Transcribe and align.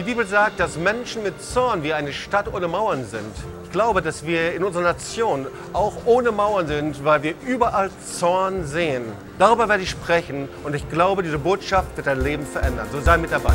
Die 0.00 0.06
Bibel 0.06 0.26
sagt, 0.26 0.58
dass 0.58 0.78
Menschen 0.78 1.22
mit 1.22 1.42
Zorn 1.42 1.82
wie 1.82 1.92
eine 1.92 2.14
Stadt 2.14 2.50
ohne 2.50 2.68
Mauern 2.68 3.04
sind. 3.04 3.34
Ich 3.64 3.70
glaube, 3.70 4.00
dass 4.00 4.24
wir 4.24 4.54
in 4.54 4.64
unserer 4.64 4.84
Nation 4.84 5.46
auch 5.74 5.92
ohne 6.06 6.32
Mauern 6.32 6.66
sind, 6.66 7.04
weil 7.04 7.22
wir 7.22 7.34
überall 7.46 7.90
Zorn 8.18 8.66
sehen. 8.66 9.04
Darüber 9.38 9.68
werde 9.68 9.82
ich 9.82 9.90
sprechen 9.90 10.48
und 10.64 10.74
ich 10.74 10.88
glaube, 10.88 11.22
diese 11.22 11.38
Botschaft 11.38 11.94
wird 11.98 12.06
dein 12.06 12.22
Leben 12.22 12.46
verändern. 12.46 12.88
So 12.90 13.02
sei 13.02 13.18
mit 13.18 13.30
dabei. 13.30 13.52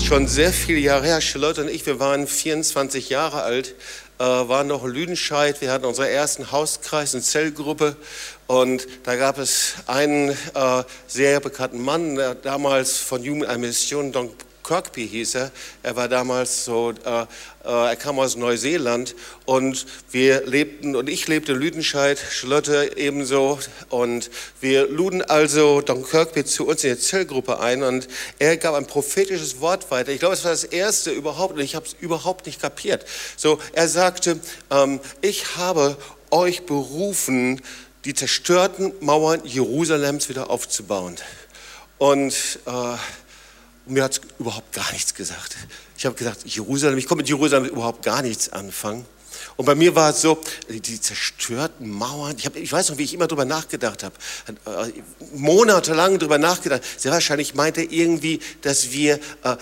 Schon 0.00 0.28
sehr 0.28 0.52
viele 0.52 0.78
Jahre 0.78 1.06
her, 1.06 1.20
Charlotte 1.20 1.62
und 1.62 1.68
ich, 1.68 1.84
wir 1.86 1.98
waren 1.98 2.28
24 2.28 3.10
Jahre 3.10 3.42
alt, 3.42 3.74
äh, 4.20 4.22
waren 4.22 4.66
noch 4.66 4.84
in 4.84 4.90
Lüdenscheid. 4.90 5.60
Wir 5.62 5.72
hatten 5.72 5.86
unseren 5.86 6.08
ersten 6.08 6.52
Hauskreis, 6.52 7.14
eine 7.14 7.22
Zellgruppe 7.22 7.96
und 8.46 8.86
da 9.04 9.16
gab 9.16 9.38
es 9.38 9.76
einen 9.86 10.30
äh, 10.30 10.84
sehr 11.06 11.40
bekannten 11.40 11.82
Mann, 11.82 12.20
damals 12.42 12.98
von 12.98 13.22
Human 13.22 13.60
Mission, 13.60 14.12
Don 14.12 14.30
Kirkby 14.70 15.08
hieß 15.08 15.34
er. 15.34 15.50
Er 15.82 15.96
war 15.96 16.06
damals 16.06 16.64
so, 16.64 16.92
äh, 17.04 17.22
äh, 17.22 17.26
er 17.64 17.96
kam 17.96 18.20
aus 18.20 18.36
Neuseeland 18.36 19.16
und 19.44 19.84
wir 20.12 20.46
lebten, 20.46 20.94
und 20.94 21.08
ich 21.08 21.26
lebte 21.26 21.54
Lüdenscheid, 21.54 22.20
Charlotte 22.30 22.92
ebenso. 22.96 23.58
Und 23.88 24.30
wir 24.60 24.86
luden 24.86 25.22
also 25.22 25.80
Don 25.80 26.04
Kirkby 26.04 26.44
zu 26.44 26.68
uns 26.68 26.84
in 26.84 26.94
die 26.94 27.00
Zellgruppe 27.00 27.58
ein 27.58 27.82
und 27.82 28.06
er 28.38 28.56
gab 28.58 28.76
ein 28.76 28.86
prophetisches 28.86 29.60
Wort 29.60 29.90
weiter. 29.90 30.12
Ich 30.12 30.20
glaube, 30.20 30.34
es 30.34 30.44
war 30.44 30.52
das 30.52 30.62
erste 30.62 31.10
überhaupt 31.10 31.54
und 31.54 31.60
ich 31.60 31.74
habe 31.74 31.86
es 31.86 31.96
überhaupt 31.98 32.46
nicht 32.46 32.62
kapiert. 32.62 33.04
So, 33.36 33.58
er 33.72 33.88
sagte, 33.88 34.38
ähm, 34.70 35.00
ich 35.20 35.56
habe 35.56 35.96
euch 36.30 36.64
berufen, 36.64 37.60
die 38.04 38.14
zerstörten 38.14 38.92
Mauern 39.00 39.40
Jerusalems 39.44 40.28
wieder 40.28 40.48
aufzubauen. 40.48 41.16
Und 41.98 42.60
äh, 42.66 42.70
mir 43.86 44.04
hat 44.04 44.12
es 44.12 44.20
überhaupt 44.38 44.72
gar 44.72 44.90
nichts 44.92 45.14
gesagt. 45.14 45.56
Ich 45.96 46.06
habe 46.06 46.14
gesagt, 46.14 46.44
Jerusalem, 46.46 46.98
ich 46.98 47.06
konnte 47.06 47.22
mit 47.22 47.28
Jerusalem 47.28 47.66
überhaupt 47.66 48.04
gar 48.04 48.22
nichts 48.22 48.50
anfangen. 48.50 49.04
Und 49.56 49.64
bei 49.64 49.74
mir 49.74 49.94
war 49.94 50.10
es 50.10 50.22
so, 50.22 50.40
die 50.68 51.00
zerstörten 51.00 51.88
Mauern, 51.88 52.36
ich, 52.38 52.46
hab, 52.46 52.56
ich 52.56 52.70
weiß 52.70 52.90
noch, 52.90 52.98
wie 52.98 53.04
ich 53.04 53.14
immer 53.14 53.26
darüber 53.26 53.44
nachgedacht 53.44 54.02
habe, 54.02 54.14
äh, 54.66 54.92
monatelang 55.34 56.18
darüber 56.18 56.38
nachgedacht. 56.38 56.82
Sehr 56.96 57.12
wahrscheinlich 57.12 57.54
meinte 57.54 57.82
er 57.82 57.90
irgendwie, 57.90 58.40
dass 58.62 58.92
wir 58.92 59.18
äh, 59.44 59.56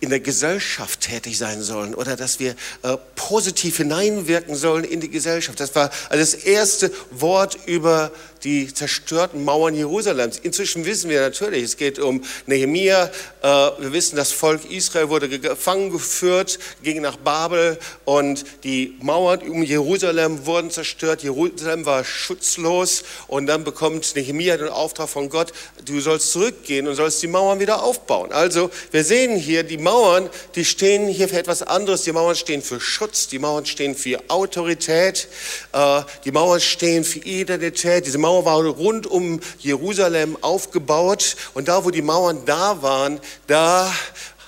in 0.00 0.10
der 0.10 0.20
Gesellschaft 0.20 1.00
tätig 1.00 1.36
sein 1.36 1.62
sollen 1.62 1.94
oder 1.94 2.16
dass 2.16 2.40
wir 2.40 2.54
äh, 2.82 2.96
positiv 3.14 3.76
hineinwirken 3.76 4.56
sollen 4.56 4.84
in 4.84 5.00
die 5.00 5.10
Gesellschaft. 5.10 5.60
Das 5.60 5.74
war 5.74 5.90
also 6.08 6.20
das 6.20 6.34
erste 6.34 6.90
Wort 7.10 7.58
über 7.66 8.10
die 8.44 8.72
zerstörten 8.72 9.44
Mauern 9.44 9.74
Jerusalems. 9.74 10.38
Inzwischen 10.38 10.86
wissen 10.86 11.10
wir 11.10 11.20
natürlich, 11.20 11.64
es 11.64 11.76
geht 11.76 11.98
um 11.98 12.22
Nehemia. 12.46 13.10
Äh, 13.42 13.46
wir 13.46 13.92
wissen, 13.92 14.16
das 14.16 14.32
Volk 14.32 14.70
Israel 14.70 15.08
wurde 15.08 15.28
gefangen 15.28 15.90
geführt, 15.90 16.58
ging 16.82 17.00
nach 17.02 17.16
Babel 17.16 17.78
und 18.04 18.44
die 18.64 18.96
Mauern 19.00 19.40
um 19.42 19.62
Jerusalem 19.62 20.46
wurden 20.46 20.70
zerstört. 20.70 21.22
Jerusalem 21.22 21.86
war 21.86 22.04
schutzlos 22.04 23.04
und 23.28 23.46
dann 23.46 23.64
bekommt 23.64 24.14
Nehemia 24.16 24.56
den 24.56 24.68
Auftrag 24.68 25.08
von 25.08 25.28
Gott, 25.28 25.52
du 25.84 26.00
sollst 26.00 26.32
zurückgehen 26.32 26.88
und 26.88 26.94
sollst 26.94 27.22
die 27.22 27.26
Mauern 27.26 27.60
wieder 27.60 27.82
aufbauen. 27.82 28.32
Also 28.32 28.70
wir 28.90 29.04
sehen 29.04 29.36
hier, 29.36 29.62
die 29.62 29.78
Mauern, 29.78 30.28
die 30.54 30.64
stehen 30.64 31.08
hier 31.08 31.28
für 31.28 31.38
etwas 31.38 31.62
anderes. 31.62 32.02
Die 32.02 32.12
Mauern 32.12 32.36
stehen 32.36 32.62
für 32.62 32.80
Schutz, 32.80 33.28
die 33.28 33.38
Mauern 33.38 33.66
stehen 33.66 33.94
für 33.94 34.20
Autorität, 34.28 35.28
äh, 35.72 36.02
die 36.24 36.32
Mauern 36.32 36.60
stehen 36.60 37.04
für 37.04 37.18
Identität. 37.20 38.06
Diese 38.06 38.18
Mauern 38.18 38.29
Mauer 38.30 38.44
war 38.44 38.64
rund 38.64 39.08
um 39.08 39.40
Jerusalem 39.58 40.38
aufgebaut 40.40 41.34
und 41.54 41.66
da, 41.66 41.84
wo 41.84 41.90
die 41.90 42.00
Mauern 42.00 42.44
da 42.46 42.80
waren, 42.80 43.18
da 43.48 43.92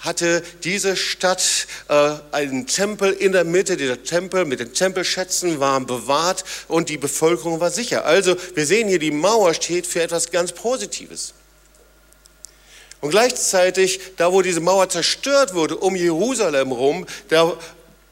hatte 0.03 0.45
diese 0.63 0.97
Stadt 0.97 1.67
äh, 1.89 2.13
einen 2.31 2.69
Tempel 2.69 3.13
in 3.13 3.33
der 3.33 3.43
Mitte. 3.43 3.77
Dieser 3.77 4.01
Tempel 4.05 4.45
mit 4.45 4.61
den 4.61 4.73
Tempelschätzen 4.73 5.59
war 5.59 5.81
bewahrt 5.81 6.45
und 6.69 6.91
die 6.91 6.97
Bevölkerung 6.97 7.59
war 7.59 7.71
sicher. 7.71 8.05
Also 8.05 8.37
wir 8.55 8.67
sehen 8.67 8.87
hier, 8.87 9.01
die 9.01 9.11
Mauer 9.11 9.53
steht 9.53 9.87
für 9.87 10.01
etwas 10.01 10.31
ganz 10.31 10.53
Positives. 10.53 11.35
Und 13.01 13.11
gleichzeitig, 13.11 13.99
da 14.17 14.33
wo 14.33 14.43
diese 14.43 14.61
Mauer 14.61 14.89
zerstört 14.89 15.55
wurde, 15.55 15.77
um 15.77 15.97
Jerusalem 15.97 16.71
rum, 16.71 17.05
da 17.29 17.57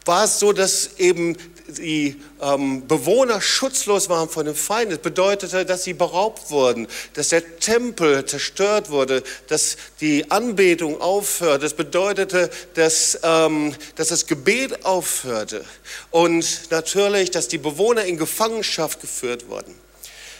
war 0.04 0.24
es 0.24 0.40
so, 0.40 0.52
dass 0.52 0.98
eben 0.98 1.36
die 1.78 2.20
ähm, 2.40 2.86
Bewohner 2.86 3.40
schutzlos 3.40 4.08
waren 4.08 4.28
von 4.28 4.46
dem 4.46 4.54
Feind. 4.54 4.92
Das 4.92 4.98
bedeutete, 4.98 5.64
dass 5.64 5.84
sie 5.84 5.92
beraubt 5.92 6.50
wurden, 6.50 6.86
dass 7.14 7.28
der 7.28 7.58
Tempel 7.58 8.24
zerstört 8.24 8.90
wurde, 8.90 9.22
dass 9.48 9.76
die 10.00 10.30
Anbetung 10.30 11.00
aufhörte. 11.00 11.60
Das 11.60 11.74
bedeutete, 11.74 12.50
dass, 12.74 13.18
ähm, 13.22 13.74
dass 13.96 14.08
das 14.08 14.26
Gebet 14.26 14.84
aufhörte 14.84 15.64
und 16.10 16.70
natürlich, 16.70 17.30
dass 17.30 17.48
die 17.48 17.58
Bewohner 17.58 18.04
in 18.04 18.16
Gefangenschaft 18.16 19.00
geführt 19.00 19.48
wurden. 19.48 19.74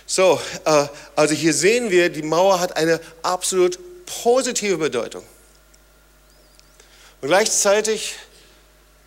So, 0.06 0.40
äh, 0.64 0.86
also 1.14 1.34
hier 1.34 1.54
sehen 1.54 1.90
wir, 1.90 2.08
die 2.08 2.22
Mauer 2.22 2.58
hat 2.58 2.76
eine 2.76 3.00
absolut 3.22 3.78
positive 4.06 4.78
Bedeutung. 4.78 5.22
Und 7.20 7.28
gleichzeitig, 7.28 8.16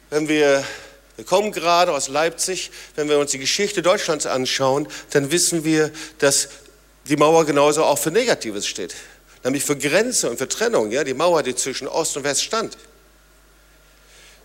wenn 0.10 0.28
wir 0.28 0.64
wir 1.16 1.26
kommen 1.26 1.52
gerade 1.52 1.92
aus 1.92 2.08
Leipzig. 2.08 2.72
Wenn 2.96 3.08
wir 3.08 3.20
uns 3.20 3.32
die 3.32 3.40
Geschichte 3.40 3.82
Deutschlands 3.82 4.26
anschauen, 4.26 4.88
dann 5.12 5.32
wissen 5.32 5.64
wir, 5.64 5.92
dass 6.18 6.50
die 7.06 7.18
Mauer 7.18 7.46
genauso 7.46 7.84
auch 7.84 8.00
für 8.00 8.12
Negatives 8.12 8.66
steht. 8.66 8.96
Nämlich 9.44 9.64
für 9.64 9.76
Grenze 9.76 10.30
und 10.30 10.38
für 10.38 10.48
Trennung. 10.48 10.92
Ja? 10.92 11.04
Die 11.04 11.14
Mauer, 11.14 11.44
die 11.44 11.56
zwischen 11.56 11.88
Ost 11.88 12.18
und 12.18 12.24
West 12.24 12.44
stand. 12.44 12.78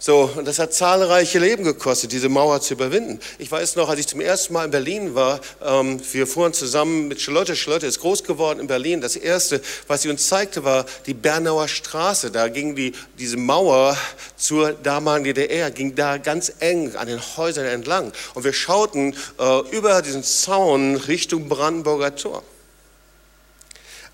So, 0.00 0.30
und 0.36 0.46
das 0.46 0.60
hat 0.60 0.72
zahlreiche 0.72 1.40
Leben 1.40 1.64
gekostet, 1.64 2.12
diese 2.12 2.28
Mauer 2.28 2.60
zu 2.60 2.74
überwinden. 2.74 3.18
Ich 3.38 3.50
weiß 3.50 3.74
noch, 3.74 3.88
als 3.88 3.98
ich 3.98 4.06
zum 4.06 4.20
ersten 4.20 4.52
Mal 4.52 4.66
in 4.66 4.70
Berlin 4.70 5.14
war, 5.16 5.40
ähm, 5.60 6.00
wir 6.12 6.28
fuhren 6.28 6.52
zusammen 6.52 7.08
mit 7.08 7.20
Charlotte. 7.20 7.56
Charlotte 7.56 7.84
ist 7.84 7.98
groß 7.98 8.22
geworden 8.22 8.60
in 8.60 8.68
Berlin. 8.68 9.00
Das 9.00 9.16
erste, 9.16 9.60
was 9.88 10.02
sie 10.02 10.08
uns 10.08 10.28
zeigte, 10.28 10.62
war 10.62 10.86
die 11.06 11.14
Bernauer 11.14 11.66
Straße. 11.66 12.30
Da 12.30 12.46
ging 12.46 12.76
die, 12.76 12.92
diese 13.18 13.36
Mauer 13.36 13.96
zur 14.36 14.72
damaligen 14.72 15.34
DDR, 15.34 15.72
ging 15.72 15.96
da 15.96 16.18
ganz 16.18 16.52
eng 16.60 16.94
an 16.94 17.08
den 17.08 17.20
Häusern 17.36 17.66
entlang. 17.66 18.12
Und 18.34 18.44
wir 18.44 18.52
schauten 18.52 19.16
äh, 19.40 19.76
über 19.76 20.00
diesen 20.00 20.22
Zaun 20.22 20.94
Richtung 20.94 21.48
Brandenburger 21.48 22.14
Tor. 22.14 22.44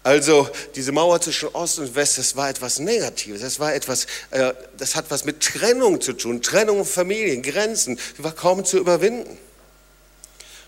Also 0.05 0.51
diese 0.75 0.93
Mauer 0.93 1.19
zwischen 1.23 1.49
Ost 1.55 1.79
und 1.79 1.95
West, 1.95 2.19
das 2.19 2.37
war 2.37 2.51
etwas 2.51 2.79
Negatives, 2.79 3.41
das 3.41 3.59
war 3.59 3.75
etwas, 3.75 4.07
äh, 4.31 4.53
das 4.77 4.97
hat 4.97 5.07
was 5.09 5.25
mit 5.25 5.41
Trennung 5.41 5.99
zu 6.03 6.13
tun, 6.13 6.43
Trennung 6.43 6.77
von 6.85 6.87
Familien, 6.87 7.41
Grenzen, 7.41 7.99
die 8.19 8.23
war 8.23 8.33
kaum 8.33 8.67
zu 8.67 8.77
überwinden. 8.77 9.39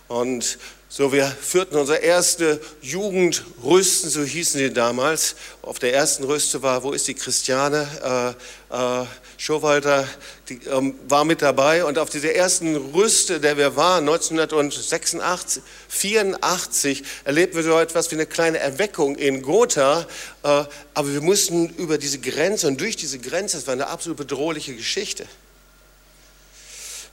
Und 0.08 0.58
so, 0.88 1.12
wir 1.12 1.26
führten 1.26 1.76
unsere 1.76 1.98
erste 1.98 2.60
Jugendrüsten, 2.80 4.08
so 4.08 4.22
hießen 4.22 4.60
sie 4.60 4.72
damals. 4.72 5.34
Auf 5.62 5.80
der 5.80 5.92
ersten 5.92 6.22
Rüste 6.22 6.62
war, 6.62 6.84
wo 6.84 6.92
ist 6.92 7.08
die 7.08 7.14
Christiane? 7.14 8.36
Äh, 8.70 9.02
äh, 9.02 9.06
Schowalter 9.36 10.08
die, 10.48 10.60
ähm, 10.66 10.94
war 11.08 11.24
mit 11.24 11.42
dabei. 11.42 11.84
Und 11.84 11.98
auf 11.98 12.08
dieser 12.08 12.34
ersten 12.34 12.76
Rüste, 12.76 13.40
der 13.40 13.56
wir 13.56 13.74
waren, 13.74 14.08
1986, 14.08 15.62
84, 15.88 17.02
erlebten 17.24 17.56
wir 17.56 17.64
so 17.64 17.78
etwas 17.78 18.10
wie 18.12 18.14
eine 18.14 18.26
kleine 18.26 18.58
Erweckung 18.58 19.16
in 19.16 19.42
Gotha. 19.42 20.06
Äh, 20.44 20.64
aber 20.94 21.12
wir 21.12 21.20
mussten 21.20 21.68
über 21.70 21.98
diese 21.98 22.20
Grenze 22.20 22.68
und 22.68 22.80
durch 22.80 22.96
diese 22.96 23.18
Grenze, 23.18 23.56
das 23.56 23.66
war 23.66 23.72
eine 23.72 23.88
absolut 23.88 24.18
bedrohliche 24.18 24.74
Geschichte. 24.74 25.26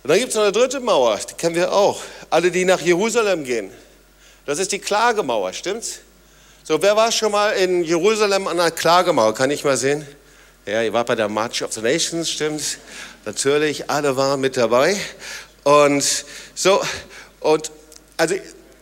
Und 0.04 0.10
dann 0.10 0.20
gibt 0.20 0.30
es 0.30 0.36
noch 0.36 0.44
eine 0.44 0.52
dritte 0.52 0.82
Mauer, 0.82 1.18
die 1.30 1.34
kennen 1.36 1.56
wir 1.56 1.72
auch. 1.72 2.02
Alle, 2.30 2.52
die 2.52 2.66
nach 2.66 2.82
Jerusalem 2.82 3.46
gehen. 3.46 3.72
Das 4.46 4.60
ist 4.60 4.74
die 4.74 4.80
Klagemauer, 4.80 5.54
stimmt's? 5.54 6.00
So, 6.66 6.82
wer 6.82 6.98
war 6.98 7.10
schon 7.10 7.32
mal 7.32 7.52
in 7.52 7.86
Jerusalem 7.86 8.48
an 8.48 8.58
der 8.58 8.72
Klagemauer? 8.72 9.34
Kann 9.34 9.50
ich 9.50 9.64
mal 9.64 9.78
sehen? 9.78 10.06
Ja, 10.66 10.82
ihr 10.82 10.92
wart 10.92 11.08
bei 11.08 11.16
der 11.16 11.30
March 11.30 11.64
of 11.64 11.72
the 11.72 11.82
Nations, 11.82 12.30
stimmt's? 12.30 12.80
Natürlich, 13.24 13.90
alle 13.90 14.18
waren 14.18 14.42
mit 14.42 14.58
dabei. 14.58 14.98
Und 15.64 16.26
so, 16.54 16.82
und 17.40 17.72
also 18.18 18.36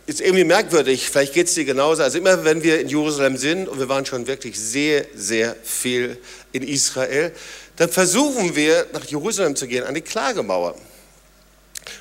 ist 0.06 0.20
irgendwie 0.20 0.42
merkwürdig, 0.42 1.08
vielleicht 1.08 1.34
geht 1.34 1.46
es 1.46 1.54
dir 1.54 1.64
genauso. 1.64 2.02
Also 2.02 2.18
immer 2.18 2.42
wenn 2.44 2.64
wir 2.64 2.80
in 2.80 2.88
Jerusalem 2.88 3.36
sind, 3.36 3.68
und 3.68 3.78
wir 3.78 3.88
waren 3.88 4.04
schon 4.04 4.26
wirklich 4.26 4.58
sehr, 4.58 5.06
sehr 5.14 5.54
viel 5.62 6.18
in 6.50 6.64
Israel, 6.64 7.32
dann 7.76 7.90
versuchen 7.90 8.56
wir 8.56 8.88
nach 8.92 9.04
Jerusalem 9.04 9.54
zu 9.54 9.68
gehen, 9.68 9.84
an 9.84 9.94
die 9.94 10.00
Klagemauer. 10.00 10.74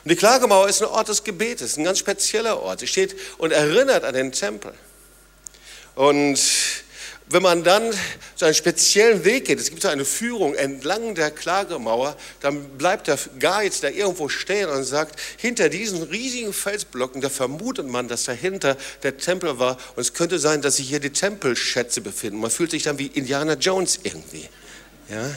Und 0.03 0.11
die 0.11 0.15
Klagemauer 0.15 0.67
ist 0.69 0.81
ein 0.81 0.87
Ort 0.87 1.09
des 1.09 1.23
Gebetes, 1.23 1.77
ein 1.77 1.83
ganz 1.83 1.99
spezieller 1.99 2.61
Ort. 2.61 2.79
Sie 2.79 2.87
steht 2.87 3.15
und 3.37 3.51
erinnert 3.51 4.03
an 4.03 4.13
den 4.13 4.31
Tempel. 4.31 4.73
Und 5.95 6.39
wenn 7.33 7.43
man 7.43 7.63
dann 7.63 7.93
so 8.35 8.45
einen 8.45 8.55
speziellen 8.55 9.23
Weg 9.23 9.45
geht, 9.45 9.59
es 9.59 9.69
gibt 9.69 9.81
so 9.81 9.87
eine 9.87 10.05
Führung 10.05 10.53
entlang 10.55 11.15
der 11.15 11.31
Klagemauer, 11.31 12.15
dann 12.41 12.77
bleibt 12.77 13.07
der 13.07 13.17
Guide 13.39 13.75
da 13.81 13.89
irgendwo 13.89 14.27
stehen 14.29 14.69
und 14.69 14.83
sagt, 14.83 15.19
hinter 15.37 15.69
diesen 15.69 16.03
riesigen 16.03 16.53
Felsblocken, 16.53 17.21
da 17.21 17.29
vermutet 17.29 17.87
man, 17.87 18.07
dass 18.07 18.23
dahinter 18.23 18.75
der 19.03 19.17
Tempel 19.17 19.59
war 19.59 19.77
und 19.95 20.01
es 20.01 20.13
könnte 20.13 20.39
sein, 20.39 20.61
dass 20.61 20.77
sich 20.77 20.89
hier 20.89 20.99
die 20.99 21.11
Tempelschätze 21.11 22.01
befinden. 22.01 22.39
Man 22.39 22.51
fühlt 22.51 22.71
sich 22.71 22.83
dann 22.83 22.97
wie 22.99 23.07
Indiana 23.07 23.53
Jones 23.53 23.99
irgendwie. 24.03 24.49
Ja? 25.09 25.29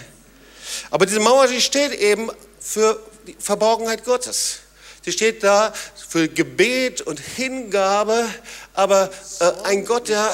Aber 0.91 1.07
diese 1.07 1.21
Mauer, 1.21 1.47
die 1.47 1.61
steht 1.61 1.93
eben 1.93 2.31
für 2.65 2.99
die 3.27 3.37
Verborgenheit 3.39 4.05
Gottes. 4.05 4.61
Sie 5.05 5.13
steht 5.13 5.45
da 5.45 5.75
für 6.09 6.29
Gebet 6.29 7.03
und 7.03 7.21
Hingabe, 7.21 8.25
aber 8.73 9.11
äh, 9.41 9.51
ein 9.65 9.85
Gott, 9.85 10.09
der 10.09 10.33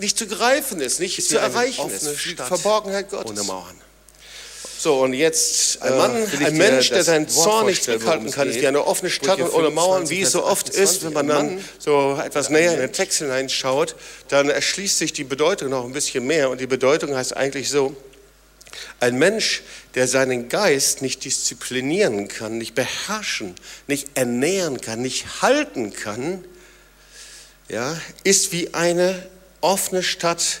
nicht 0.00 0.18
zu 0.18 0.26
greifen 0.26 0.80
ist, 0.80 0.98
nicht 0.98 1.18
ist 1.18 1.28
zu 1.28 1.38
erreichen 1.38 1.88
ist. 1.88 2.04
Die 2.24 2.34
Verborgenheit 2.34 3.10
Gottes. 3.10 3.30
Ohne 3.30 3.44
Mauern. 3.44 3.80
So, 4.76 5.02
und 5.02 5.14
jetzt 5.14 5.80
ein 5.82 5.96
Mann, 5.96 6.16
äh, 6.16 6.46
ein 6.46 6.56
Mensch, 6.56 6.90
der 6.90 7.04
seinen 7.04 7.28
Zorn 7.28 7.66
nicht 7.66 7.84
zurückhalten 7.84 8.30
kann, 8.32 8.50
ist 8.50 8.60
wie 8.60 8.66
eine 8.66 8.84
offene 8.84 9.10
Stadt 9.10 9.40
und 9.40 9.54
ohne 9.54 9.70
Mauern, 9.70 10.10
wie 10.10 10.22
es 10.22 10.32
so 10.32 10.44
oft 10.44 10.68
ist, 10.68 11.04
wenn 11.04 11.12
man 11.12 11.28
dann 11.28 11.64
so 11.78 12.20
etwas 12.22 12.50
näher 12.50 12.74
in 12.74 12.80
den 12.80 12.92
Text 12.92 13.18
hineinschaut, 13.18 13.94
dann 14.28 14.50
erschließt 14.50 14.98
sich 14.98 15.12
die 15.12 15.24
Bedeutung 15.24 15.70
noch 15.70 15.84
ein 15.84 15.92
bisschen 15.92 16.26
mehr. 16.26 16.50
Und 16.50 16.60
die 16.60 16.66
Bedeutung 16.66 17.14
heißt 17.14 17.36
eigentlich 17.36 17.70
so, 17.70 17.96
ein 19.00 19.16
Mensch, 19.16 19.62
der 19.94 20.08
seinen 20.08 20.48
Geist 20.48 21.02
nicht 21.02 21.24
disziplinieren 21.24 22.28
kann, 22.28 22.58
nicht 22.58 22.74
beherrschen, 22.74 23.54
nicht 23.86 24.08
ernähren 24.14 24.80
kann, 24.80 25.02
nicht 25.02 25.42
halten 25.42 25.92
kann, 25.92 26.44
ja, 27.68 27.98
ist 28.24 28.52
wie 28.52 28.74
eine 28.74 29.26
offene 29.60 30.02
Stadt 30.02 30.60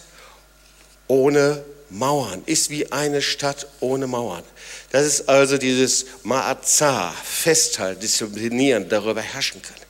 ohne 1.06 1.64
Mauern, 1.90 2.42
ist 2.46 2.70
wie 2.70 2.90
eine 2.92 3.22
Stadt 3.22 3.66
ohne 3.80 4.06
Mauern. 4.06 4.42
Das 4.90 5.06
ist 5.06 5.28
also 5.28 5.58
dieses 5.58 6.06
Ma'azah, 6.24 7.12
festhalten, 7.22 8.00
disziplinieren, 8.00 8.88
darüber 8.88 9.20
herrschen 9.20 9.60
können. 9.62 9.84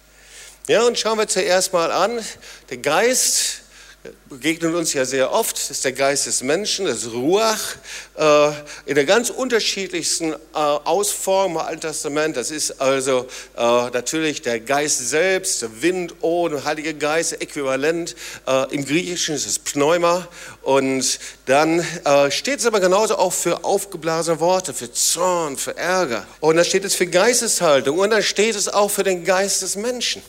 Ja, 0.67 0.83
und 0.87 0.99
schauen 0.99 1.19
wir 1.19 1.29
zuerst 1.29 1.73
mal 1.73 1.93
an, 1.93 2.25
der 2.71 2.79
Geist 2.79 3.61
begegnet 4.29 4.75
uns 4.75 4.93
ja 4.93 5.05
sehr 5.05 5.33
oft, 5.33 5.57
das 5.57 5.71
ist 5.71 5.85
der 5.85 5.93
Geist 5.93 6.27
des 6.27 6.43
Menschen, 6.43 6.87
das 6.87 7.11
Ruach, 7.11 7.77
äh, 8.17 8.51
in 8.85 8.97
der 8.97 9.05
ganz 9.05 9.31
unterschiedlichsten 9.31 10.33
äh, 10.33 10.37
Ausformung 10.53 11.63
im 11.63 11.67
Alten 11.67 11.81
Testament. 11.81 12.37
Das 12.37 12.51
ist 12.51 12.81
also 12.81 13.27
äh, 13.57 13.61
natürlich 13.61 14.43
der 14.43 14.61
Geist 14.61 15.09
selbst, 15.09 15.63
der 15.63 15.83
Wind, 15.83 16.17
O, 16.21 16.49
der 16.49 16.65
Heilige 16.65 16.95
Geist, 16.95 17.41
äquivalent. 17.41 18.17
Im 18.71 18.85
Griechischen 18.85 19.35
ist 19.35 19.47
es 19.47 19.59
Pneuma. 19.59 20.27
Und 20.63 21.19
dann 21.47 21.85
steht 22.31 22.61
es 22.61 22.67
aber 22.67 22.81
genauso 22.81 23.17
auch 23.17 23.33
für 23.33 23.65
aufgeblasene 23.65 24.41
Worte, 24.41 24.75
für 24.75 24.93
Zorn, 24.93 25.57
für 25.57 25.77
Ärger. 25.77 26.27
Und 26.41 26.57
da 26.57 26.65
steht 26.65 26.85
es 26.85 26.95
für 26.95 27.07
Geisteshaltung 27.07 27.99
und 27.99 28.11
dann 28.11 28.23
steht 28.23 28.57
es 28.57 28.69
auch 28.69 28.91
für 28.91 29.03
den 29.03 29.25
Geist 29.25 29.63
des 29.63 29.77
Menschen. 29.77 30.23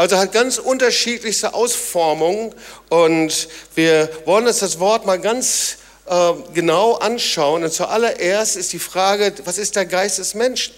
Also 0.00 0.16
hat 0.16 0.32
ganz 0.32 0.56
unterschiedlichste 0.56 1.52
Ausformungen 1.52 2.54
und 2.88 3.48
wir 3.74 4.08
wollen 4.24 4.46
uns 4.46 4.60
das 4.60 4.78
Wort 4.78 5.04
mal 5.04 5.20
ganz 5.20 5.76
äh, 6.06 6.32
genau 6.54 6.94
anschauen. 6.94 7.64
Und 7.64 7.70
zuallererst 7.70 8.56
ist 8.56 8.72
die 8.72 8.78
Frage, 8.78 9.34
was 9.44 9.58
ist 9.58 9.76
der 9.76 9.84
Geist 9.84 10.18
des 10.18 10.32
Menschen? 10.32 10.72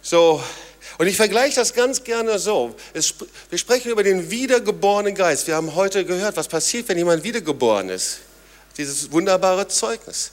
So, 0.00 0.42
und 0.96 1.06
ich 1.06 1.18
vergleiche 1.18 1.56
das 1.56 1.74
ganz 1.74 2.02
gerne 2.02 2.38
so. 2.38 2.74
Es, 2.94 3.12
wir 3.50 3.58
sprechen 3.58 3.90
über 3.90 4.02
den 4.02 4.30
wiedergeborenen 4.30 5.14
Geist. 5.14 5.48
Wir 5.48 5.56
haben 5.56 5.74
heute 5.74 6.06
gehört, 6.06 6.38
was 6.38 6.48
passiert, 6.48 6.88
wenn 6.88 6.96
jemand 6.96 7.22
wiedergeboren 7.24 7.90
ist. 7.90 8.20
Dieses 8.78 9.12
wunderbare 9.12 9.68
Zeugnis. 9.68 10.30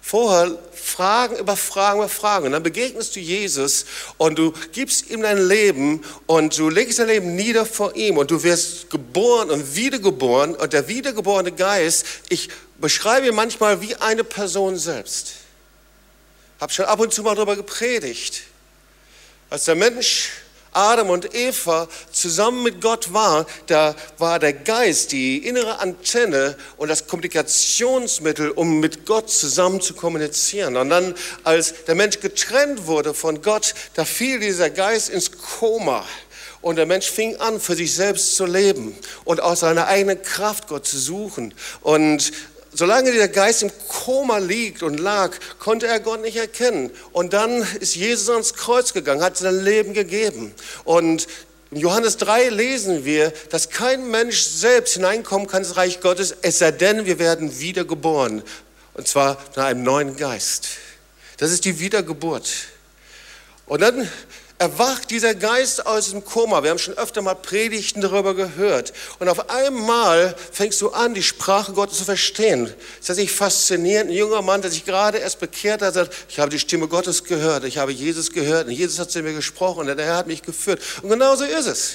Vorher 0.00 0.56
Fragen 0.72 1.36
über 1.36 1.56
Fragen 1.56 1.98
über 1.98 2.08
Fragen. 2.08 2.46
Und 2.46 2.52
dann 2.52 2.62
begegnest 2.62 3.14
du 3.14 3.20
Jesus 3.20 3.84
und 4.16 4.38
du 4.38 4.52
gibst 4.72 5.10
ihm 5.10 5.22
dein 5.22 5.46
Leben 5.46 6.02
und 6.26 6.56
du 6.58 6.70
legst 6.70 6.98
dein 6.98 7.08
Leben 7.08 7.36
nieder 7.36 7.66
vor 7.66 7.94
ihm 7.94 8.16
und 8.16 8.30
du 8.30 8.42
wirst 8.42 8.90
geboren 8.90 9.50
und 9.50 9.76
wiedergeboren. 9.76 10.54
Und 10.54 10.72
der 10.72 10.88
wiedergeborene 10.88 11.52
Geist, 11.52 12.06
ich 12.28 12.48
beschreibe 12.78 13.28
ihn 13.28 13.34
manchmal 13.34 13.80
wie 13.80 13.94
eine 13.96 14.24
Person 14.24 14.76
selbst. 14.76 15.34
Habe 16.60 16.72
schon 16.72 16.86
ab 16.86 17.00
und 17.00 17.12
zu 17.12 17.22
mal 17.22 17.34
darüber 17.34 17.56
gepredigt. 17.56 18.42
Als 19.50 19.64
der 19.64 19.74
Mensch 19.74 20.30
Adam 20.72 21.10
und 21.10 21.34
Eva 21.34 21.88
zusammen 22.12 22.62
mit 22.62 22.80
Gott 22.80 23.12
waren, 23.12 23.46
da 23.66 23.94
war 24.18 24.38
der 24.38 24.52
Geist 24.52 25.12
die 25.12 25.38
innere 25.38 25.80
Antenne 25.80 26.56
und 26.76 26.88
das 26.88 27.06
Kommunikationsmittel, 27.06 28.50
um 28.50 28.80
mit 28.80 29.06
Gott 29.06 29.30
zusammen 29.30 29.80
zu 29.80 29.94
kommunizieren. 29.94 30.76
Und 30.76 30.90
dann, 30.90 31.14
als 31.44 31.84
der 31.86 31.94
Mensch 31.94 32.20
getrennt 32.20 32.86
wurde 32.86 33.14
von 33.14 33.42
Gott, 33.42 33.74
da 33.94 34.04
fiel 34.04 34.40
dieser 34.40 34.70
Geist 34.70 35.08
ins 35.08 35.30
Koma. 35.32 36.04
Und 36.60 36.76
der 36.76 36.86
Mensch 36.86 37.08
fing 37.08 37.36
an, 37.36 37.60
für 37.60 37.76
sich 37.76 37.94
selbst 37.94 38.34
zu 38.34 38.44
leben 38.44 38.96
und 39.24 39.40
aus 39.40 39.60
seiner 39.60 39.86
eigenen 39.86 40.20
Kraft 40.22 40.66
Gott 40.66 40.86
zu 40.86 40.98
suchen. 40.98 41.54
Und 41.82 42.32
solange 42.78 43.10
der 43.12 43.28
Geist 43.28 43.64
im 43.64 43.72
Koma 43.88 44.38
liegt 44.38 44.84
und 44.84 45.00
lag, 45.00 45.32
konnte 45.58 45.88
er 45.88 45.98
Gott 45.98 46.22
nicht 46.22 46.36
erkennen. 46.36 46.92
Und 47.10 47.32
dann 47.32 47.66
ist 47.80 47.96
Jesus 47.96 48.30
ans 48.30 48.54
Kreuz 48.54 48.92
gegangen, 48.92 49.20
hat 49.20 49.36
sein 49.36 49.64
Leben 49.64 49.94
gegeben. 49.94 50.54
Und 50.84 51.26
in 51.72 51.78
Johannes 51.78 52.18
3 52.18 52.50
lesen 52.50 53.04
wir, 53.04 53.32
dass 53.50 53.70
kein 53.70 54.08
Mensch 54.12 54.42
selbst 54.42 54.94
hineinkommen 54.94 55.48
kann 55.48 55.64
ins 55.64 55.76
Reich 55.76 56.00
Gottes, 56.00 56.36
es 56.42 56.60
sei 56.60 56.70
denn, 56.70 57.04
wir 57.04 57.18
werden 57.18 57.58
wiedergeboren. 57.58 58.44
Und 58.94 59.08
zwar 59.08 59.38
nach 59.56 59.64
einem 59.64 59.82
neuen 59.82 60.14
Geist. 60.14 60.68
Das 61.38 61.50
ist 61.50 61.64
die 61.64 61.80
Wiedergeburt. 61.80 62.48
Und 63.66 63.82
dann 63.82 64.08
erwacht 64.58 65.10
dieser 65.10 65.34
Geist 65.34 65.86
aus 65.86 66.10
dem 66.10 66.24
Koma. 66.24 66.62
Wir 66.62 66.70
haben 66.70 66.78
schon 66.78 66.98
öfter 66.98 67.22
mal 67.22 67.34
Predigten 67.34 68.00
darüber 68.00 68.34
gehört. 68.34 68.92
Und 69.18 69.28
auf 69.28 69.48
einmal 69.50 70.34
fängst 70.52 70.80
du 70.80 70.90
an, 70.90 71.14
die 71.14 71.22
Sprache 71.22 71.72
Gottes 71.72 71.98
zu 71.98 72.04
verstehen. 72.04 72.72
Ist 72.98 73.08
das 73.08 73.16
nicht 73.16 73.32
faszinierend? 73.32 74.10
Ein 74.10 74.16
junger 74.16 74.42
Mann, 74.42 74.60
der 74.60 74.70
sich 74.70 74.84
gerade 74.84 75.18
erst 75.18 75.38
bekehrt 75.38 75.82
hat, 75.82 75.94
sagt, 75.94 76.12
ich 76.28 76.40
habe 76.40 76.50
die 76.50 76.58
Stimme 76.58 76.88
Gottes 76.88 77.24
gehört, 77.24 77.64
ich 77.64 77.78
habe 77.78 77.92
Jesus 77.92 78.32
gehört 78.32 78.66
und 78.66 78.72
Jesus 78.72 78.98
hat 78.98 79.10
zu 79.10 79.22
mir 79.22 79.32
gesprochen 79.32 79.80
und 79.80 79.96
der 79.96 80.04
Herr 80.04 80.16
hat 80.16 80.26
mich 80.26 80.42
geführt. 80.42 80.80
Und 81.02 81.08
genauso 81.08 81.44
ist 81.44 81.66
es. 81.66 81.90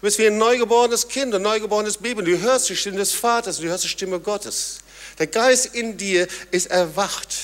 Du 0.00 0.06
bist 0.06 0.18
wie 0.18 0.26
ein 0.26 0.36
neugeborenes 0.36 1.08
Kind, 1.08 1.34
ein 1.34 1.42
neugeborenes 1.42 1.96
Baby. 1.96 2.24
Du 2.24 2.38
hörst 2.40 2.68
die 2.68 2.76
Stimme 2.76 2.98
des 2.98 3.12
Vaters, 3.12 3.58
du 3.58 3.68
hörst 3.68 3.84
die 3.84 3.88
Stimme 3.88 4.20
Gottes. 4.20 4.80
Der 5.18 5.28
Geist 5.28 5.66
in 5.74 5.96
dir 5.96 6.26
ist 6.50 6.66
erwacht. 6.66 7.34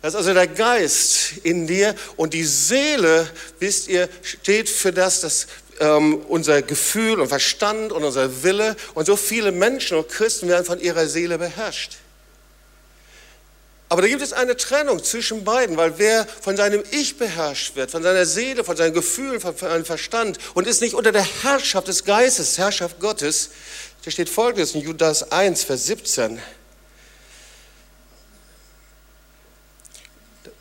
Das 0.00 0.14
ist 0.14 0.18
also 0.18 0.34
der 0.34 0.46
Geist 0.46 1.38
in 1.42 1.66
dir 1.66 1.94
und 2.16 2.32
die 2.32 2.44
Seele, 2.44 3.28
wisst 3.58 3.88
ihr, 3.88 4.08
steht 4.22 4.68
für 4.68 4.92
das, 4.92 5.20
dass 5.20 5.48
ähm, 5.80 6.22
unser 6.28 6.62
Gefühl 6.62 7.20
und 7.20 7.28
Verstand 7.28 7.92
und 7.92 8.04
unser 8.04 8.42
Wille 8.42 8.76
und 8.94 9.06
so 9.06 9.16
viele 9.16 9.50
Menschen 9.52 9.96
und 9.98 10.08
Christen 10.08 10.48
werden 10.48 10.64
von 10.64 10.80
ihrer 10.80 11.06
Seele 11.06 11.38
beherrscht. 11.38 11.96
Aber 13.90 14.02
da 14.02 14.08
gibt 14.08 14.20
es 14.20 14.34
eine 14.34 14.56
Trennung 14.56 15.02
zwischen 15.02 15.44
beiden, 15.44 15.78
weil 15.78 15.98
wer 15.98 16.26
von 16.26 16.56
seinem 16.56 16.82
Ich 16.90 17.16
beherrscht 17.16 17.74
wird, 17.74 17.90
von 17.90 18.02
seiner 18.02 18.26
Seele, 18.26 18.62
von 18.62 18.76
seinen 18.76 18.92
Gefühlen, 18.92 19.40
von 19.40 19.56
seinem 19.56 19.84
Verstand 19.84 20.38
und 20.54 20.66
ist 20.66 20.82
nicht 20.82 20.94
unter 20.94 21.10
der 21.10 21.26
Herrschaft 21.42 21.88
des 21.88 22.04
Geistes, 22.04 22.58
Herrschaft 22.58 23.00
Gottes, 23.00 23.50
da 24.04 24.10
steht 24.10 24.28
folgendes 24.28 24.74
in 24.74 24.82
Judas 24.82 25.32
1, 25.32 25.64
Vers 25.64 25.86
17. 25.86 26.40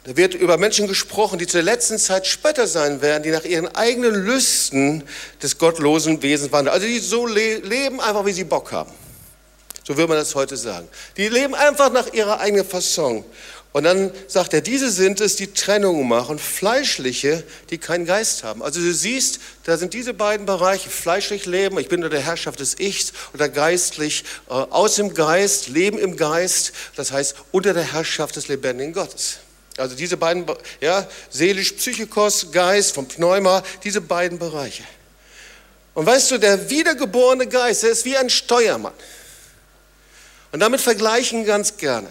Da 0.07 0.15
wird 0.15 0.35
über 0.35 0.57
Menschen 0.57 0.87
gesprochen, 0.87 1.37
die 1.37 1.47
zur 1.47 1.61
letzten 1.61 1.99
Zeit 1.99 2.25
Spötter 2.27 2.65
sein 2.65 3.01
werden, 3.01 3.23
die 3.23 3.29
nach 3.29 3.43
ihren 3.43 3.67
eigenen 3.75 4.15
Lüsten 4.15 5.03
des 5.43 5.57
gottlosen 5.57 6.21
Wesens 6.21 6.53
wandeln. 6.53 6.73
Also 6.73 6.87
die 6.87 6.99
so 6.99 7.27
le 7.27 7.57
leben 7.57 7.99
einfach, 7.99 8.25
wie 8.25 8.31
sie 8.31 8.45
Bock 8.45 8.71
haben. 8.71 8.89
So 9.83 9.97
würde 9.97 10.07
man 10.07 10.17
das 10.17 10.33
heute 10.33 10.55
sagen. 10.55 10.87
Die 11.17 11.27
leben 11.27 11.53
einfach 11.55 11.91
nach 11.91 12.13
ihrer 12.13 12.39
eigenen 12.39 12.65
Fasson. 12.65 13.25
Und 13.73 13.83
dann 13.83 14.11
sagt 14.27 14.53
er, 14.53 14.61
diese 14.61 14.91
sind 14.91 15.19
es, 15.19 15.35
die 15.35 15.51
Trennung 15.51 16.07
machen, 16.07 16.39
fleischliche, 16.39 17.43
die 17.69 17.77
keinen 17.77 18.05
Geist 18.05 18.45
haben. 18.45 18.63
Also 18.63 18.79
du 18.79 18.93
siehst, 18.93 19.41
da 19.65 19.75
sind 19.75 19.93
diese 19.93 20.13
beiden 20.13 20.45
Bereiche, 20.45 20.89
fleischlich 20.89 21.45
leben, 21.45 21.77
ich 21.79 21.89
bin 21.89 21.99
unter 21.99 22.15
der 22.15 22.25
Herrschaft 22.25 22.61
des 22.61 22.79
Ichs, 22.79 23.11
oder 23.33 23.49
geistlich, 23.49 24.23
äh, 24.49 24.53
aus 24.53 24.95
dem 24.95 25.13
Geist, 25.13 25.67
leben 25.67 25.99
im 25.99 26.15
Geist, 26.15 26.71
das 26.95 27.11
heißt 27.11 27.35
unter 27.51 27.73
der 27.73 27.91
Herrschaft 27.91 28.37
des 28.37 28.47
lebendigen 28.47 28.93
Gottes. 28.93 29.39
Also 29.77 29.95
diese 29.95 30.17
beiden, 30.17 30.45
ja, 30.81 31.07
seelisch, 31.29 31.73
Psychikos, 31.73 32.51
Geist, 32.51 32.93
vom 32.93 33.07
Pneuma, 33.07 33.63
diese 33.83 34.01
beiden 34.01 34.39
Bereiche. 34.39 34.83
Und 35.93 36.05
weißt 36.05 36.31
du, 36.31 36.37
der 36.37 36.69
wiedergeborene 36.69 37.47
Geist, 37.47 37.83
der 37.83 37.91
ist 37.91 38.05
wie 38.05 38.17
ein 38.17 38.29
Steuermann. 38.29 38.93
Und 40.51 40.59
damit 40.59 40.81
vergleichen 40.81 41.45
ganz 41.45 41.77
gerne. 41.77 42.09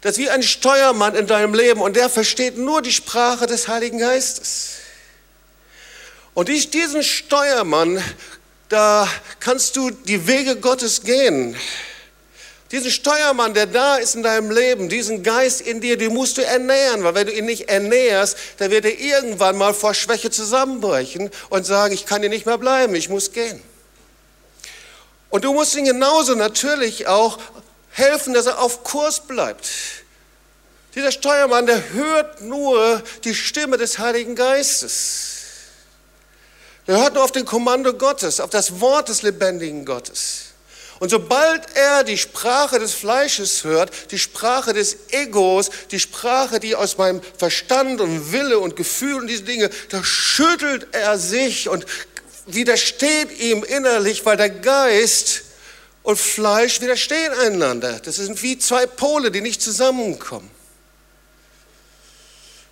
Das 0.00 0.12
ist 0.12 0.18
wie 0.18 0.30
ein 0.30 0.42
Steuermann 0.42 1.14
in 1.14 1.26
deinem 1.26 1.54
Leben 1.54 1.80
und 1.80 1.96
der 1.96 2.08
versteht 2.08 2.56
nur 2.56 2.82
die 2.82 2.92
Sprache 2.92 3.46
des 3.46 3.66
Heiligen 3.66 3.98
Geistes. 3.98 4.74
Und 6.34 6.48
diesen 6.48 7.02
Steuermann 7.02 8.02
da 8.68 9.08
kannst 9.40 9.76
du 9.76 9.90
die 9.90 10.26
Wege 10.26 10.56
Gottes 10.56 11.02
gehen. 11.02 11.56
Diesen 12.70 12.90
Steuermann, 12.90 13.54
der 13.54 13.66
da 13.66 13.96
ist 13.96 14.14
in 14.14 14.22
deinem 14.22 14.50
Leben, 14.50 14.90
diesen 14.90 15.22
Geist 15.22 15.62
in 15.62 15.80
dir, 15.80 15.96
den 15.96 16.12
musst 16.12 16.36
du 16.36 16.44
ernähren, 16.44 17.02
weil 17.02 17.14
wenn 17.14 17.26
du 17.26 17.32
ihn 17.32 17.46
nicht 17.46 17.70
ernährst, 17.70 18.36
dann 18.58 18.70
wird 18.70 18.84
er 18.84 18.98
irgendwann 18.98 19.56
mal 19.56 19.72
vor 19.72 19.94
Schwäche 19.94 20.30
zusammenbrechen 20.30 21.30
und 21.48 21.64
sagen, 21.64 21.94
ich 21.94 22.04
kann 22.04 22.20
hier 22.20 22.28
nicht 22.28 22.44
mehr 22.44 22.58
bleiben, 22.58 22.94
ich 22.94 23.08
muss 23.08 23.32
gehen. 23.32 23.62
Und 25.30 25.44
du 25.44 25.52
musst 25.54 25.74
ihm 25.76 25.86
genauso 25.86 26.34
natürlich 26.34 27.06
auch 27.06 27.38
helfen, 27.90 28.34
dass 28.34 28.46
er 28.46 28.60
auf 28.60 28.84
Kurs 28.84 29.20
bleibt. 29.20 29.68
Dieser 30.94 31.12
Steuermann, 31.12 31.66
der 31.66 31.92
hört 31.92 32.42
nur 32.42 33.02
die 33.24 33.34
Stimme 33.34 33.78
des 33.78 33.98
Heiligen 33.98 34.34
Geistes. 34.34 35.38
Er 36.86 36.98
hört 36.98 37.14
nur 37.14 37.24
auf 37.24 37.32
den 37.32 37.44
Kommando 37.44 37.94
Gottes, 37.94 38.40
auf 38.40 38.50
das 38.50 38.80
Wort 38.80 39.08
des 39.08 39.22
lebendigen 39.22 39.84
Gottes. 39.84 40.47
Und 41.00 41.10
sobald 41.10 41.76
er 41.76 42.02
die 42.02 42.18
Sprache 42.18 42.78
des 42.78 42.92
Fleisches 42.92 43.62
hört, 43.62 44.10
die 44.10 44.18
Sprache 44.18 44.72
des 44.72 44.96
Egos, 45.10 45.70
die 45.92 46.00
Sprache, 46.00 46.58
die 46.58 46.74
aus 46.74 46.98
meinem 46.98 47.20
Verstand 47.36 48.00
und 48.00 48.32
Wille 48.32 48.58
und 48.58 48.74
Gefühl 48.74 49.14
und 49.14 49.28
diese 49.28 49.44
Dinge, 49.44 49.70
da 49.90 50.02
schüttelt 50.02 50.88
er 50.92 51.16
sich 51.18 51.68
und 51.68 51.86
widersteht 52.46 53.38
ihm 53.38 53.62
innerlich, 53.62 54.26
weil 54.26 54.36
der 54.36 54.50
Geist 54.50 55.42
und 56.02 56.18
Fleisch 56.18 56.80
widerstehen 56.80 57.32
einander. 57.34 58.00
Das 58.00 58.16
sind 58.16 58.42
wie 58.42 58.58
zwei 58.58 58.86
Pole, 58.86 59.30
die 59.30 59.40
nicht 59.40 59.62
zusammenkommen. 59.62 60.50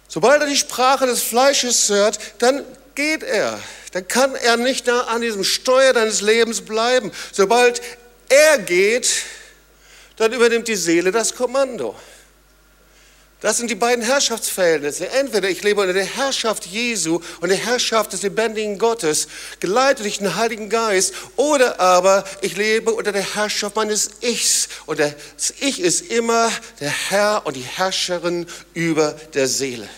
Sobald 0.08 0.40
er 0.40 0.48
die 0.48 0.56
Sprache 0.56 1.06
des 1.06 1.22
Fleisches 1.22 1.90
hört, 1.90 2.18
dann 2.38 2.64
geht 2.94 3.22
er. 3.22 3.60
Dann 3.92 4.08
kann 4.08 4.34
er 4.34 4.56
nicht 4.56 4.88
da 4.88 5.02
an 5.02 5.20
diesem 5.20 5.44
Steuer 5.44 5.92
deines 5.92 6.22
Lebens 6.22 6.62
bleiben. 6.62 7.12
Sobald 7.32 7.82
er 8.28 8.58
geht, 8.58 9.08
dann 10.16 10.32
übernimmt 10.32 10.68
die 10.68 10.76
Seele 10.76 11.12
das 11.12 11.34
Kommando. 11.34 11.94
Das 13.40 13.58
sind 13.58 13.70
die 13.70 13.74
beiden 13.74 14.02
Herrschaftsverhältnisse. 14.02 15.10
Entweder 15.10 15.50
ich 15.50 15.62
lebe 15.62 15.82
unter 15.82 15.92
der 15.92 16.06
Herrschaft 16.06 16.64
Jesu 16.64 17.20
und 17.40 17.50
der 17.50 17.58
Herrschaft 17.58 18.14
des 18.14 18.22
lebendigen 18.22 18.78
Gottes, 18.78 19.28
geleitet 19.60 20.04
durch 20.04 20.18
den 20.18 20.36
Heiligen 20.36 20.70
Geist, 20.70 21.12
oder 21.36 21.78
aber 21.78 22.24
ich 22.40 22.56
lebe 22.56 22.92
unter 22.92 23.12
der 23.12 23.34
Herrschaft 23.34 23.76
meines 23.76 24.10
Ichs. 24.22 24.68
Und 24.86 25.00
das 25.00 25.14
Ich 25.60 25.80
ist 25.80 26.10
immer 26.10 26.50
der 26.80 26.90
Herr 26.90 27.42
und 27.44 27.56
die 27.56 27.60
Herrscherin 27.60 28.46
über 28.72 29.12
der 29.34 29.46
Seele. 29.46 29.88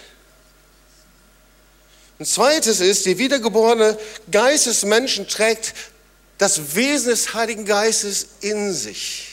Ein 2.19 2.27
zweites 2.27 2.81
ist, 2.81 3.07
die 3.07 3.19
wiedergeborene 3.19 3.97
Geist 4.33 4.67
des 4.67 4.85
Menschen 4.85 5.29
trägt 5.29 5.75
das 6.39 6.77
Wesen 6.77 7.11
des 7.11 7.35
Heiligen 7.35 7.65
Geistes 7.65 8.29
in 8.41 8.73
sich. 8.73 9.27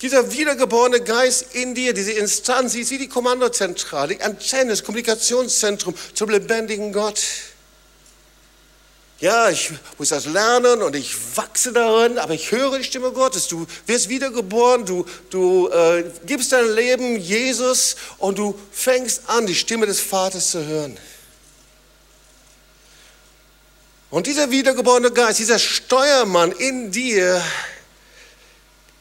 Dieser 0.00 0.32
wiedergeborene 0.32 1.02
Geist 1.02 1.54
in 1.54 1.74
dir, 1.74 1.92
diese 1.92 2.12
Instanz, 2.12 2.72
sie 2.72 2.80
ist 2.80 2.90
wie 2.90 2.98
die 2.98 3.08
Kommandozentrale, 3.08 4.14
die 4.14 4.22
Antenne, 4.22 4.70
das 4.70 4.82
Kommunikationszentrum 4.82 5.94
zum 6.14 6.30
lebendigen 6.30 6.92
Gott. 6.92 7.20
Ja, 9.18 9.50
ich 9.50 9.70
muss 9.98 10.08
das 10.08 10.24
lernen 10.24 10.80
und 10.80 10.96
ich 10.96 11.14
wachse 11.36 11.74
darin, 11.74 12.16
aber 12.16 12.32
ich 12.32 12.50
höre 12.50 12.78
die 12.78 12.84
Stimme 12.84 13.12
Gottes. 13.12 13.48
Du 13.48 13.66
wirst 13.84 14.08
wiedergeboren, 14.08 14.86
du, 14.86 15.04
du 15.28 15.68
äh, 15.68 16.04
gibst 16.24 16.52
dein 16.52 16.72
Leben 16.74 17.16
Jesus 17.18 17.96
und 18.16 18.38
du 18.38 18.58
fängst 18.72 19.24
an, 19.26 19.46
die 19.46 19.54
Stimme 19.54 19.84
des 19.84 20.00
Vaters 20.00 20.52
zu 20.52 20.64
hören. 20.64 20.96
Und 24.10 24.26
dieser 24.26 24.50
wiedergeborene 24.50 25.12
Geist, 25.12 25.38
dieser 25.38 25.60
Steuermann 25.60 26.50
in 26.52 26.90
dir, 26.90 27.42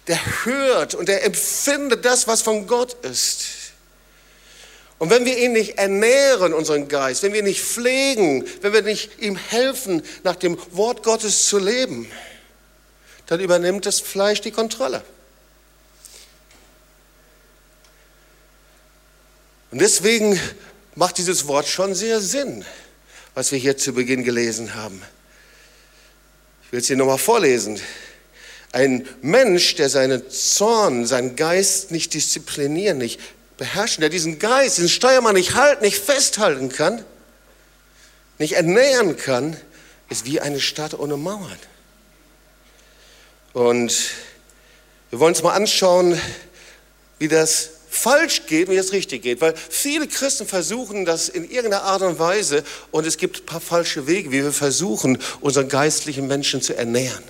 der 0.08 0.20
hört 0.46 0.94
und 0.94 1.08
der 1.10 1.26
empfindet 1.26 2.06
das, 2.06 2.28
was 2.28 2.44
von 2.44 2.68
Gott 2.68 2.94
ist. 3.06 3.46
Und 5.00 5.10
wenn 5.10 5.26
wir 5.26 5.38
ihn 5.38 5.54
nicht 5.54 5.78
ernähren, 5.78 6.54
unseren 6.54 6.88
Geist, 6.88 7.24
wenn 7.24 7.32
wir 7.32 7.40
ihn 7.40 7.46
nicht 7.46 7.62
pflegen, 7.62 8.46
wenn 8.62 8.74
wir 8.74 8.82
nicht 8.82 9.20
ihm 9.20 9.36
helfen, 9.36 10.04
nach 10.24 10.36
dem 10.36 10.58
Wort 10.72 11.04
Gottes 11.04 11.48
zu 11.48 11.58
leben, 11.58 12.12
dann 13.26 13.40
übernimmt 13.40 13.86
das 13.86 14.00
Fleisch 14.00 14.42
die 14.42 14.52
Kontrolle. 14.52 15.04
Und 19.72 19.80
deswegen 19.80 20.40
macht 20.96 21.18
dieses 21.18 21.48
Wort 21.48 21.68
schon 21.68 21.96
sehr 21.96 22.20
Sinn 22.20 22.66
was 23.40 23.54
wir 23.54 23.58
hier 23.58 23.78
zu 23.78 23.94
Beginn 23.94 24.26
gelesen 24.26 24.76
haben. 24.76 25.02
Ich 26.66 26.74
will 26.74 26.82
es 26.82 26.88
hier 26.88 26.98
nochmal 26.98 27.18
vorlesen. 27.18 27.80
Ein 28.74 29.08
Mensch, 29.22 29.76
der 29.76 29.88
seinen 29.88 30.30
Zorn, 30.30 31.06
seinen 31.06 31.38
Geist 31.38 31.90
nicht 31.90 32.14
disziplinieren, 32.14 32.98
nicht 32.98 33.22
beherrschen, 33.56 34.02
der 34.02 34.10
diesen 34.10 34.40
Geist, 34.40 34.76
diesen 34.76 34.90
Steuermann 34.90 35.36
nicht 35.36 35.56
halten, 35.56 35.86
nicht 35.86 36.04
festhalten 36.04 36.68
kann, 36.68 37.06
nicht 38.40 38.56
ernähren 38.56 39.16
kann, 39.16 39.56
ist 40.10 40.26
wie 40.26 40.42
eine 40.42 40.60
Stadt 40.60 40.94
ohne 41.00 41.16
Mauern. 41.16 41.60
Und 43.54 44.10
wir 45.12 45.20
wollen 45.22 45.34
uns 45.34 45.44
mal 45.44 45.54
anschauen, 45.54 46.20
wie 47.20 47.30
das 47.30 47.70
falsch 48.00 48.44
geht, 48.48 48.70
wie 48.70 48.78
es 48.78 48.92
richtig 48.92 49.22
geht. 49.22 49.42
Weil 49.42 49.54
viele 49.70 50.08
Christen 50.08 50.48
versuchen 50.48 51.06
das 51.06 51.30
in 51.30 51.44
irgendeiner 51.50 51.84
Art 51.84 52.02
und 52.02 52.20
Weise 52.20 52.64
und 52.92 53.06
es 53.06 53.18
gibt 53.18 53.42
ein 53.42 53.46
paar 53.46 53.62
falsche 53.62 54.08
Wege, 54.08 54.32
wie 54.32 54.44
wir 54.44 54.52
versuchen, 54.52 55.18
unseren 55.42 55.68
geistlichen 55.68 56.28
Menschen 56.28 56.62
zu 56.62 56.76
ernähren. 56.76 57.24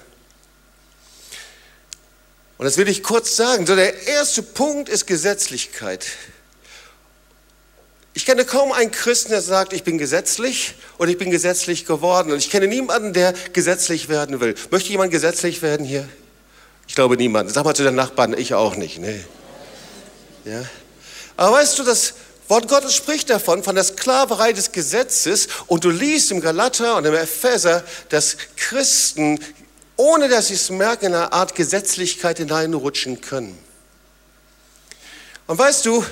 Und 2.58 2.66
das 2.66 2.78
will 2.78 2.90
ich 2.90 3.04
kurz 3.04 3.36
sagen. 3.36 3.66
So 3.66 3.76
der 3.76 4.08
erste 4.08 4.44
Punkt 4.44 4.90
ist 4.90 5.08
Gesetzlichkeit. 5.08 6.06
Ich 8.14 8.26
kenne 8.26 8.44
kaum 8.44 8.74
einen 8.74 8.92
Christen, 8.92 9.30
der 9.30 9.42
sagt, 9.42 9.72
ich 9.72 9.84
bin 9.84 9.98
gesetzlich 9.98 10.74
und 10.98 11.08
ich 11.08 11.18
bin 11.18 11.32
gesetzlich 11.32 11.86
geworden. 11.86 12.34
Und 12.34 12.38
ich 12.40 12.50
kenne 12.50 12.68
niemanden, 12.68 13.14
der 13.14 13.34
gesetzlich 13.54 14.10
werden 14.10 14.42
will. 14.42 14.56
Möchte 14.72 14.90
jemand 14.90 15.12
gesetzlich 15.12 15.62
werden 15.62 15.86
hier? 15.86 16.08
Ich 16.88 16.96
glaube 16.96 17.16
niemand. 17.16 17.50
Sag 17.50 17.64
mal 17.64 17.76
zu 17.76 17.84
den 17.84 17.96
Nachbarn, 17.96 18.38
ich 18.38 18.56
auch 18.56 18.76
nicht. 18.76 19.00
Nee. 19.00 19.22
Ja? 20.46 20.64
Aber 21.38 21.58
weißt 21.58 21.80
du, 21.80 21.84
das 21.84 22.14
Wort 22.50 22.68
Gottes 22.68 22.96
spricht 22.96 23.30
davon, 23.30 23.64
von 23.64 23.76
der 23.76 23.84
Sklaverei 23.84 24.54
des 24.54 24.72
Gesetzes. 24.72 25.48
Und 25.68 25.84
du 25.84 25.92
liest 25.92 26.32
im 26.32 26.42
Galater 26.42 26.98
und 26.98 27.06
im 27.06 27.14
Epheser, 27.14 27.84
dass 28.10 28.38
Christen, 28.56 29.40
ohne 29.96 30.28
dass 30.30 30.48
sie 30.48 30.56
es 30.56 30.72
merken, 30.72 31.06
in 31.06 31.14
eine 31.14 31.32
Art 31.32 31.54
Gesetzlichkeit 31.54 32.40
hineinrutschen 32.40 33.22
können. 33.22 33.58
Und 35.46 35.60
weißt 35.60 35.86
du, 35.86 36.04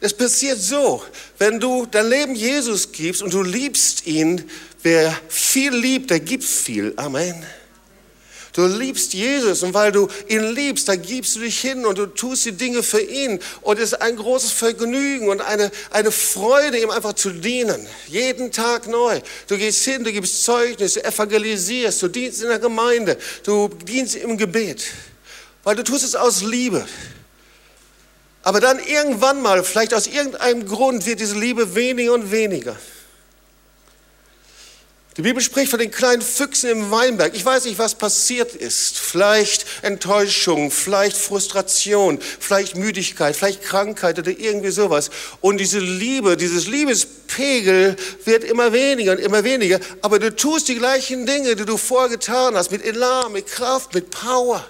es 0.00 0.14
passiert 0.14 0.60
so, 0.60 1.02
wenn 1.38 1.58
du 1.58 1.86
dein 1.86 2.08
Leben 2.10 2.34
Jesus 2.34 2.92
gibst 2.92 3.22
und 3.22 3.32
du 3.32 3.42
liebst 3.42 4.06
ihn, 4.06 4.50
wer 4.82 5.18
viel 5.28 5.74
liebt, 5.74 6.10
der 6.10 6.20
gibt 6.20 6.44
viel. 6.44 6.92
Amen. 6.96 7.42
Du 8.54 8.68
liebst 8.68 9.14
Jesus 9.14 9.64
und 9.64 9.74
weil 9.74 9.90
du 9.90 10.08
ihn 10.28 10.54
liebst, 10.54 10.88
da 10.88 10.94
gibst 10.94 11.34
du 11.34 11.40
dich 11.40 11.58
hin 11.58 11.84
und 11.84 11.98
du 11.98 12.06
tust 12.06 12.44
die 12.44 12.52
Dinge 12.52 12.84
für 12.84 13.00
ihn. 13.00 13.40
Und 13.62 13.80
es 13.80 13.92
ist 13.92 14.00
ein 14.00 14.14
großes 14.14 14.52
Vergnügen 14.52 15.28
und 15.28 15.40
eine, 15.40 15.72
eine 15.90 16.12
Freude, 16.12 16.78
ihm 16.78 16.90
einfach 16.90 17.14
zu 17.14 17.30
dienen. 17.30 17.84
Jeden 18.06 18.52
Tag 18.52 18.86
neu. 18.86 19.20
Du 19.48 19.58
gehst 19.58 19.84
hin, 19.84 20.04
du 20.04 20.12
gibst 20.12 20.44
Zeugnis, 20.44 20.94
du 20.94 21.04
evangelisierst, 21.04 22.00
du 22.00 22.06
dienst 22.06 22.42
in 22.42 22.48
der 22.48 22.60
Gemeinde, 22.60 23.18
du 23.42 23.66
dienst 23.68 24.14
im 24.14 24.38
Gebet. 24.38 24.84
Weil 25.64 25.74
du 25.74 25.82
tust 25.82 26.04
es 26.04 26.14
aus 26.14 26.42
Liebe. 26.42 26.86
Aber 28.44 28.60
dann 28.60 28.78
irgendwann 28.78 29.42
mal, 29.42 29.64
vielleicht 29.64 29.92
aus 29.94 30.06
irgendeinem 30.06 30.64
Grund, 30.68 31.06
wird 31.06 31.18
diese 31.18 31.36
Liebe 31.36 31.74
weniger 31.74 32.12
und 32.12 32.30
weniger. 32.30 32.76
Die 35.16 35.22
Bibel 35.22 35.40
spricht 35.40 35.70
von 35.70 35.78
den 35.78 35.92
kleinen 35.92 36.22
Füchsen 36.22 36.70
im 36.70 36.90
Weinberg. 36.90 37.36
Ich 37.36 37.44
weiß 37.44 37.66
nicht, 37.66 37.78
was 37.78 37.94
passiert 37.94 38.52
ist. 38.52 38.98
Vielleicht 38.98 39.64
Enttäuschung, 39.82 40.72
vielleicht 40.72 41.16
Frustration, 41.16 42.18
vielleicht 42.20 42.74
Müdigkeit, 42.74 43.36
vielleicht 43.36 43.62
Krankheit 43.62 44.18
oder 44.18 44.32
irgendwie 44.32 44.72
sowas. 44.72 45.10
Und 45.40 45.58
diese 45.58 45.78
Liebe, 45.78 46.36
dieses 46.36 46.66
Liebespegel 46.66 47.94
wird 48.24 48.42
immer 48.42 48.72
weniger 48.72 49.12
und 49.12 49.20
immer 49.20 49.44
weniger. 49.44 49.78
Aber 50.02 50.18
du 50.18 50.34
tust 50.34 50.66
die 50.66 50.74
gleichen 50.74 51.26
Dinge, 51.26 51.54
die 51.54 51.64
du 51.64 51.76
vorgetan 51.76 52.56
hast, 52.56 52.72
mit 52.72 52.84
Elan, 52.84 53.30
mit 53.30 53.46
Kraft, 53.46 53.94
mit 53.94 54.10
Power. 54.10 54.66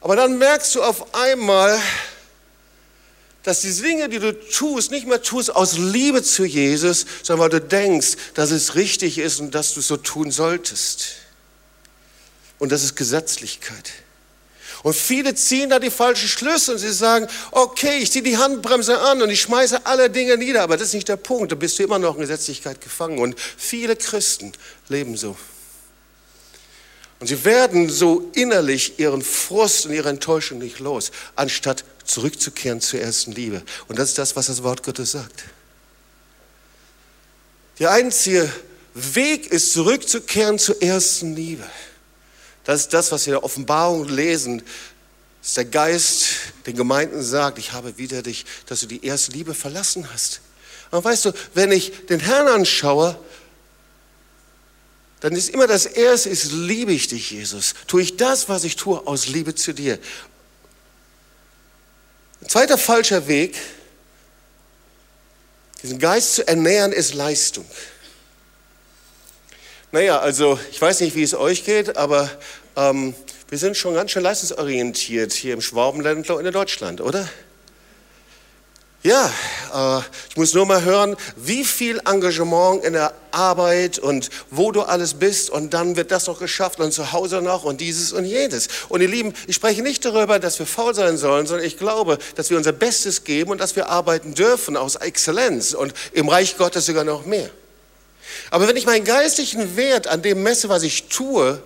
Aber 0.00 0.16
dann 0.16 0.38
merkst 0.38 0.74
du 0.74 0.82
auf 0.82 1.14
einmal, 1.14 1.78
dass 3.42 3.62
die 3.62 3.72
Dinge, 3.72 4.08
die 4.08 4.18
du 4.18 4.32
tust, 4.32 4.90
nicht 4.90 5.06
mehr 5.06 5.22
tust 5.22 5.54
aus 5.54 5.76
Liebe 5.76 6.22
zu 6.22 6.44
Jesus, 6.44 7.06
sondern 7.22 7.44
weil 7.44 7.60
du 7.60 7.66
denkst, 7.66 8.16
dass 8.34 8.50
es 8.50 8.74
richtig 8.76 9.18
ist 9.18 9.40
und 9.40 9.54
dass 9.54 9.74
du 9.74 9.80
es 9.80 9.88
so 9.88 9.96
tun 9.96 10.30
solltest. 10.30 11.16
Und 12.58 12.70
das 12.70 12.84
ist 12.84 12.94
Gesetzlichkeit. 12.94 13.90
Und 14.82 14.94
viele 14.94 15.34
ziehen 15.34 15.70
da 15.70 15.78
die 15.78 15.90
falschen 15.90 16.28
Schlüsse 16.28 16.72
und 16.72 16.78
sie 16.78 16.92
sagen, 16.92 17.28
okay, 17.52 17.98
ich 17.98 18.10
ziehe 18.10 18.22
die 18.22 18.36
Handbremse 18.36 19.00
an 19.00 19.22
und 19.22 19.30
ich 19.30 19.40
schmeiße 19.40 19.86
alle 19.86 20.10
Dinge 20.10 20.36
nieder, 20.36 20.62
aber 20.62 20.76
das 20.76 20.88
ist 20.88 20.94
nicht 20.94 21.08
der 21.08 21.16
Punkt, 21.16 21.52
da 21.52 21.56
bist 21.56 21.78
du 21.78 21.84
immer 21.84 21.98
noch 21.98 22.14
in 22.14 22.20
Gesetzlichkeit 22.20 22.80
gefangen. 22.80 23.18
Und 23.18 23.38
viele 23.38 23.94
Christen 23.96 24.52
leben 24.88 25.16
so. 25.16 25.36
Und 27.22 27.28
sie 27.28 27.44
werden 27.44 27.88
so 27.88 28.28
innerlich 28.34 28.98
ihren 28.98 29.22
Frust 29.22 29.86
und 29.86 29.92
ihre 29.92 30.08
Enttäuschung 30.08 30.58
nicht 30.58 30.80
los, 30.80 31.12
anstatt 31.36 31.84
zurückzukehren 32.04 32.80
zur 32.80 32.98
ersten 32.98 33.30
Liebe. 33.30 33.62
Und 33.86 34.00
das 34.00 34.08
ist 34.08 34.18
das, 34.18 34.34
was 34.34 34.48
das 34.48 34.64
Wort 34.64 34.82
Gottes 34.82 35.12
sagt. 35.12 35.44
Der 37.78 37.92
einzige 37.92 38.52
Weg 38.94 39.46
ist, 39.46 39.72
zurückzukehren 39.72 40.58
zur 40.58 40.82
ersten 40.82 41.36
Liebe. 41.36 41.62
Das 42.64 42.80
ist 42.80 42.92
das, 42.92 43.12
was 43.12 43.24
wir 43.26 43.34
in 43.34 43.38
der 43.38 43.44
Offenbarung 43.44 44.08
lesen, 44.08 44.60
dass 45.42 45.54
der 45.54 45.66
Geist 45.66 46.24
den 46.66 46.74
Gemeinden 46.74 47.22
sagt, 47.22 47.56
ich 47.58 47.70
habe 47.70 47.98
wieder 47.98 48.22
dich, 48.22 48.46
dass 48.66 48.80
du 48.80 48.86
die 48.86 49.06
erste 49.06 49.30
Liebe 49.30 49.54
verlassen 49.54 50.12
hast. 50.12 50.40
Aber 50.90 51.04
weißt 51.04 51.26
du, 51.26 51.32
wenn 51.54 51.70
ich 51.70 51.92
den 52.06 52.18
Herrn 52.18 52.48
anschaue, 52.48 53.16
dann 55.22 55.36
ist 55.36 55.50
immer 55.50 55.68
das 55.68 55.86
Erste, 55.86 56.30
ist, 56.30 56.50
liebe 56.50 56.92
ich 56.92 57.06
dich, 57.06 57.30
Jesus. 57.30 57.74
Tue 57.86 58.02
ich 58.02 58.16
das, 58.16 58.48
was 58.48 58.64
ich 58.64 58.74
tue, 58.74 59.06
aus 59.06 59.28
Liebe 59.28 59.54
zu 59.54 59.72
dir. 59.72 60.00
Ein 62.40 62.48
zweiter 62.48 62.76
falscher 62.76 63.28
Weg, 63.28 63.56
diesen 65.80 66.00
Geist 66.00 66.34
zu 66.34 66.48
ernähren, 66.48 66.90
ist 66.90 67.14
Leistung. 67.14 67.64
Naja, 69.92 70.18
also 70.18 70.58
ich 70.72 70.82
weiß 70.82 70.98
nicht, 71.00 71.14
wie 71.14 71.22
es 71.22 71.34
euch 71.34 71.64
geht, 71.64 71.96
aber 71.96 72.28
ähm, 72.74 73.14
wir 73.48 73.58
sind 73.58 73.76
schon 73.76 73.94
ganz 73.94 74.10
schön 74.10 74.24
leistungsorientiert 74.24 75.32
hier 75.32 75.54
im 75.54 75.60
Schwabenländler 75.60 76.34
und 76.34 76.46
in 76.46 76.52
Deutschland, 76.52 77.00
oder? 77.00 77.28
Ja, 79.04 79.32
äh, 79.74 80.02
ich 80.30 80.36
muss 80.36 80.54
nur 80.54 80.64
mal 80.64 80.84
hören, 80.84 81.16
wie 81.34 81.64
viel 81.64 82.00
Engagement 82.06 82.84
in 82.84 82.92
der 82.92 83.12
Arbeit 83.32 83.98
und 83.98 84.30
wo 84.50 84.70
du 84.70 84.82
alles 84.82 85.14
bist 85.14 85.50
und 85.50 85.74
dann 85.74 85.96
wird 85.96 86.12
das 86.12 86.28
noch 86.28 86.38
geschafft 86.38 86.78
und 86.78 86.92
zu 86.92 87.10
Hause 87.10 87.42
noch 87.42 87.64
und 87.64 87.80
dieses 87.80 88.12
und 88.12 88.24
jenes. 88.24 88.68
Und 88.88 89.00
ihr 89.00 89.08
Lieben, 89.08 89.34
ich 89.48 89.56
spreche 89.56 89.82
nicht 89.82 90.04
darüber, 90.04 90.38
dass 90.38 90.60
wir 90.60 90.66
faul 90.66 90.94
sein 90.94 91.16
sollen, 91.16 91.48
sondern 91.48 91.66
ich 91.66 91.78
glaube, 91.78 92.18
dass 92.36 92.50
wir 92.50 92.56
unser 92.56 92.70
Bestes 92.70 93.24
geben 93.24 93.50
und 93.50 93.60
dass 93.60 93.74
wir 93.74 93.88
arbeiten 93.88 94.34
dürfen 94.34 94.76
aus 94.76 94.94
Exzellenz 94.94 95.74
und 95.74 95.94
im 96.12 96.28
Reich 96.28 96.56
Gottes 96.56 96.86
sogar 96.86 97.02
noch 97.02 97.26
mehr. 97.26 97.50
Aber 98.50 98.68
wenn 98.68 98.76
ich 98.76 98.86
meinen 98.86 99.04
geistlichen 99.04 99.76
Wert 99.76 100.06
an 100.06 100.22
dem 100.22 100.44
messe, 100.44 100.68
was 100.68 100.84
ich 100.84 101.08
tue, 101.08 101.60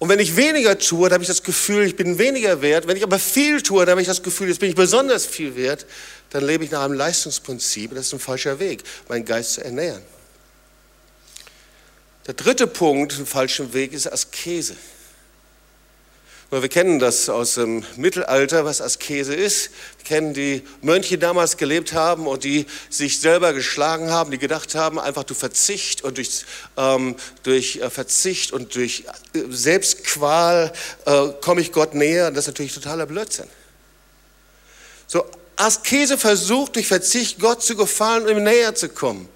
und 0.00 0.08
wenn 0.08 0.18
ich 0.18 0.34
weniger 0.34 0.78
tue, 0.78 1.10
dann 1.10 1.16
habe 1.16 1.22
ich 1.22 1.28
das 1.28 1.42
Gefühl, 1.42 1.84
ich 1.84 1.94
bin 1.94 2.18
weniger 2.18 2.62
wert. 2.62 2.88
Wenn 2.88 2.96
ich 2.96 3.02
aber 3.02 3.18
viel 3.18 3.60
tue, 3.60 3.84
dann 3.84 3.92
habe 3.92 4.00
ich 4.00 4.08
das 4.08 4.22
Gefühl, 4.22 4.48
jetzt 4.48 4.58
bin 4.58 4.70
ich 4.70 4.74
besonders 4.74 5.26
viel 5.26 5.54
wert. 5.56 5.84
Dann 6.30 6.42
lebe 6.42 6.64
ich 6.64 6.70
nach 6.70 6.84
einem 6.84 6.94
Leistungsprinzip. 6.94 7.94
Das 7.94 8.06
ist 8.06 8.14
ein 8.14 8.18
falscher 8.18 8.58
Weg, 8.58 8.82
meinen 9.10 9.26
Geist 9.26 9.52
zu 9.52 9.64
ernähren. 9.64 10.00
Der 12.26 12.32
dritte 12.32 12.66
Punkt, 12.66 13.18
ein 13.18 13.26
falscher 13.26 13.74
Weg, 13.74 13.92
ist 13.92 14.10
Askese. 14.10 14.74
Wir 16.52 16.68
kennen 16.68 16.98
das 16.98 17.28
aus 17.28 17.54
dem 17.54 17.84
Mittelalter, 17.94 18.64
was 18.64 18.80
Askese 18.80 19.34
ist. 19.34 19.70
Wir 19.98 20.04
kennen 20.04 20.34
die 20.34 20.64
Mönche, 20.82 21.10
die 21.10 21.18
damals 21.18 21.56
gelebt 21.56 21.92
haben 21.92 22.26
und 22.26 22.42
die 22.42 22.66
sich 22.88 23.20
selber 23.20 23.52
geschlagen 23.52 24.10
haben, 24.10 24.32
die 24.32 24.38
gedacht 24.38 24.74
haben, 24.74 24.98
einfach 24.98 25.22
durch 25.22 25.38
Verzicht 25.38 26.02
und 26.02 26.16
durch, 26.16 26.44
ähm, 26.76 27.14
durch 27.44 27.76
äh, 27.76 27.88
Verzicht 27.88 28.52
und 28.52 28.74
durch 28.74 29.04
äh, 29.32 29.42
Selbstqual 29.48 30.72
äh, 31.06 31.28
komme 31.40 31.60
ich 31.60 31.70
Gott 31.70 31.94
näher. 31.94 32.32
das 32.32 32.44
ist 32.44 32.48
natürlich 32.48 32.74
totaler 32.74 33.06
Blödsinn. 33.06 33.46
So, 35.06 35.24
Askese 35.54 36.18
versucht 36.18 36.74
durch 36.74 36.88
Verzicht 36.88 37.38
Gott 37.38 37.62
zu 37.62 37.76
gefallen 37.76 38.24
und 38.24 38.30
ihm 38.30 38.42
näher 38.42 38.74
zu 38.74 38.88
kommen. 38.88 39.28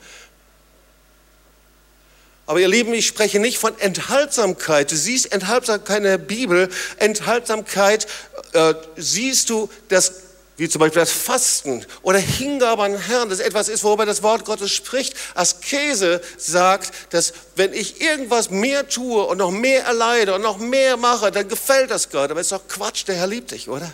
Aber 2.47 2.61
ihr 2.61 2.69
Lieben, 2.69 2.93
ich 2.93 3.07
spreche 3.07 3.39
nicht 3.39 3.59
von 3.59 3.79
Enthaltsamkeit. 3.79 4.91
Du 4.91 4.97
siehst 4.97 5.33
Enthaltsamkeit 5.33 5.99
in 5.99 6.05
der 6.05 6.19
Bibel. 6.19 6.69
Enthaltsamkeit 6.99 8.07
äh, 8.53 8.75
siehst 8.97 9.49
du, 9.49 9.71
dass, 9.89 10.13
wie 10.59 10.69
zum 10.69 10.81
Beispiel 10.81 11.01
das 11.01 11.11
Fasten 11.11 11.87
oder 12.03 12.19
Hingabe 12.19 12.83
an 12.83 12.93
den 12.93 13.01
Herrn, 13.01 13.31
das 13.31 13.41
etwas 13.41 13.69
ist, 13.69 13.83
worüber 13.83 14.05
das 14.05 14.23
Wort 14.23 14.45
Gottes 14.45 14.73
spricht. 14.73 15.15
Askese 15.35 16.21
sagt, 16.37 16.93
dass 17.15 17.33
wenn 17.57 17.73
ich 17.73 18.03
irgendwas 18.03 18.51
mehr 18.51 18.89
tue 18.89 19.25
und 19.25 19.39
noch 19.39 19.51
mehr 19.51 19.85
erleide 19.85 20.35
und 20.35 20.43
noch 20.43 20.59
mehr 20.59 20.99
mache, 20.99 21.31
dann 21.31 21.49
gefällt 21.49 21.91
das 21.91 22.11
Gott. 22.11 22.31
Aber 22.31 22.41
es 22.41 22.49
ist 22.49 22.53
doch 22.53 22.69
Quatsch, 22.69 23.07
der 23.09 23.15
Herr 23.15 23.27
liebt 23.27 23.53
dich, 23.53 23.71
oder? 23.71 23.91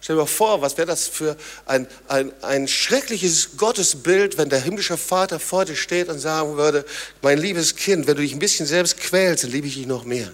Stell 0.00 0.16
dir 0.16 0.22
mal 0.22 0.26
vor, 0.26 0.62
was 0.62 0.78
wäre 0.78 0.86
das 0.86 1.08
für 1.08 1.36
ein, 1.66 1.86
ein, 2.08 2.32
ein 2.42 2.68
schreckliches 2.68 3.56
Gottesbild, 3.58 4.38
wenn 4.38 4.48
der 4.48 4.60
himmlische 4.60 4.96
Vater 4.96 5.38
vor 5.38 5.66
dir 5.66 5.76
steht 5.76 6.08
und 6.08 6.18
sagen 6.18 6.56
würde, 6.56 6.86
mein 7.20 7.38
liebes 7.38 7.76
Kind, 7.76 8.06
wenn 8.06 8.16
du 8.16 8.22
dich 8.22 8.32
ein 8.32 8.38
bisschen 8.38 8.66
selbst 8.66 8.98
quälst, 8.98 9.44
dann 9.44 9.50
liebe 9.50 9.66
ich 9.66 9.74
dich 9.74 9.86
noch 9.86 10.04
mehr. 10.04 10.32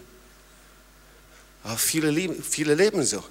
Aber 1.65 1.77
viele, 1.77 2.11
lieben, 2.11 2.41
viele 2.49 2.75
leben 2.75 3.05
so. 3.05 3.25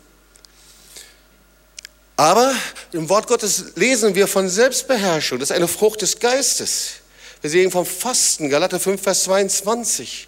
Aber 2.17 2.53
im 2.91 3.07
Wort 3.07 3.27
Gottes 3.27 3.75
lesen 3.75 4.15
wir 4.15 4.27
von 4.27 4.49
Selbstbeherrschung. 4.49 5.39
Das 5.39 5.49
ist 5.51 5.55
eine 5.55 5.69
Frucht 5.69 6.01
des 6.01 6.19
Geistes. 6.19 6.95
Wir 7.41 7.49
sehen 7.49 7.71
vom 7.71 7.85
Fasten, 7.85 8.49
Galater 8.49 8.79
5, 8.79 9.01
Vers 9.01 9.23
22. 9.23 10.27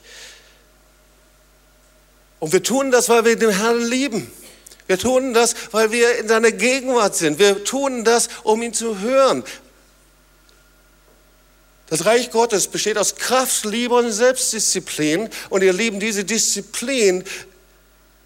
Und 2.40 2.54
wir 2.54 2.64
tun 2.64 2.92
das, 2.92 3.10
weil 3.10 3.26
wir 3.26 3.36
den 3.36 3.50
Herrn 3.50 3.82
lieben. 3.82 4.32
Wir 4.88 4.98
tun 4.98 5.34
das, 5.34 5.54
weil 5.72 5.92
wir 5.92 6.18
in 6.18 6.28
seiner 6.28 6.52
Gegenwart 6.52 7.16
sind. 7.16 7.40
Wir 7.40 7.64
tun 7.64 8.04
das, 8.04 8.30
um 8.44 8.62
ihn 8.62 8.74
zu 8.74 9.00
hören. 9.00 9.44
Das 11.90 12.06
Reich 12.06 12.32
Gottes 12.32 12.68
besteht 12.68 12.98
aus 12.98 13.16
Kraft, 13.16 13.66
Liebe 13.66 13.96
und 13.96 14.12
Selbstdisziplin. 14.12 15.30
Und 15.50 15.64
ihr 15.64 15.74
Lieben, 15.74 16.00
diese 16.00 16.26
Disziplin 16.26 17.24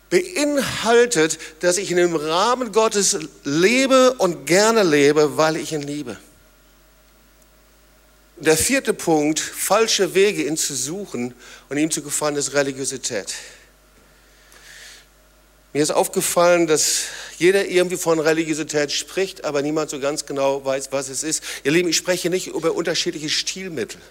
beinhaltet, 0.09 1.39
dass 1.61 1.77
ich 1.77 1.89
in 1.89 1.97
dem 1.97 2.15
Rahmen 2.15 2.71
Gottes 2.71 3.17
lebe 3.43 4.13
und 4.13 4.45
gerne 4.45 4.83
lebe, 4.83 5.37
weil 5.37 5.57
ich 5.57 5.71
ihn 5.73 5.81
liebe. 5.81 6.17
Der 8.37 8.57
vierte 8.57 8.93
Punkt, 8.93 9.39
falsche 9.39 10.15
Wege, 10.15 10.43
ihn 10.43 10.57
zu 10.57 10.75
suchen 10.75 11.33
und 11.69 11.77
ihm 11.77 11.91
zu 11.91 12.01
gefallen, 12.01 12.35
ist 12.35 12.53
Religiosität. 12.53 13.33
Mir 15.73 15.81
ist 15.81 15.91
aufgefallen, 15.91 16.67
dass 16.67 17.03
jeder 17.37 17.65
irgendwie 17.65 17.95
von 17.95 18.19
Religiosität 18.19 18.91
spricht, 18.91 19.45
aber 19.45 19.61
niemand 19.61 19.89
so 19.89 19.99
ganz 19.99 20.25
genau 20.25 20.65
weiß, 20.65 20.91
was 20.91 21.07
es 21.07 21.23
ist. 21.23 21.43
Ihr 21.63 21.71
Lieben, 21.71 21.87
ich 21.87 21.97
spreche 21.97 22.29
nicht 22.29 22.47
über 22.47 22.73
unterschiedliche 22.73 23.29
Stilmittel. 23.29 24.01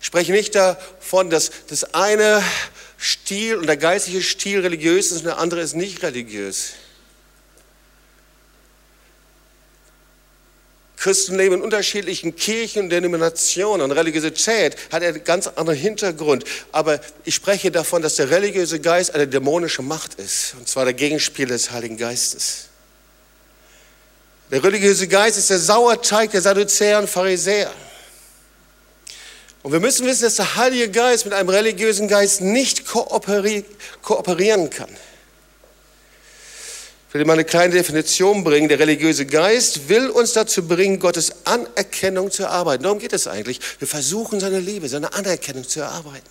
Ich 0.00 0.06
spreche 0.06 0.32
nicht 0.32 0.54
davon, 0.54 1.30
dass 1.30 1.50
das 1.68 1.94
eine 1.94 2.42
Stil 2.98 3.56
und 3.56 3.66
der 3.66 3.76
geistliche 3.76 4.20
Stil 4.20 4.60
religiös 4.60 5.12
ist 5.12 5.18
und 5.18 5.26
der 5.26 5.38
andere 5.38 5.60
ist 5.60 5.74
nicht 5.74 6.02
religiös. 6.02 6.72
Christen 11.02 11.36
leben 11.36 11.56
in 11.56 11.62
unterschiedlichen 11.62 12.36
Kirchen 12.36 12.88
Denominationen 12.88 13.82
und 13.82 13.90
Religiosität 13.90 14.76
hat 14.92 15.02
einen 15.02 15.24
ganz 15.24 15.48
anderen 15.48 15.76
Hintergrund. 15.76 16.44
Aber 16.70 17.00
ich 17.24 17.34
spreche 17.34 17.72
davon, 17.72 18.02
dass 18.02 18.14
der 18.14 18.30
religiöse 18.30 18.78
Geist 18.78 19.12
eine 19.12 19.26
dämonische 19.26 19.82
Macht 19.82 20.14
ist, 20.14 20.54
und 20.56 20.68
zwar 20.68 20.84
der 20.84 20.94
Gegenspieler 20.94 21.54
des 21.54 21.72
Heiligen 21.72 21.96
Geistes. 21.96 22.66
Der 24.52 24.62
religiöse 24.62 25.08
Geist 25.08 25.38
ist 25.38 25.50
der 25.50 25.58
Sauerteig 25.58 26.30
der 26.30 26.40
Sadduzäer 26.40 27.00
und 27.00 27.10
Pharisäer. 27.10 27.72
Und 29.64 29.72
wir 29.72 29.80
müssen 29.80 30.06
wissen, 30.06 30.22
dass 30.22 30.36
der 30.36 30.54
Heilige 30.54 30.88
Geist 30.88 31.24
mit 31.24 31.34
einem 31.34 31.48
religiösen 31.48 32.06
Geist 32.06 32.42
nicht 32.42 32.86
kooperieren 32.86 34.70
kann. 34.70 34.96
Ich 37.12 37.14
will 37.14 37.26
mal 37.26 37.34
eine 37.34 37.44
kleine 37.44 37.74
Definition 37.74 38.42
bringen. 38.42 38.70
Der 38.70 38.78
religiöse 38.78 39.26
Geist 39.26 39.90
will 39.90 40.08
uns 40.08 40.32
dazu 40.32 40.66
bringen, 40.66 40.98
Gottes 40.98 41.44
Anerkennung 41.44 42.30
zu 42.30 42.44
erarbeiten. 42.44 42.84
Darum 42.84 42.98
geht 42.98 43.12
es 43.12 43.26
eigentlich. 43.26 43.60
Wir 43.78 43.86
versuchen 43.86 44.40
seine 44.40 44.60
Liebe, 44.60 44.88
seine 44.88 45.12
Anerkennung 45.12 45.68
zu 45.68 45.80
erarbeiten. 45.80 46.30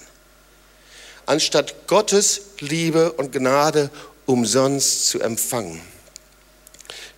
Anstatt 1.28 1.86
Gottes 1.86 2.42
Liebe 2.62 3.12
und 3.12 3.32
Gnade 3.32 3.92
umsonst 4.26 5.06
zu 5.06 5.20
empfangen 5.20 5.80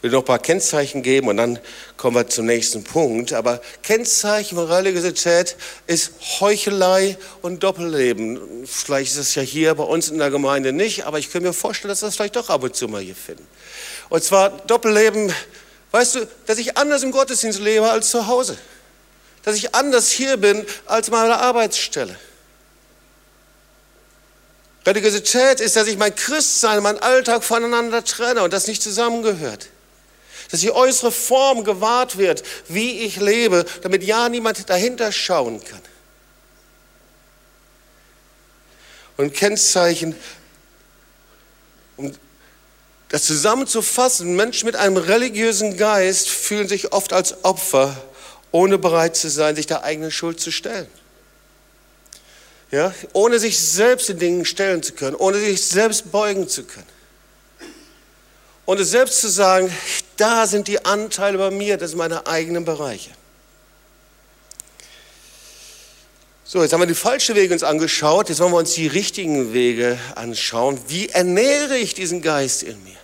will 0.04 0.12
noch 0.12 0.20
ein 0.20 0.26
paar 0.26 0.39
Kennzeichen 0.39 1.02
geben 1.02 1.30
und 1.30 1.38
dann 1.38 1.60
kommen 1.96 2.18
wir 2.18 2.28
zum 2.28 2.46
nächsten 2.46 2.84
Punkt. 2.84 3.32
Aber 3.32 3.62
Kennzeichen 3.84 4.58
von 4.58 4.70
Religiosität 4.70 5.56
ist 5.88 6.12
Heuchelei 6.42 7.18
und 7.42 7.63
Doppelleben. 7.63 8.68
Vielleicht 8.68 9.13
ist 9.13 9.18
es 9.18 9.36
ja 9.36 9.42
hier 9.42 9.74
bei 9.76 9.86
uns 9.86 10.10
in 10.10 10.18
der 10.18 10.30
Gemeinde 10.30 10.74
nicht, 10.74 11.06
aber 11.06 11.20
ich 11.20 11.32
könnte 11.32 11.48
mir 11.48 11.54
vorstellen, 11.54 11.88
dass 11.88 12.02
wir 12.02 12.08
das 12.08 12.16
vielleicht 12.16 12.36
doch 12.36 12.50
ab 12.50 12.63
und 12.63 12.76
zu 12.76 12.89
mal 12.89 13.02
hier 13.02 13.16
finden. 13.16 13.48
Und 14.10 14.22
zwar 14.22 14.50
Doppelleben, 14.50 15.34
weißt 15.92 16.16
du, 16.16 16.28
dass 16.48 16.58
ich 16.58 16.76
anders 16.76 17.02
im 17.04 17.12
Gottesdienst 17.12 17.62
lebe 17.62 17.89
als 17.89 18.10
zu 18.10 18.28
Hause. 18.28 18.58
Dass 19.44 19.56
ich 19.56 19.74
anders 19.74 20.10
hier 20.12 20.36
bin 20.36 20.66
als 20.86 21.12
meine 21.12 21.39
Arbeitsstelle. 21.39 22.18
Religiosität 24.86 25.62
ist, 25.62 25.78
dass 25.78 25.88
ich 25.88 25.98
mein 25.98 26.13
Christsein, 26.13 26.84
mein 26.84 27.00
Alltag 27.00 27.46
voneinander 27.46 28.04
trenne 28.04 28.44
und 28.44 28.52
das 28.52 28.68
nicht 28.68 28.84
zusammengehört. 28.84 29.70
Dass 30.54 30.60
die 30.60 30.72
äußere 30.72 31.12
Form 31.12 31.63
gewahrt 31.63 32.20
wird, 32.20 32.44
wie 32.68 33.00
ich 33.00 33.16
lebe, 33.16 33.66
damit 33.82 34.04
ja 34.04 34.30
niemand 34.30 34.70
dahinter 34.70 35.12
schauen 35.12 35.60
kann. 35.63 35.82
Und 39.18 39.34
Kennzeichen, 39.34 40.16
um 41.98 42.13
das 43.10 43.24
zusammenzufassen, 43.24 44.36
Menschen 44.36 44.68
mit 44.68 44.76
einem 44.76 44.98
religiösen 44.98 45.76
Geist 45.76 46.30
fühlen 46.30 46.68
sich 46.68 46.94
oft 46.94 47.13
als 47.13 47.44
Opfer, 47.44 48.00
ohne 48.52 48.78
bereit 48.78 49.16
zu 49.16 49.32
sein, 49.32 49.56
sich 49.56 49.66
der 49.66 49.84
eigenen 49.84 50.12
Schuld 50.12 50.39
zu 50.39 50.52
stellen. 50.52 50.88
Ja, 52.70 52.94
ohne 53.13 53.39
sich 53.39 53.60
selbst 53.60 54.08
den 54.08 54.20
Dingen 54.20 54.46
stellen 54.46 54.84
zu 54.84 54.94
können, 54.94 55.16
ohne 55.16 55.39
sich 55.39 55.66
selbst 55.66 56.12
beugen 56.12 56.48
zu 56.48 56.63
können. 56.63 56.93
Ohne 58.65 58.86
selbst 58.86 59.19
zu 59.21 59.30
sagen, 59.30 59.76
da 60.17 60.47
sind 60.47 60.67
die 60.67 60.86
Anteile 60.86 61.38
bei 61.38 61.52
mir, 61.52 61.78
das 61.78 61.91
sind 61.91 61.97
meine 61.99 62.28
eigenen 62.28 62.63
Bereiche. 62.63 63.12
So, 66.45 66.62
jetzt 66.62 66.71
haben 66.71 66.82
wir 66.82 66.88
die 66.88 66.93
falschen 66.93 67.36
Wege 67.36 67.54
uns 67.54 67.63
angeschaut, 67.63 68.30
jetzt 68.30 68.39
wollen 68.39 68.52
wir 68.52 68.60
uns 68.60 68.73
die 68.73 68.88
richtigen 68.88 69.54
Wege 69.54 69.97
anschauen. 70.15 70.80
Wie 70.88 71.10
ernähre 71.10 71.78
ich 71.78 71.93
diesen 71.93 72.21
Geist 72.21 72.63
in 72.63 72.82
mir? 72.84 72.97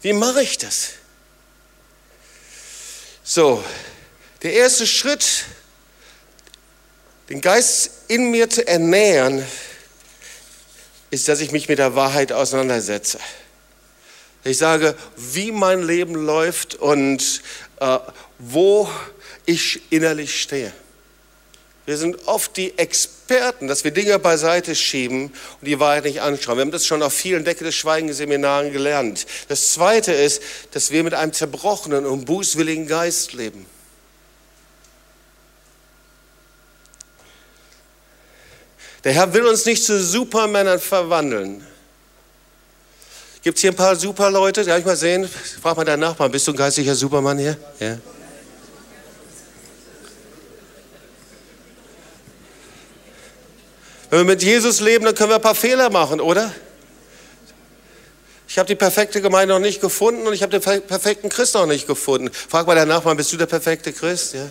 Wie 0.00 0.12
mache 0.12 0.42
ich 0.42 0.56
das? 0.58 0.92
So, 3.22 3.62
der 4.42 4.54
erste 4.54 4.86
Schritt 4.86 5.44
den 7.28 7.40
Geist 7.40 7.90
in 8.08 8.30
mir 8.30 8.48
zu 8.48 8.66
ernähren, 8.66 9.44
ist, 11.10 11.28
dass 11.28 11.40
ich 11.40 11.52
mich 11.52 11.68
mit 11.68 11.78
der 11.78 11.94
Wahrheit 11.94 12.32
auseinandersetze. 12.32 13.18
Ich 14.44 14.58
sage, 14.58 14.94
wie 15.16 15.50
mein 15.50 15.82
Leben 15.82 16.14
läuft 16.14 16.76
und 16.76 17.42
äh, 17.80 17.98
wo 18.38 18.88
ich 19.44 19.82
innerlich 19.90 20.40
stehe. 20.40 20.72
Wir 21.86 21.96
sind 21.96 22.26
oft 22.26 22.56
die 22.56 22.76
Experten, 22.78 23.68
dass 23.68 23.84
wir 23.84 23.92
Dinge 23.92 24.18
beiseite 24.18 24.74
schieben 24.74 25.32
und 25.60 25.68
die 25.68 25.78
Wahrheit 25.78 26.04
nicht 26.04 26.20
anschauen. 26.20 26.58
Wir 26.58 26.62
haben 26.62 26.72
das 26.72 26.84
schon 26.84 27.02
auf 27.02 27.12
vielen 27.12 27.44
Decke 27.44 27.62
des 27.62 27.76
Schweigenseminaren 27.76 28.72
gelernt. 28.72 29.24
Das 29.48 29.72
Zweite 29.72 30.12
ist, 30.12 30.42
dass 30.72 30.90
wir 30.90 31.04
mit 31.04 31.14
einem 31.14 31.32
zerbrochenen 31.32 32.04
und 32.04 32.24
bußwilligen 32.24 32.88
Geist 32.88 33.34
leben. 33.34 33.66
Der 39.06 39.12
Herr 39.12 39.32
will 39.32 39.46
uns 39.46 39.64
nicht 39.64 39.84
zu 39.84 40.02
Supermännern 40.02 40.80
verwandeln. 40.80 41.64
Gibt 43.44 43.56
es 43.56 43.60
hier 43.60 43.70
ein 43.70 43.76
paar 43.76 43.94
Superleute? 43.94 44.64
Darf 44.64 44.80
ich 44.80 44.84
mal 44.84 44.96
sehen? 44.96 45.30
Frag 45.62 45.76
mal 45.76 45.84
deinen 45.84 46.00
Nachbarn, 46.00 46.32
bist 46.32 46.48
du 46.48 46.50
ein 46.50 46.56
geistlicher 46.56 46.96
Supermann 46.96 47.38
hier? 47.38 47.56
Ja. 47.78 47.98
Wenn 54.10 54.18
wir 54.18 54.24
mit 54.24 54.42
Jesus 54.42 54.80
leben, 54.80 55.04
dann 55.04 55.14
können 55.14 55.30
wir 55.30 55.36
ein 55.36 55.40
paar 55.40 55.54
Fehler 55.54 55.88
machen, 55.88 56.20
oder? 56.20 56.52
Ich 58.48 58.58
habe 58.58 58.66
die 58.66 58.74
perfekte 58.74 59.22
Gemeinde 59.22 59.54
noch 59.54 59.60
nicht 59.60 59.80
gefunden 59.80 60.26
und 60.26 60.32
ich 60.32 60.42
habe 60.42 60.58
den 60.58 60.82
perfekten 60.82 61.28
Christ 61.28 61.54
noch 61.54 61.66
nicht 61.66 61.86
gefunden. 61.86 62.32
Frag 62.32 62.66
mal 62.66 62.74
deinen 62.74 62.88
Nachbarn, 62.88 63.16
bist 63.16 63.32
du 63.32 63.36
der 63.36 63.46
perfekte 63.46 63.92
Christ? 63.92 64.34
Ja. 64.34 64.48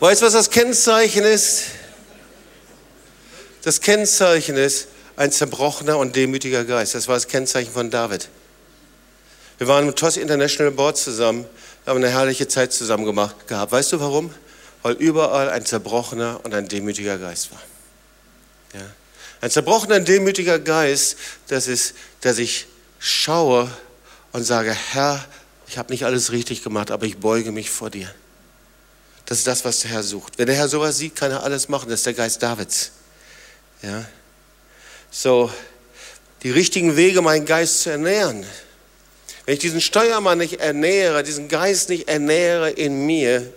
Weißt 0.00 0.22
du, 0.22 0.26
was 0.26 0.32
das 0.32 0.48
Kennzeichen 0.48 1.24
ist? 1.24 1.64
Das 3.62 3.82
Kennzeichen 3.82 4.56
ist 4.56 4.88
ein 5.14 5.30
zerbrochener 5.30 5.98
und 5.98 6.16
demütiger 6.16 6.64
Geist. 6.64 6.94
Das 6.94 7.06
war 7.06 7.16
das 7.16 7.28
Kennzeichen 7.28 7.70
von 7.70 7.90
David. 7.90 8.30
Wir 9.58 9.68
waren 9.68 9.86
im 9.86 9.94
TOS 9.94 10.16
International 10.16 10.72
Board 10.72 10.96
zusammen, 10.96 11.44
haben 11.84 11.98
eine 11.98 12.08
herrliche 12.08 12.48
Zeit 12.48 12.72
zusammen 12.72 13.04
gemacht, 13.04 13.46
gehabt. 13.46 13.72
Weißt 13.72 13.92
du 13.92 14.00
warum? 14.00 14.34
Weil 14.82 14.94
überall 14.94 15.50
ein 15.50 15.66
zerbrochener 15.66 16.40
und 16.44 16.54
ein 16.54 16.66
demütiger 16.66 17.18
Geist 17.18 17.52
war. 17.52 17.60
Ja. 18.72 18.86
Ein 19.42 19.50
zerbrochener 19.50 20.00
demütiger 20.00 20.58
Geist, 20.58 21.18
das 21.48 21.68
ist, 21.68 21.94
dass 22.22 22.38
ich 22.38 22.68
schaue 22.98 23.70
und 24.32 24.44
sage, 24.44 24.72
Herr, 24.72 25.22
ich 25.68 25.76
habe 25.76 25.92
nicht 25.92 26.06
alles 26.06 26.32
richtig 26.32 26.62
gemacht, 26.62 26.90
aber 26.90 27.04
ich 27.04 27.18
beuge 27.18 27.52
mich 27.52 27.68
vor 27.68 27.90
dir. 27.90 28.10
Das 29.30 29.38
ist 29.38 29.46
das, 29.46 29.64
was 29.64 29.78
der 29.78 29.92
Herr 29.92 30.02
sucht. 30.02 30.38
Wenn 30.38 30.46
der 30.46 30.56
Herr 30.56 30.68
sowas 30.68 30.98
sieht, 30.98 31.14
kann 31.14 31.30
er 31.30 31.44
alles 31.44 31.68
machen. 31.68 31.88
Das 31.88 32.00
ist 32.00 32.06
der 32.06 32.14
Geist 32.14 32.42
Davids. 32.42 32.90
Ja. 33.80 34.04
So, 35.08 35.52
die 36.42 36.50
richtigen 36.50 36.96
Wege, 36.96 37.22
meinen 37.22 37.46
Geist 37.46 37.82
zu 37.82 37.90
ernähren. 37.90 38.44
Wenn 39.46 39.54
ich 39.54 39.60
diesen 39.60 39.80
Steuermann 39.80 40.38
nicht 40.38 40.54
ernähre, 40.54 41.22
diesen 41.22 41.46
Geist 41.46 41.90
nicht 41.90 42.08
ernähre 42.08 42.70
in 42.70 43.06
mir, 43.06 43.52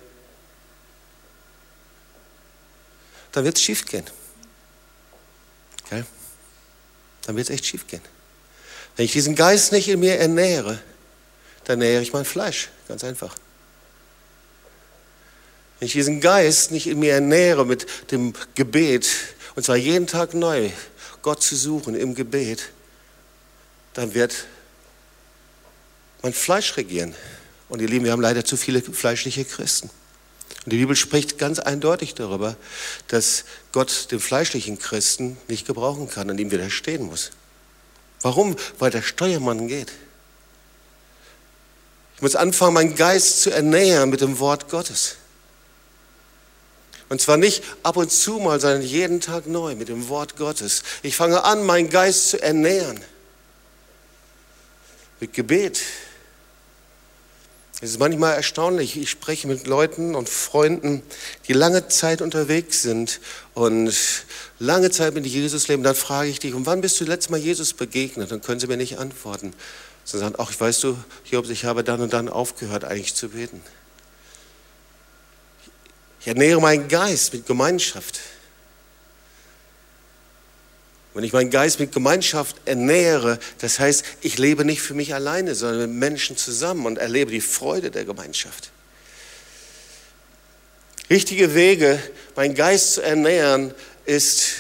dann 3.32 3.44
wird 3.44 3.58
es 3.58 3.64
schief 3.64 3.84
gehen. 3.88 4.06
Okay? 5.86 6.04
Dann 7.24 7.36
wird 7.36 7.50
es 7.50 7.54
echt 7.56 7.66
schief 7.66 7.88
gehen. 7.88 8.02
Wenn 8.96 9.06
ich 9.06 9.12
diesen 9.12 9.34
Geist 9.34 9.72
nicht 9.72 9.88
in 9.88 10.00
mir 10.00 10.20
ernähre, 10.20 10.80
dann 11.64 11.80
nähere 11.80 12.04
ich 12.04 12.14
mein 12.14 12.26
Fleisch. 12.26 12.70
Ganz 12.88 13.04
einfach. 13.04 13.36
Wenn 15.84 15.88
ich 15.88 15.92
diesen 15.92 16.22
Geist 16.22 16.72
nicht 16.72 16.88
in 16.88 17.00
mir 17.00 17.12
ernähre 17.12 17.66
mit 17.66 17.86
dem 18.10 18.32
Gebet, 18.56 19.06
und 19.56 19.66
zwar 19.66 19.76
jeden 19.76 20.08
Tag 20.08 20.34
neu, 20.34 20.70
Gott 21.22 21.44
zu 21.44 21.58
suchen 21.58 21.94
im 21.94 22.16
Gebet, 22.16 22.70
dann 23.94 24.14
wird 24.14 24.46
mein 26.22 26.32
Fleisch 26.32 26.78
regieren. 26.78 27.14
Und 27.68 27.82
ihr 27.82 27.90
Lieben, 27.90 28.06
wir 28.06 28.14
haben 28.14 28.22
leider 28.22 28.46
zu 28.46 28.56
viele 28.56 28.82
fleischliche 28.82 29.44
Christen. 29.44 29.90
Und 30.64 30.72
die 30.72 30.78
Bibel 30.78 30.96
spricht 30.96 31.38
ganz 31.38 31.60
eindeutig 31.60 32.16
darüber, 32.16 32.56
dass 33.10 33.44
Gott 33.74 34.10
den 34.12 34.22
fleischlichen 34.22 34.80
Christen 34.80 35.36
nicht 35.50 35.68
gebrauchen 35.68 36.10
kann 36.10 36.30
und 36.30 36.40
ihm 36.40 36.52
widerstehen 36.52 37.08
muss. 37.08 37.32
Warum? 38.22 38.56
Weil 38.80 38.92
der 38.92 39.02
Steuermann 39.02 39.68
geht. 39.68 39.92
Ich 42.16 42.22
muss 42.22 42.38
anfangen, 42.38 42.74
meinen 42.74 42.96
Geist 42.96 43.42
zu 43.42 43.52
ernähren 43.52 44.10
mit 44.10 44.22
dem 44.22 44.40
Wort 44.40 44.70
Gottes. 44.70 45.18
Und 47.14 47.22
zwar 47.22 47.38
nicht 47.38 47.64
ab 47.84 47.96
und 47.96 48.12
zu 48.12 48.40
mal, 48.40 48.60
sondern 48.60 48.82
jeden 48.82 49.22
Tag 49.22 49.46
neu 49.46 49.76
mit 49.76 49.88
dem 49.88 50.10
Wort 50.10 50.36
Gottes. 50.36 50.82
Ich 51.04 51.16
fange 51.16 51.44
an, 51.44 51.64
meinen 51.64 51.92
Geist 51.92 52.30
zu 52.30 52.42
ernähren. 52.42 53.00
Mit 55.20 55.32
Gebet. 55.34 55.80
Es 57.82 57.92
ist 57.92 58.00
manchmal 58.00 58.34
erstaunlich. 58.34 58.98
Ich 58.98 59.12
spreche 59.12 59.48
mit 59.48 59.68
Leuten 59.68 60.16
und 60.16 60.28
Freunden, 60.28 61.04
die 61.48 61.54
lange 61.54 61.88
Zeit 61.88 62.20
unterwegs 62.20 62.82
sind 62.82 63.20
und 63.54 63.94
lange 64.58 64.90
Zeit 64.90 65.14
mit 65.14 65.28
Jesus 65.28 65.68
leben. 65.68 65.84
Dann 65.84 65.94
frage 65.94 66.32
ich 66.32 66.40
dich, 66.40 66.56
und 66.56 66.66
wann 66.66 66.82
bist 66.82 67.00
du 67.00 67.06
letztes 67.06 67.30
Mal 67.30 67.38
Jesus 67.38 67.74
begegnet? 67.74 68.32
Dann 68.32 68.42
können 68.42 68.60
sie 68.60 68.66
mir 68.66 68.78
nicht 68.78 68.98
antworten. 68.98 69.54
Sie 70.04 70.18
sagen, 70.18 70.34
ach, 70.40 70.52
weißt 70.60 70.84
du, 70.84 70.98
Jobs, 71.30 71.50
ich 71.50 71.66
habe 71.66 71.84
dann 71.84 72.02
und 72.02 72.12
dann 72.12 72.28
aufgehört, 72.28 72.84
eigentlich 72.84 73.14
zu 73.14 73.30
beten. 73.30 73.62
Ich 76.24 76.28
ernähre 76.30 76.62
meinen 76.62 76.88
Geist 76.88 77.34
mit 77.34 77.46
Gemeinschaft. 77.46 78.22
Wenn 81.14 81.26
ich 81.26 81.34
meinen 81.34 81.50
Geist 81.50 81.82
mit 81.82 81.92
Gemeinschaft 81.92 82.56
ernähre, 82.64 83.40
das 83.58 83.78
heißt, 83.78 84.06
ich 84.22 84.38
lebe 84.38 84.64
nicht 84.64 84.82
für 84.82 84.94
mich 84.94 85.14
alleine, 85.14 85.54
sondern 85.54 85.82
mit 85.82 86.00
Menschen 86.00 86.38
zusammen 86.38 86.86
und 86.86 86.98
erlebe 86.98 87.30
die 87.30 87.42
Freude 87.42 87.92
der 87.92 88.06
Gemeinschaft. 88.06 88.72
Richtige 91.10 91.56
Wege, 91.56 92.02
meinen 92.38 92.56
Geist 92.56 92.94
zu 92.94 93.02
ernähren, 93.02 93.74
ist, 94.06 94.54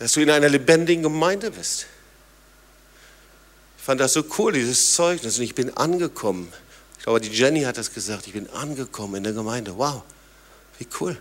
dass 0.00 0.14
du 0.14 0.20
in 0.20 0.30
einer 0.30 0.48
lebendigen 0.48 1.04
Gemeinde 1.04 1.52
bist. 1.52 1.86
Ich 3.78 3.84
fand 3.84 4.00
das 4.00 4.14
so 4.14 4.24
cool, 4.36 4.52
dieses 4.52 4.94
Zeugnis, 4.94 5.38
und 5.38 5.44
ich 5.44 5.54
bin 5.54 5.76
angekommen. 5.76 6.52
Ich 6.98 7.04
glaube, 7.04 7.20
die 7.20 7.30
Jenny 7.30 7.62
hat 7.62 7.78
das 7.78 7.94
gesagt, 7.94 8.26
ich 8.26 8.32
bin 8.32 8.50
angekommen 8.50 9.14
in 9.14 9.22
der 9.22 9.32
Gemeinde. 9.32 9.78
Wow. 9.78 10.02
Wie 10.80 10.88
cool. 10.98 11.16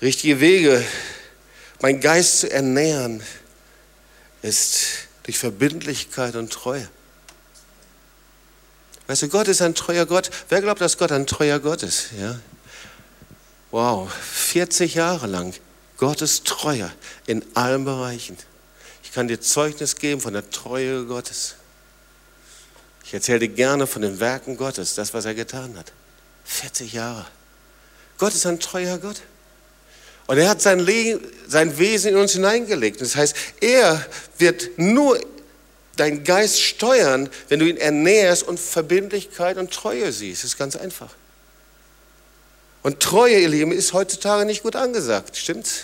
Richtige 0.00 0.38
Wege, 0.38 0.84
meinen 1.80 2.00
Geist 2.00 2.40
zu 2.40 2.50
ernähren, 2.50 3.20
ist 4.42 5.08
durch 5.24 5.38
Verbindlichkeit 5.38 6.36
und 6.36 6.52
Treue. 6.52 6.88
Weißt 9.08 9.22
du, 9.22 9.28
Gott 9.28 9.48
ist 9.48 9.60
ein 9.60 9.74
treuer 9.74 10.06
Gott. 10.06 10.30
Wer 10.48 10.62
glaubt, 10.62 10.80
dass 10.80 10.96
Gott 10.96 11.10
ein 11.10 11.26
treuer 11.26 11.58
Gott 11.58 11.82
ist? 11.82 12.10
Ja? 12.18 12.38
Wow, 13.72 14.12
40 14.12 14.94
Jahre 14.94 15.26
lang. 15.26 15.52
Gott 15.96 16.22
ist 16.22 16.46
treuer 16.46 16.92
in 17.26 17.44
allen 17.54 17.84
Bereichen. 17.84 18.36
Ich 19.02 19.12
kann 19.12 19.26
dir 19.26 19.40
Zeugnis 19.40 19.96
geben 19.96 20.20
von 20.20 20.32
der 20.32 20.48
Treue 20.48 21.06
Gottes. 21.06 21.56
Ich 23.02 23.08
Ich 23.08 23.14
erzähle 23.14 23.40
dir 23.40 23.48
gerne 23.48 23.86
von 23.88 24.02
den 24.02 24.20
Werken 24.20 24.56
Gottes, 24.56 24.94
das, 24.94 25.12
was 25.12 25.24
er 25.24 25.34
getan 25.34 25.76
hat. 25.76 25.92
40 26.64 26.94
Jahre. 26.94 27.26
Gott 28.16 28.34
ist 28.34 28.46
ein 28.46 28.58
treuer 28.58 28.96
Gott. 28.96 29.20
Und 30.26 30.38
er 30.38 30.48
hat 30.48 30.62
sein, 30.62 30.78
Leben, 30.78 31.20
sein 31.46 31.76
Wesen 31.78 32.12
in 32.12 32.16
uns 32.16 32.32
hineingelegt. 32.32 33.02
Das 33.02 33.16
heißt, 33.16 33.36
er 33.60 34.04
wird 34.38 34.70
nur 34.78 35.20
deinen 35.96 36.24
Geist 36.24 36.62
steuern, 36.62 37.28
wenn 37.48 37.60
du 37.60 37.66
ihn 37.66 37.76
ernährst 37.76 38.44
und 38.44 38.58
Verbindlichkeit 38.58 39.58
und 39.58 39.72
Treue 39.72 40.10
siehst. 40.10 40.42
Das 40.42 40.52
ist 40.52 40.58
ganz 40.58 40.74
einfach. 40.74 41.10
Und 42.82 43.00
Treue, 43.00 43.38
ihr 43.38 43.48
Lieben, 43.48 43.70
ist 43.70 43.92
heutzutage 43.92 44.46
nicht 44.46 44.62
gut 44.62 44.74
angesagt, 44.74 45.36
stimmt's? 45.36 45.82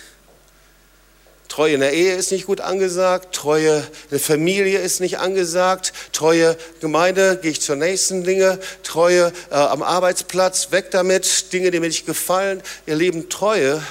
Treue 1.51 1.75
in 1.75 1.81
der 1.81 1.93
Ehe 1.93 2.15
ist 2.15 2.31
nicht 2.31 2.47
gut 2.47 2.61
angesagt, 2.61 3.35
Treue 3.35 3.79
in 3.79 4.11
der 4.13 4.21
Familie 4.21 4.79
ist 4.79 5.01
nicht 5.01 5.19
angesagt, 5.19 5.93
Treue 6.13 6.57
Gemeinde, 6.81 7.41
gehe 7.43 7.51
ich 7.51 7.61
zur 7.61 7.75
nächsten 7.75 8.23
Dinge, 8.23 8.61
Treue 8.85 9.33
äh, 9.51 9.55
am 9.55 9.83
Arbeitsplatz, 9.83 10.71
weg 10.71 10.93
damit, 10.93 11.53
Dinge, 11.53 11.73
die 11.73 11.81
mir 11.81 11.89
nicht 11.89 12.07
gefallen. 12.07 12.63
Ihr 12.87 12.95
Lieben, 12.95 13.29
Treue 13.29 13.83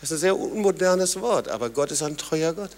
ist 0.00 0.10
ein 0.10 0.16
sehr 0.16 0.38
unmodernes 0.38 1.20
Wort, 1.20 1.48
aber 1.48 1.68
Gott 1.68 1.90
ist 1.90 2.02
ein 2.02 2.16
treuer 2.16 2.54
Gott. 2.54 2.70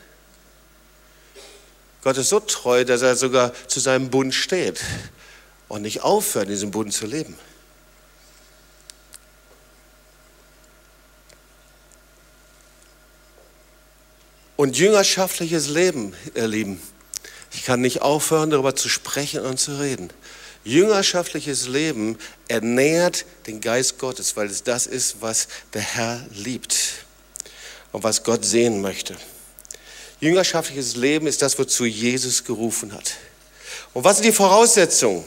Gott 2.03 2.19
ist 2.19 2.29
so 2.29 2.41
treu, 2.41 2.85
dass 2.85 3.03
er 3.03 3.15
sogar 3.15 3.53
zu 3.69 3.79
seinem 3.79 4.11
Bund 4.11 4.35
steht 4.35 4.81
und 5.69 5.83
nicht 5.83 6.03
aufhört, 6.03 6.47
in 6.47 6.51
diesem 6.51 6.73
Bund 6.73 6.93
zu 6.93 7.07
leben. 7.07 7.39
Und 14.65 14.79
jüngerschaftliches 14.79 15.69
Leben, 15.69 16.15
ihr 16.35 16.49
Lieben, 16.49 16.81
ich 17.53 17.67
kann 17.67 17.83
nicht 17.83 18.01
aufhören, 18.01 18.49
darüber 18.49 18.75
zu 18.75 18.89
sprechen 18.89 19.41
und 19.41 19.61
zu 19.61 19.79
reden. 19.79 20.09
Jüngerschaftliches 20.65 21.69
Leben 21.69 22.17
ernährt 22.49 23.27
den 23.47 23.61
Geist 23.61 23.99
Gottes, 23.99 24.39
weil 24.39 24.47
es 24.47 24.63
das 24.63 24.87
ist, 24.87 25.17
was 25.21 25.49
der 25.75 25.83
Herr 25.83 26.27
liebt 26.33 26.77
und 27.93 28.05
was 28.05 28.25
Gott 28.25 28.47
sehen 28.47 28.81
möchte. 28.81 29.15
Jüngerschaftliches 30.21 30.97
Leben 30.97 31.27
ist 31.27 31.43
das, 31.43 31.59
wozu 31.59 31.85
Jesus 31.85 32.43
gerufen 32.43 32.95
hat. 32.95 33.17
Und 33.93 34.05
was 34.05 34.17
sind 34.17 34.25
die 34.25 34.33
Voraussetzungen? 34.33 35.25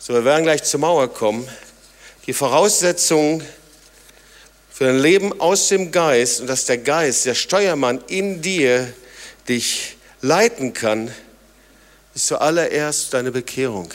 So, 0.00 0.14
wir 0.14 0.24
werden 0.24 0.42
gleich 0.42 0.64
zur 0.64 0.80
Mauer 0.80 1.14
kommen. 1.14 1.48
Die 2.26 2.32
Voraussetzungen 2.32 3.46
für 4.76 4.90
ein 4.90 4.98
Leben 4.98 5.40
aus 5.40 5.68
dem 5.68 5.90
Geist 5.90 6.42
und 6.42 6.48
dass 6.48 6.66
der 6.66 6.76
Geist, 6.76 7.24
der 7.24 7.34
Steuermann 7.34 8.04
in 8.08 8.42
dir 8.42 8.92
dich 9.48 9.96
leiten 10.20 10.74
kann, 10.74 11.10
ist 12.14 12.26
zuallererst 12.26 13.14
deine 13.14 13.32
Bekehrung. 13.32 13.88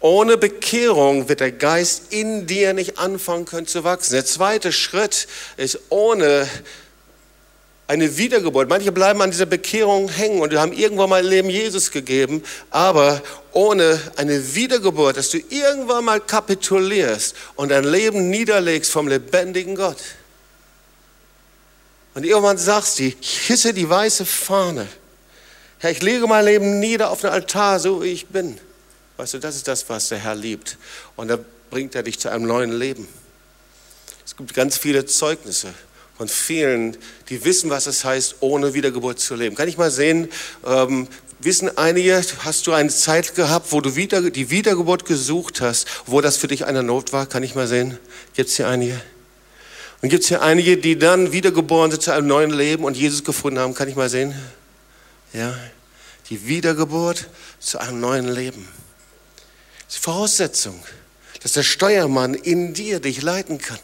Ohne 0.00 0.38
Bekehrung 0.38 1.28
wird 1.28 1.40
der 1.40 1.52
Geist 1.52 2.04
in 2.08 2.46
dir 2.46 2.72
nicht 2.72 2.96
anfangen 2.98 3.44
können 3.44 3.66
zu 3.66 3.84
wachsen. 3.84 4.14
Der 4.14 4.24
zweite 4.24 4.72
Schritt 4.72 5.28
ist 5.58 5.78
ohne 5.90 6.48
eine 7.88 8.18
Wiedergeburt. 8.18 8.68
Manche 8.68 8.92
bleiben 8.92 9.20
an 9.22 9.30
dieser 9.30 9.46
Bekehrung 9.46 10.10
hängen 10.10 10.40
und 10.40 10.54
haben 10.54 10.72
irgendwann 10.72 11.08
mal 11.08 11.20
ein 11.20 11.24
Leben 11.24 11.50
Jesus 11.50 11.90
gegeben, 11.90 12.44
aber 12.70 13.22
ohne 13.52 14.00
eine 14.16 14.54
Wiedergeburt, 14.54 15.16
dass 15.16 15.30
du 15.30 15.38
irgendwann 15.48 16.04
mal 16.04 16.20
kapitulierst 16.20 17.34
und 17.56 17.70
dein 17.70 17.84
Leben 17.84 18.28
niederlegst 18.28 18.92
vom 18.92 19.08
lebendigen 19.08 19.74
Gott. 19.74 19.96
Und 22.14 22.24
irgendwann 22.24 22.58
sagst 22.58 22.98
du, 22.98 23.04
ich 23.04 23.40
hisse 23.46 23.72
die 23.72 23.88
weiße 23.88 24.26
Fahne. 24.26 24.86
Herr, 25.78 25.90
ich 25.90 26.02
lege 26.02 26.26
mein 26.26 26.44
Leben 26.44 26.80
nieder 26.80 27.10
auf 27.10 27.22
den 27.22 27.30
Altar, 27.30 27.80
so 27.80 28.02
wie 28.02 28.08
ich 28.08 28.26
bin. 28.26 28.58
Weißt 29.16 29.34
du, 29.34 29.38
das 29.38 29.56
ist 29.56 29.66
das, 29.66 29.88
was 29.88 30.08
der 30.08 30.18
Herr 30.18 30.34
liebt. 30.34 30.76
Und 31.16 31.28
da 31.28 31.38
bringt 31.70 31.94
er 31.94 32.02
dich 32.02 32.18
zu 32.18 32.28
einem 32.28 32.46
neuen 32.46 32.72
Leben. 32.72 33.08
Es 34.26 34.36
gibt 34.36 34.52
ganz 34.52 34.76
viele 34.76 35.06
Zeugnisse 35.06 35.72
von 36.18 36.28
vielen, 36.28 36.96
die 37.28 37.44
wissen, 37.44 37.70
was 37.70 37.86
es 37.86 38.04
heißt, 38.04 38.36
ohne 38.40 38.74
Wiedergeburt 38.74 39.20
zu 39.20 39.36
leben. 39.36 39.54
Kann 39.54 39.68
ich 39.68 39.78
mal 39.78 39.92
sehen, 39.92 40.28
ähm, 40.66 41.06
wissen 41.38 41.78
einige, 41.78 42.20
hast 42.40 42.66
du 42.66 42.72
eine 42.72 42.88
Zeit 42.88 43.36
gehabt, 43.36 43.70
wo 43.70 43.80
du 43.80 43.94
wieder, 43.94 44.28
die 44.30 44.50
Wiedergeburt 44.50 45.04
gesucht 45.04 45.60
hast, 45.60 45.86
wo 46.06 46.20
das 46.20 46.36
für 46.36 46.48
dich 46.48 46.66
eine 46.66 46.82
Not 46.82 47.12
war? 47.12 47.26
Kann 47.26 47.44
ich 47.44 47.54
mal 47.54 47.68
sehen? 47.68 47.98
Gibt 48.34 48.50
es 48.50 48.56
hier 48.56 48.66
einige? 48.66 49.00
Und 50.02 50.08
gibt 50.08 50.24
es 50.24 50.28
hier 50.28 50.42
einige, 50.42 50.76
die 50.76 50.98
dann 50.98 51.30
wiedergeboren 51.30 51.92
sind 51.92 52.02
zu 52.02 52.12
einem 52.12 52.26
neuen 52.26 52.50
Leben 52.50 52.82
und 52.82 52.96
Jesus 52.96 53.22
gefunden 53.22 53.60
haben? 53.60 53.74
Kann 53.74 53.88
ich 53.88 53.94
mal 53.94 54.08
sehen? 54.08 54.34
Ja, 55.32 55.56
die 56.30 56.48
Wiedergeburt 56.48 57.28
zu 57.60 57.78
einem 57.78 58.00
neuen 58.00 58.26
Leben. 58.26 58.66
Das 59.86 59.94
ist 59.94 59.98
die 59.98 60.04
Voraussetzung, 60.04 60.82
dass 61.44 61.52
der 61.52 61.62
Steuermann 61.62 62.34
in 62.34 62.74
dir 62.74 62.98
dich 62.98 63.22
leiten 63.22 63.58
kann. 63.58 63.78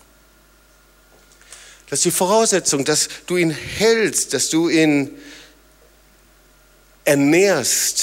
Das 1.94 2.00
ist 2.00 2.06
die 2.06 2.10
Voraussetzung, 2.10 2.84
dass 2.84 3.08
du 3.24 3.36
ihn 3.36 3.52
hältst, 3.52 4.34
dass 4.34 4.48
du 4.48 4.68
ihn 4.68 5.16
ernährst. 7.04 8.02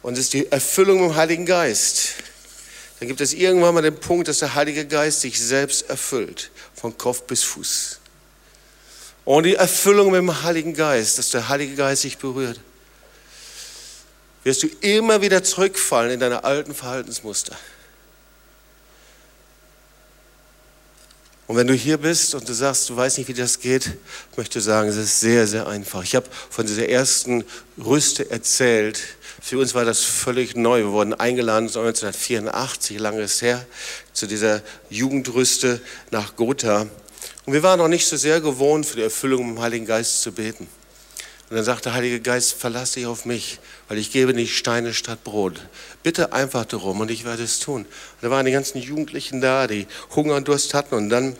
Und 0.00 0.14
es 0.14 0.20
ist 0.20 0.32
die 0.32 0.50
Erfüllung 0.50 1.04
im 1.04 1.14
Heiligen 1.14 1.44
Geist. 1.44 2.14
Dann 2.98 3.08
gibt 3.08 3.20
es 3.20 3.34
irgendwann 3.34 3.74
mal 3.74 3.82
den 3.82 4.00
Punkt, 4.00 4.28
dass 4.28 4.38
der 4.38 4.54
Heilige 4.54 4.86
Geist 4.86 5.20
sich 5.20 5.38
selbst 5.38 5.90
erfüllt, 5.90 6.50
von 6.74 6.96
Kopf 6.96 7.24
bis 7.24 7.42
Fuß. 7.42 7.98
Und 9.26 9.42
die 9.42 9.56
Erfüllung 9.56 10.10
mit 10.10 10.16
dem 10.20 10.42
Heiligen 10.42 10.72
Geist, 10.72 11.18
dass 11.18 11.28
der 11.28 11.50
Heilige 11.50 11.74
Geist 11.74 12.00
sich 12.00 12.16
berührt, 12.16 12.58
wirst 14.42 14.62
du 14.62 14.68
immer 14.80 15.20
wieder 15.20 15.44
zurückfallen 15.44 16.12
in 16.12 16.20
deine 16.20 16.44
alten 16.44 16.74
Verhaltensmuster. 16.74 17.58
Und 21.46 21.56
wenn 21.56 21.68
du 21.68 21.74
hier 21.74 21.98
bist 21.98 22.34
und 22.34 22.48
du 22.48 22.52
sagst, 22.52 22.88
du 22.90 22.96
weißt 22.96 23.18
nicht, 23.18 23.28
wie 23.28 23.34
das 23.34 23.60
geht, 23.60 23.92
möchte 24.36 24.58
ich 24.58 24.64
sagen, 24.64 24.88
es 24.88 24.96
ist 24.96 25.20
sehr, 25.20 25.46
sehr 25.46 25.68
einfach. 25.68 26.02
Ich 26.02 26.16
habe 26.16 26.26
von 26.50 26.66
dieser 26.66 26.88
ersten 26.88 27.44
Rüste 27.78 28.28
erzählt. 28.30 29.00
Für 29.40 29.58
uns 29.58 29.72
war 29.72 29.84
das 29.84 30.02
völlig 30.02 30.56
neu. 30.56 30.80
Wir 30.80 30.90
wurden 30.90 31.14
eingeladen 31.14 31.68
1984, 31.68 32.98
lange 32.98 33.22
ist 33.22 33.42
her, 33.42 33.64
zu 34.12 34.26
dieser 34.26 34.60
Jugendrüste 34.90 35.80
nach 36.10 36.34
Gotha. 36.34 36.88
Und 37.44 37.52
wir 37.52 37.62
waren 37.62 37.78
noch 37.78 37.86
nicht 37.86 38.08
so 38.08 38.16
sehr 38.16 38.40
gewohnt, 38.40 38.84
für 38.84 38.96
die 38.96 39.02
Erfüllung 39.02 39.50
im 39.50 39.60
Heiligen 39.60 39.86
Geist 39.86 40.22
zu 40.22 40.32
beten. 40.32 40.66
Und 41.48 41.56
dann 41.56 41.64
sagt 41.64 41.84
der 41.84 41.94
Heilige 41.94 42.20
Geist, 42.20 42.54
verlass 42.54 42.92
dich 42.92 43.06
auf 43.06 43.24
mich, 43.24 43.60
weil 43.88 43.98
ich 43.98 44.10
gebe 44.10 44.34
nicht 44.34 44.56
Steine 44.56 44.92
statt 44.92 45.22
Brot. 45.22 45.60
Bitte 46.02 46.32
einfach 46.32 46.64
darum 46.64 47.00
und 47.00 47.10
ich 47.10 47.24
werde 47.24 47.44
es 47.44 47.60
tun. 47.60 47.82
Und 47.82 47.88
da 48.22 48.30
waren 48.30 48.46
die 48.46 48.52
ganzen 48.52 48.78
Jugendlichen 48.78 49.40
da, 49.40 49.68
die 49.68 49.86
Hunger 50.16 50.34
und 50.34 50.48
Durst 50.48 50.74
hatten 50.74 50.96
und 50.96 51.08
dann 51.08 51.36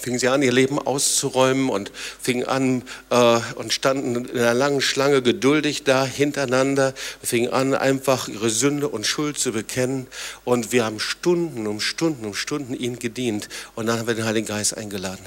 fingen 0.00 0.18
sie 0.18 0.28
an, 0.28 0.42
ihr 0.42 0.52
Leben 0.52 0.78
auszuräumen 0.78 1.68
und 1.68 1.92
fingen 2.20 2.46
an 2.46 2.82
äh, 3.10 3.40
und 3.54 3.72
standen 3.72 4.24
in 4.24 4.38
einer 4.38 4.54
langen 4.54 4.80
Schlange 4.80 5.22
geduldig 5.22 5.84
da 5.84 6.04
hintereinander, 6.04 6.94
fingen 7.22 7.52
an, 7.52 7.74
einfach 7.74 8.28
ihre 8.28 8.50
Sünde 8.50 8.88
und 8.88 9.06
Schuld 9.06 9.38
zu 9.38 9.52
bekennen. 9.52 10.06
Und 10.44 10.72
wir 10.72 10.84
haben 10.84 11.00
Stunden 11.00 11.66
um 11.66 11.80
Stunden 11.80 12.24
um 12.24 12.34
Stunden 12.34 12.74
ihnen 12.74 12.98
gedient. 12.98 13.48
Und 13.74 13.86
dann 13.86 13.98
haben 13.98 14.06
wir 14.06 14.14
den 14.14 14.24
Heiligen 14.24 14.46
Geist 14.46 14.76
eingeladen. 14.76 15.24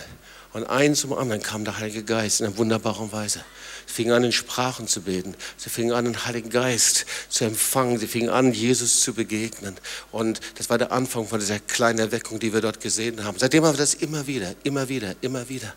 Und 0.54 0.66
eins 0.66 1.02
zum 1.02 1.14
anderen 1.14 1.42
kam 1.42 1.66
der 1.66 1.78
Heilige 1.80 2.04
Geist 2.04 2.42
in 2.42 2.48
einer 2.48 2.58
wunderbaren 2.58 3.12
Weise. 3.12 3.42
Sie 3.88 3.93
fingen 3.93 4.12
an, 4.12 4.23
in 4.26 4.34
Sprachen 4.34 4.88
zu 4.88 5.02
beten. 5.02 5.34
Sie 5.56 5.69
fingen 5.69 5.93
an, 5.93 6.06
den 6.06 6.26
Heiligen 6.26 6.50
Geist 6.50 7.06
zu 7.30 7.45
empfangen. 7.45 7.97
Sie 7.97 8.08
fingen 8.08 8.30
an, 8.30 8.54
Jesus 8.54 9.00
zu 9.00 9.13
begegnen. 9.13 9.78
Und 10.12 10.41
das 10.56 10.69
war 10.69 10.78
der 10.78 10.91
Anfang 10.91 11.26
von 11.26 11.39
dieser 11.39 11.60
kleinen 11.60 12.00
Erweckung, 12.00 12.39
die 12.39 12.54
wir 12.54 12.62
dort 12.62 12.82
gesehen 12.82 13.23
haben. 13.23 13.39
Seitdem 13.39 13.65
haben 13.65 13.76
wir 13.76 13.80
das 13.80 13.93
immer 13.93 14.28
wieder, 14.28 14.54
immer 14.63 14.89
wieder, 14.89 15.15
immer 15.21 15.47
wieder. 15.47 15.73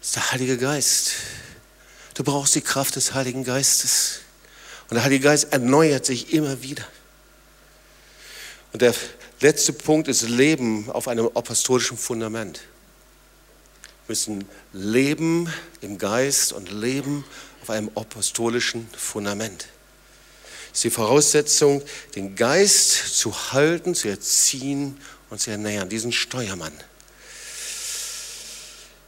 Das 0.00 0.08
ist 0.08 0.16
der 0.16 0.32
Heilige 0.32 0.58
Geist. 0.58 1.12
Du 2.14 2.24
brauchst 2.24 2.56
die 2.56 2.60
Kraft 2.60 2.96
des 2.96 3.14
Heiligen 3.14 3.44
Geistes. 3.44 4.20
Und 4.90 4.96
der 4.96 5.04
Heilige 5.04 5.24
Geist 5.24 5.52
erneuert 5.52 6.04
sich 6.04 6.34
immer 6.34 6.60
wieder. 6.60 6.84
Und 8.72 8.82
der 8.82 8.94
letzte 9.40 9.72
Punkt 9.72 10.08
ist 10.08 10.28
Leben 10.28 10.90
auf 10.90 11.06
einem 11.06 11.26
apostolischen 11.34 11.96
Fundament 11.96 12.60
müssen 14.08 14.44
leben 14.72 15.52
im 15.80 15.98
Geist 15.98 16.52
und 16.52 16.70
leben 16.70 17.24
auf 17.62 17.70
einem 17.70 17.90
apostolischen 17.94 18.88
Fundament. 18.96 19.68
Das 20.70 20.78
ist 20.78 20.84
die 20.84 20.90
Voraussetzung, 20.90 21.82
den 22.14 22.34
Geist 22.36 23.16
zu 23.16 23.52
halten, 23.52 23.94
zu 23.94 24.08
erziehen 24.08 24.98
und 25.30 25.40
zu 25.40 25.50
ernähren, 25.50 25.88
diesen 25.88 26.12
Steuermann. 26.12 26.72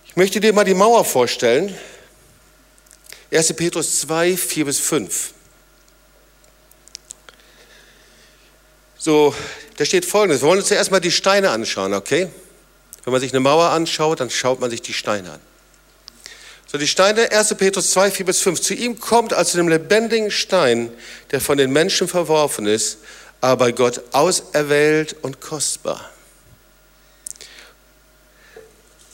Ich 0.06 0.16
möchte 0.16 0.40
dir 0.40 0.52
mal 0.52 0.64
die 0.64 0.74
Mauer 0.74 1.04
vorstellen. 1.04 1.76
1. 3.32 3.52
Petrus 3.54 4.00
2, 4.00 4.36
4 4.36 4.64
bis 4.64 4.78
5. 4.78 5.34
So, 8.96 9.34
da 9.76 9.84
steht 9.84 10.06
folgendes. 10.06 10.40
Wir 10.40 10.48
wollen 10.48 10.60
uns 10.60 10.68
zuerst 10.68 10.90
mal 10.90 11.00
die 11.00 11.10
Steine 11.10 11.50
anschauen, 11.50 11.92
okay? 11.92 12.30
Wenn 13.06 13.12
man 13.12 13.20
sich 13.20 13.30
eine 13.30 13.38
Mauer 13.38 13.70
anschaut, 13.70 14.18
dann 14.18 14.30
schaut 14.30 14.58
man 14.58 14.68
sich 14.68 14.82
die 14.82 14.92
Steine 14.92 15.34
an. 15.34 15.40
So 16.66 16.76
die 16.76 16.88
Steine, 16.88 17.30
1. 17.30 17.54
Petrus 17.54 17.92
2, 17.92 18.10
4 18.10 18.26
bis 18.26 18.40
5. 18.40 18.60
Zu 18.60 18.74
ihm 18.74 18.98
kommt 18.98 19.32
als 19.32 19.52
zu 19.52 19.58
dem 19.58 19.68
lebendigen 19.68 20.32
Stein, 20.32 20.90
der 21.30 21.40
von 21.40 21.56
den 21.56 21.70
Menschen 21.70 22.08
verworfen 22.08 22.66
ist, 22.66 22.98
aber 23.40 23.70
Gott 23.70 24.00
auserwählt 24.10 25.14
und 25.22 25.40
kostbar. 25.40 26.10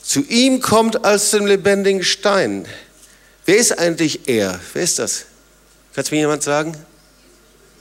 Zu 0.02 0.20
ihm 0.20 0.62
kommt 0.62 1.04
als 1.04 1.28
zu 1.28 1.36
dem 1.36 1.46
lebendigen 1.46 2.02
Stein. 2.02 2.66
Wer 3.44 3.56
ist 3.58 3.78
eigentlich 3.78 4.26
er? 4.26 4.58
Wer 4.72 4.84
ist 4.84 4.98
das? 4.98 5.26
Kann 5.94 6.04
es 6.04 6.10
mir 6.10 6.20
jemand 6.20 6.42
sagen? 6.42 6.74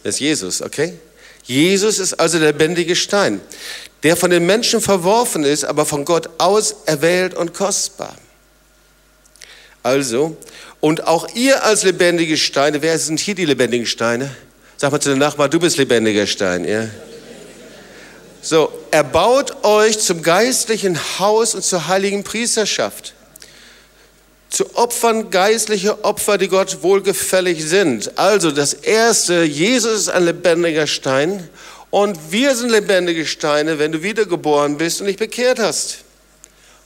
Das 0.03 0.15
ist 0.15 0.19
Jesus, 0.19 0.61
okay? 0.61 0.99
Jesus 1.43 1.99
ist 1.99 2.13
also 2.13 2.39
der 2.39 2.53
lebendige 2.53 2.95
Stein, 2.95 3.41
der 4.03 4.15
von 4.15 4.31
den 4.31 4.45
Menschen 4.45 4.81
verworfen 4.81 5.43
ist, 5.43 5.63
aber 5.63 5.85
von 5.85 6.05
Gott 6.05 6.29
auserwählt 6.37 7.33
und 7.33 7.53
kostbar. 7.53 8.15
Also, 9.83 10.37
und 10.79 11.07
auch 11.07 11.27
ihr 11.35 11.63
als 11.63 11.83
lebendige 11.83 12.37
Steine, 12.37 12.81
wer 12.81 12.97
sind 12.97 13.19
hier 13.19 13.35
die 13.35 13.45
lebendigen 13.45 13.87
Steine? 13.87 14.35
Sag 14.77 14.91
mal 14.91 14.99
zu 14.99 15.09
den 15.09 15.19
Nachbarn, 15.19 15.49
du 15.49 15.59
bist 15.59 15.77
lebendiger 15.77 16.27
Stein, 16.27 16.65
ja? 16.65 16.87
So, 18.43 18.71
er 18.89 19.03
baut 19.03 19.63
euch 19.63 19.99
zum 19.99 20.23
geistlichen 20.23 20.97
Haus 21.19 21.53
und 21.53 21.63
zur 21.63 21.87
heiligen 21.87 22.23
Priesterschaft 22.23 23.13
zu 24.51 24.75
opfern 24.75 25.31
geistliche 25.31 26.03
Opfer, 26.03 26.37
die 26.37 26.49
Gott 26.49 26.83
wohlgefällig 26.83 27.63
sind. 27.63 28.19
Also 28.19 28.51
das 28.51 28.73
Erste, 28.73 29.43
Jesus 29.43 30.01
ist 30.01 30.09
ein 30.09 30.25
lebendiger 30.25 30.87
Stein 30.87 31.49
und 31.89 32.31
wir 32.31 32.55
sind 32.55 32.69
lebendige 32.69 33.25
Steine, 33.25 33.79
wenn 33.79 33.93
du 33.93 34.03
wiedergeboren 34.03 34.77
bist 34.77 35.01
und 35.01 35.07
dich 35.07 35.17
bekehrt 35.17 35.57
hast. 35.57 35.99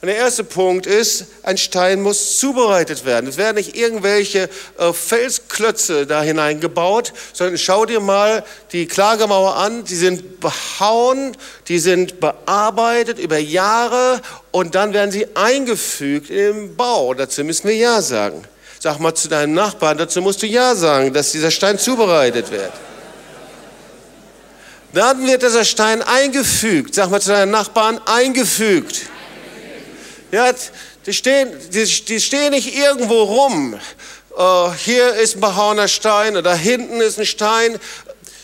Und 0.02 0.08
der 0.08 0.16
erste 0.16 0.44
Punkt 0.44 0.86
ist, 0.86 1.24
ein 1.42 1.56
Stein 1.56 2.02
muss 2.02 2.38
zubereitet 2.38 3.06
werden. 3.06 3.28
Es 3.28 3.38
werden 3.38 3.56
nicht 3.56 3.76
irgendwelche 3.76 4.50
äh, 4.78 4.92
Felsklötze 4.92 6.06
da 6.06 6.20
hineingebaut, 6.20 7.14
sondern 7.32 7.56
schau 7.56 7.86
dir 7.86 8.00
mal 8.00 8.44
die 8.72 8.86
Klagemauer 8.86 9.56
an. 9.56 9.84
Die 9.84 9.96
sind 9.96 10.38
behauen, 10.40 11.34
die 11.68 11.78
sind 11.78 12.20
bearbeitet 12.20 13.18
über 13.18 13.38
Jahre 13.38 14.20
und 14.50 14.74
dann 14.74 14.92
werden 14.92 15.10
sie 15.10 15.34
eingefügt 15.34 16.28
im 16.28 16.76
Bau. 16.76 17.14
Dazu 17.14 17.42
müssen 17.42 17.66
wir 17.66 17.76
Ja 17.76 18.02
sagen. 18.02 18.44
Sag 18.78 19.00
mal 19.00 19.14
zu 19.14 19.28
deinem 19.28 19.54
Nachbarn, 19.54 19.96
dazu 19.96 20.20
musst 20.20 20.42
du 20.42 20.46
Ja 20.46 20.74
sagen, 20.74 21.14
dass 21.14 21.32
dieser 21.32 21.50
Stein 21.50 21.78
zubereitet 21.78 22.50
wird. 22.50 22.72
Dann 24.92 25.26
wird 25.26 25.42
dieser 25.42 25.64
Stein 25.64 26.02
eingefügt. 26.02 26.94
Sag 26.94 27.10
mal 27.10 27.20
zu 27.20 27.30
deinem 27.30 27.50
Nachbarn, 27.50 27.98
eingefügt. 28.04 29.06
Ja, 30.32 30.52
die 31.06 31.12
stehen, 31.12 31.52
die, 31.70 31.84
die 31.84 32.20
stehen 32.20 32.50
nicht 32.50 32.76
irgendwo 32.76 33.22
rum. 33.22 33.78
Uh, 34.38 34.70
hier 34.74 35.14
ist 35.14 35.36
ein 35.36 35.40
behauener 35.40 35.88
Stein 35.88 36.36
oder 36.36 36.54
hinten 36.54 37.00
ist 37.00 37.18
ein 37.18 37.24
Stein. 37.24 37.78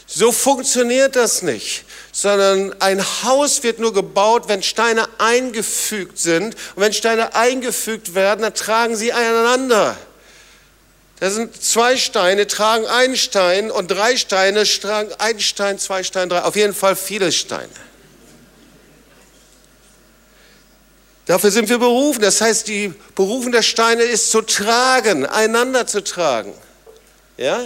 So 0.07 0.33
funktioniert 0.33 1.17
das 1.17 1.43
nicht. 1.43 1.85
Sondern 2.13 2.75
ein 2.81 3.03
Haus 3.25 3.63
wird 3.63 3.79
nur 3.79 3.93
gebaut, 3.93 4.45
wenn 4.47 4.63
Steine 4.63 5.07
eingefügt 5.19 6.19
sind. 6.19 6.55
Und 6.75 6.83
wenn 6.83 6.93
Steine 6.93 7.35
eingefügt 7.35 8.15
werden, 8.15 8.43
dann 8.43 8.55
tragen 8.55 8.97
sie 8.97 9.13
einander. 9.13 9.97
Da 11.21 11.31
sind 11.31 11.63
zwei 11.63 11.97
Steine, 11.97 12.47
tragen 12.47 12.87
einen 12.87 13.17
Stein 13.17 13.71
und 13.71 13.89
drei 13.89 14.17
Steine 14.17 14.65
tragen 14.65 15.13
einen 15.19 15.41
Stein, 15.41 15.79
zwei 15.79 16.03
Steine, 16.03 16.29
drei. 16.29 16.43
Auf 16.43 16.57
jeden 16.57 16.75
Fall 16.75 16.97
viele 16.97 17.33
Steine. 17.33 17.69
Dafür 21.27 21.51
sind 21.51 21.69
wir 21.69 21.79
berufen. 21.79 22.21
Das 22.21 22.41
heißt, 22.41 22.69
die 22.69 22.93
Berufung 23.15 23.53
der 23.53 23.63
Steine 23.63 24.03
ist 24.03 24.31
zu 24.31 24.43
tragen, 24.43 25.25
einander 25.27 25.87
zu 25.87 26.03
tragen. 26.03 26.53
Ja? 27.37 27.61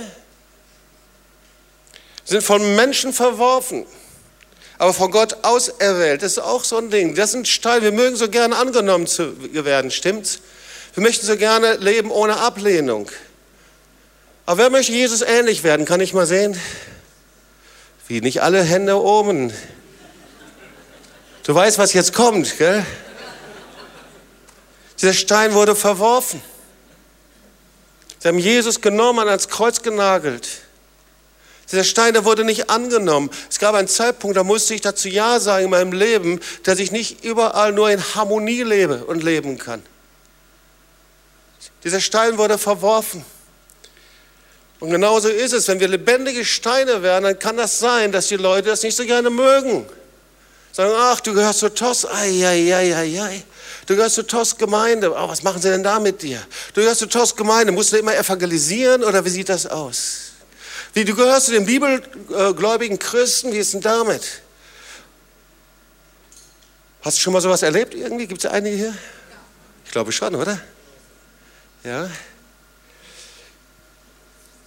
Sind 2.24 2.42
von 2.42 2.74
Menschen 2.74 3.12
verworfen, 3.12 3.86
aber 4.78 4.92
von 4.92 5.10
Gott 5.10 5.38
auserwählt. 5.42 6.22
Das 6.22 6.32
ist 6.32 6.38
auch 6.38 6.64
so 6.64 6.76
ein 6.76 6.90
Ding. 6.90 7.14
Das 7.14 7.32
sind 7.32 7.48
Steine. 7.48 7.82
Wir 7.82 7.92
mögen 7.92 8.16
so 8.16 8.28
gerne 8.28 8.56
angenommen 8.56 9.06
zu 9.06 9.34
werden, 9.52 9.90
stimmt's? 9.90 10.40
Wir 10.94 11.02
möchten 11.02 11.26
so 11.26 11.36
gerne 11.36 11.76
leben 11.76 12.10
ohne 12.10 12.38
Ablehnung. 12.38 13.10
Aber 14.46 14.62
wer 14.62 14.70
möchte 14.70 14.92
Jesus 14.92 15.22
ähnlich 15.22 15.62
werden? 15.62 15.84
Kann 15.84 16.00
ich 16.00 16.14
mal 16.14 16.26
sehen? 16.26 16.58
Wie 18.08 18.20
nicht 18.20 18.42
alle 18.42 18.62
Hände 18.62 19.00
oben. 19.00 19.52
Du 21.42 21.54
weißt, 21.54 21.78
was 21.78 21.92
jetzt 21.92 22.12
kommt, 22.12 22.56
gell? 22.58 22.84
Dieser 25.00 25.12
Stein 25.12 25.54
wurde 25.54 25.76
verworfen. 25.76 26.42
Sie 28.18 28.28
haben 28.28 28.38
Jesus 28.38 28.80
genommen 28.80 29.20
und 29.20 29.28
ans 29.28 29.48
Kreuz 29.48 29.82
genagelt. 29.82 30.48
Dieser 31.70 31.84
Stein, 31.84 32.14
der 32.14 32.24
wurde 32.24 32.44
nicht 32.44 32.70
angenommen. 32.70 33.30
Es 33.50 33.58
gab 33.58 33.74
einen 33.74 33.88
Zeitpunkt, 33.88 34.36
da 34.36 34.44
musste 34.44 34.74
ich 34.74 34.80
dazu 34.80 35.08
Ja 35.08 35.40
sagen 35.40 35.64
in 35.64 35.70
meinem 35.70 35.92
Leben, 35.92 36.40
dass 36.62 36.78
ich 36.78 36.92
nicht 36.92 37.24
überall 37.24 37.72
nur 37.72 37.90
in 37.90 38.02
Harmonie 38.14 38.62
lebe 38.62 39.04
und 39.04 39.22
leben 39.22 39.58
kann. 39.58 39.82
Dieser 41.82 42.00
Stein 42.00 42.38
wurde 42.38 42.56
verworfen. 42.56 43.24
Und 44.78 44.90
genauso 44.90 45.28
ist 45.28 45.52
es, 45.52 45.68
wenn 45.68 45.80
wir 45.80 45.88
lebendige 45.88 46.44
Steine 46.44 47.02
werden, 47.02 47.24
dann 47.24 47.38
kann 47.38 47.56
das 47.56 47.78
sein, 47.78 48.12
dass 48.12 48.28
die 48.28 48.36
Leute 48.36 48.68
das 48.68 48.82
nicht 48.82 48.96
so 48.96 49.04
gerne 49.04 49.30
mögen. 49.30 49.86
Sagen, 50.72 50.92
ach, 50.94 51.20
du 51.20 51.32
gehörst 51.32 51.60
zu 51.60 51.72
TOS, 51.72 52.06
ai, 52.06 52.46
ai, 52.46 52.74
ai, 52.74 52.94
ai, 52.94 53.22
ai. 53.22 53.44
Du 53.86 53.94
gehörst 53.94 54.16
zur 54.16 54.26
TOS-Gemeinde. 54.26 55.12
Oh, 55.12 55.28
was 55.28 55.42
machen 55.42 55.62
sie 55.62 55.70
denn 55.70 55.82
da 55.82 56.00
mit 56.00 56.22
dir? 56.22 56.44
Du 56.74 56.80
gehörst 56.80 57.00
zur 57.00 57.08
TOS-Gemeinde. 57.08 57.72
Musst 57.72 57.92
du 57.92 57.96
immer 57.96 58.16
evangelisieren 58.16 59.04
oder 59.04 59.24
wie 59.24 59.30
sieht 59.30 59.48
das 59.48 59.66
aus? 59.66 60.32
Wie, 60.92 61.04
du 61.04 61.14
gehörst 61.14 61.46
zu 61.46 61.52
den 61.52 61.66
bibelgläubigen 61.66 62.98
Christen. 62.98 63.52
Wie 63.52 63.58
ist 63.58 63.74
denn 63.74 63.80
damit? 63.80 64.42
Hast 67.02 67.18
du 67.18 67.22
schon 67.22 67.32
mal 67.32 67.40
sowas 67.40 67.62
erlebt 67.62 67.94
irgendwie? 67.94 68.26
Gibt 68.26 68.44
es 68.44 68.50
einige 68.50 68.76
hier? 68.76 68.98
Ich 69.84 69.92
glaube 69.92 70.10
schon, 70.10 70.34
oder? 70.34 70.60
Ja. 71.84 72.10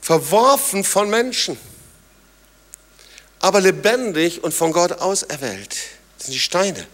Verworfen 0.02 0.86
von 0.86 1.10
Menschen, 1.10 1.58
aber 3.42 3.60
lebendig 3.60 4.44
und 4.44 4.54
von 4.54 4.72
Gott 4.72 4.94
auserwählt. 4.94 5.76
Das 6.18 6.28
sind 6.28 6.34
die 6.34 6.40
Steine. 6.40 6.88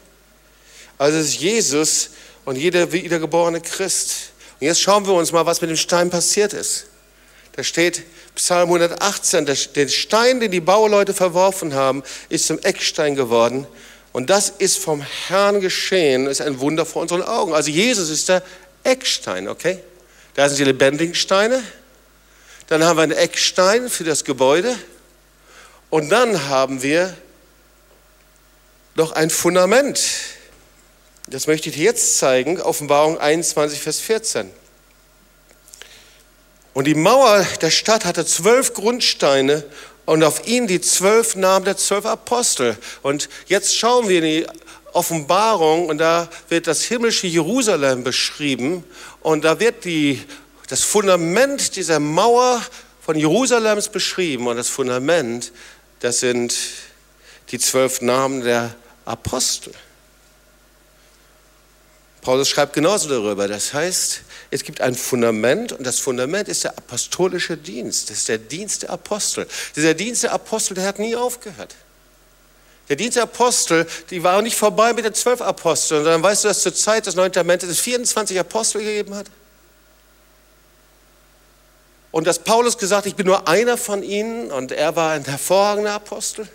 Also 0.98 1.20
ist 1.20 1.36
Jesus 1.36 2.10
und 2.46 2.56
jeder 2.56 2.92
wiedergeborene 2.92 3.62
Christ. 3.62 4.32
Und 4.60 4.68
jetzt 4.68 4.82
schauen 4.82 5.06
wir 5.06 5.14
uns 5.14 5.32
mal, 5.32 5.46
was 5.46 5.62
mit 5.62 5.70
dem 5.70 5.78
Stein 5.78 6.10
passiert 6.10 6.54
ist. 6.54 6.86
Da 7.56 7.64
steht 7.64 8.04
Psalm 8.36 8.70
118, 8.70 9.46
der 9.46 9.88
Stein, 9.88 10.40
den 10.40 10.52
die 10.52 10.60
Bauleute 10.60 11.14
verworfen 11.14 11.74
haben, 11.74 12.04
ist 12.30 12.48
zum 12.48 12.60
Eckstein 12.60 13.16
geworden. 13.16 13.66
Und 14.12 14.30
das 14.30 14.50
ist 14.50 14.78
vom 14.78 15.02
Herrn 15.28 15.62
geschehen, 15.62 16.28
ist 16.28 16.42
ein 16.42 16.60
Wunder 16.60 16.86
vor 16.86 17.02
unseren 17.02 17.24
Augen. 17.24 17.54
Also 17.54 17.70
Jesus 17.70 18.10
ist 18.10 18.30
der 18.30 18.44
Eckstein, 18.84 19.48
okay? 19.48 19.80
Da 20.36 20.48
sind 20.48 20.60
die 20.60 20.64
lebendigen 20.66 21.16
Steine. 21.16 21.64
Dann 22.68 22.84
haben 22.84 22.98
wir 22.98 23.04
einen 23.04 23.12
Eckstein 23.14 23.90
für 23.90 24.04
das 24.04 24.24
Gebäude. 24.24 24.78
Und 25.90 26.10
dann 26.10 26.48
haben 26.50 26.82
wir 26.82 27.16
noch 28.96 29.12
ein 29.14 29.30
Fundament. 29.30 30.02
Das 31.28 31.48
möchte 31.48 31.70
ich 31.70 31.76
dir 31.76 31.86
jetzt 31.86 32.18
zeigen, 32.20 32.62
Offenbarung 32.62 33.18
21, 33.18 33.82
Vers 33.82 34.00
14. 34.00 34.52
Und 36.76 36.86
die 36.86 36.94
Mauer 36.94 37.44
der 37.62 37.72
Stadt 37.72 38.06
hatte 38.06 38.26
zwölf 38.26 38.74
Grundsteine 38.74 39.64
und 40.06 40.24
auf 40.24 40.48
ihnen 40.48 40.68
die 40.68 40.82
zwölf 40.82 41.36
Namen 41.36 41.66
der 41.66 41.78
zwölf 41.78 42.06
Apostel. 42.06 42.78
Und 43.02 43.28
jetzt 43.48 43.76
schauen 43.76 44.08
wir 44.08 44.20
in 44.20 44.24
die 44.24 44.48
Offenbarung 44.94 45.90
und 45.90 45.98
da 45.98 46.30
wird 46.50 46.68
das 46.68 46.84
himmlische 46.84 47.26
Jerusalem 47.26 48.04
beschrieben 48.04 48.84
und 49.22 49.44
da 49.44 49.60
wird 49.60 49.84
die, 49.84 50.22
das 50.70 50.84
Fundament 50.84 51.76
dieser 51.76 52.00
Mauer 52.00 52.62
von 53.02 53.18
Jerusalems 53.18 53.90
beschrieben 53.90 54.46
und 54.48 54.58
das 54.58 54.70
Fundament, 54.70 55.52
das 56.02 56.20
sind 56.20 56.56
die 57.50 57.60
zwölf 57.60 58.02
Namen 58.02 58.42
der 58.44 58.76
Apostel. 59.06 59.74
Paulus 62.26 62.50
schreibt 62.50 62.74
genauso 62.74 63.08
darüber. 63.08 63.48
Das 63.48 63.72
heißt, 63.72 64.22
es 64.50 64.64
gibt 64.64 64.82
ein 64.82 64.96
Fundament 64.96 65.72
und 65.72 65.86
das 65.86 66.00
Fundament 66.00 66.50
ist 66.50 66.64
der 66.64 66.76
apostolische 66.76 67.56
Dienst. 67.56 68.10
Das 68.10 68.18
ist 68.18 68.30
der 68.30 68.40
Dienst 68.40 68.82
der 68.82 68.90
Apostel. 68.90 69.48
Dieser 69.76 69.94
Dienst 69.94 70.24
der 70.24 70.34
Apostel, 70.34 70.74
der 70.74 70.88
hat 70.88 70.98
nie 70.98 71.16
aufgehört. 71.16 71.76
Der 72.90 72.96
Dienst 72.96 73.16
der 73.16 73.24
Apostel, 73.24 73.86
die 74.10 74.24
war 74.24 74.42
nicht 74.42 74.58
vorbei 74.58 74.92
mit 74.94 75.06
den 75.06 75.14
zwölf 75.14 75.40
Aposteln, 75.40 76.04
sondern 76.04 76.24
weißt 76.24 76.44
du, 76.44 76.48
dass 76.48 76.64
zur 76.64 76.74
Zeit 76.74 77.06
des 77.06 77.14
Neuen 77.14 77.32
Testamentes 77.32 77.70
es 77.70 77.80
24 77.80 78.40
Apostel 78.40 78.80
gegeben 78.80 79.14
hat? 79.14 79.28
Und 82.10 82.26
dass 82.26 82.40
Paulus 82.40 82.80
gesagt, 82.80 83.06
ich 83.06 83.16
bin 83.16 83.28
nur 83.28 83.48
einer 83.48 83.78
von 83.78 84.02
ihnen 84.02 84.52
und 84.52 84.72
er 84.72 84.96
war 84.96 85.12
ein 85.12 85.26
hervorragender 85.26 85.94
Apostel? 85.94 86.48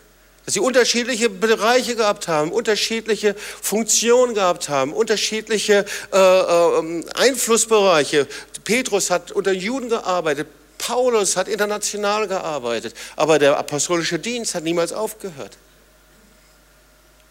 Dass 0.50 0.54
sie 0.54 0.60
unterschiedliche 0.60 1.30
Bereiche 1.30 1.94
gehabt 1.94 2.26
haben, 2.26 2.50
unterschiedliche 2.50 3.36
Funktionen 3.36 4.34
gehabt 4.34 4.68
haben, 4.68 4.92
unterschiedliche 4.92 5.84
äh, 6.12 6.18
äh, 6.18 7.04
Einflussbereiche. 7.14 8.26
Petrus 8.64 9.10
hat 9.10 9.30
unter 9.30 9.52
Juden 9.52 9.88
gearbeitet, 9.88 10.48
Paulus 10.76 11.36
hat 11.36 11.46
international 11.46 12.26
gearbeitet, 12.26 12.94
aber 13.14 13.38
der 13.38 13.58
apostolische 13.58 14.18
Dienst 14.18 14.56
hat 14.56 14.64
niemals 14.64 14.92
aufgehört. 14.92 15.56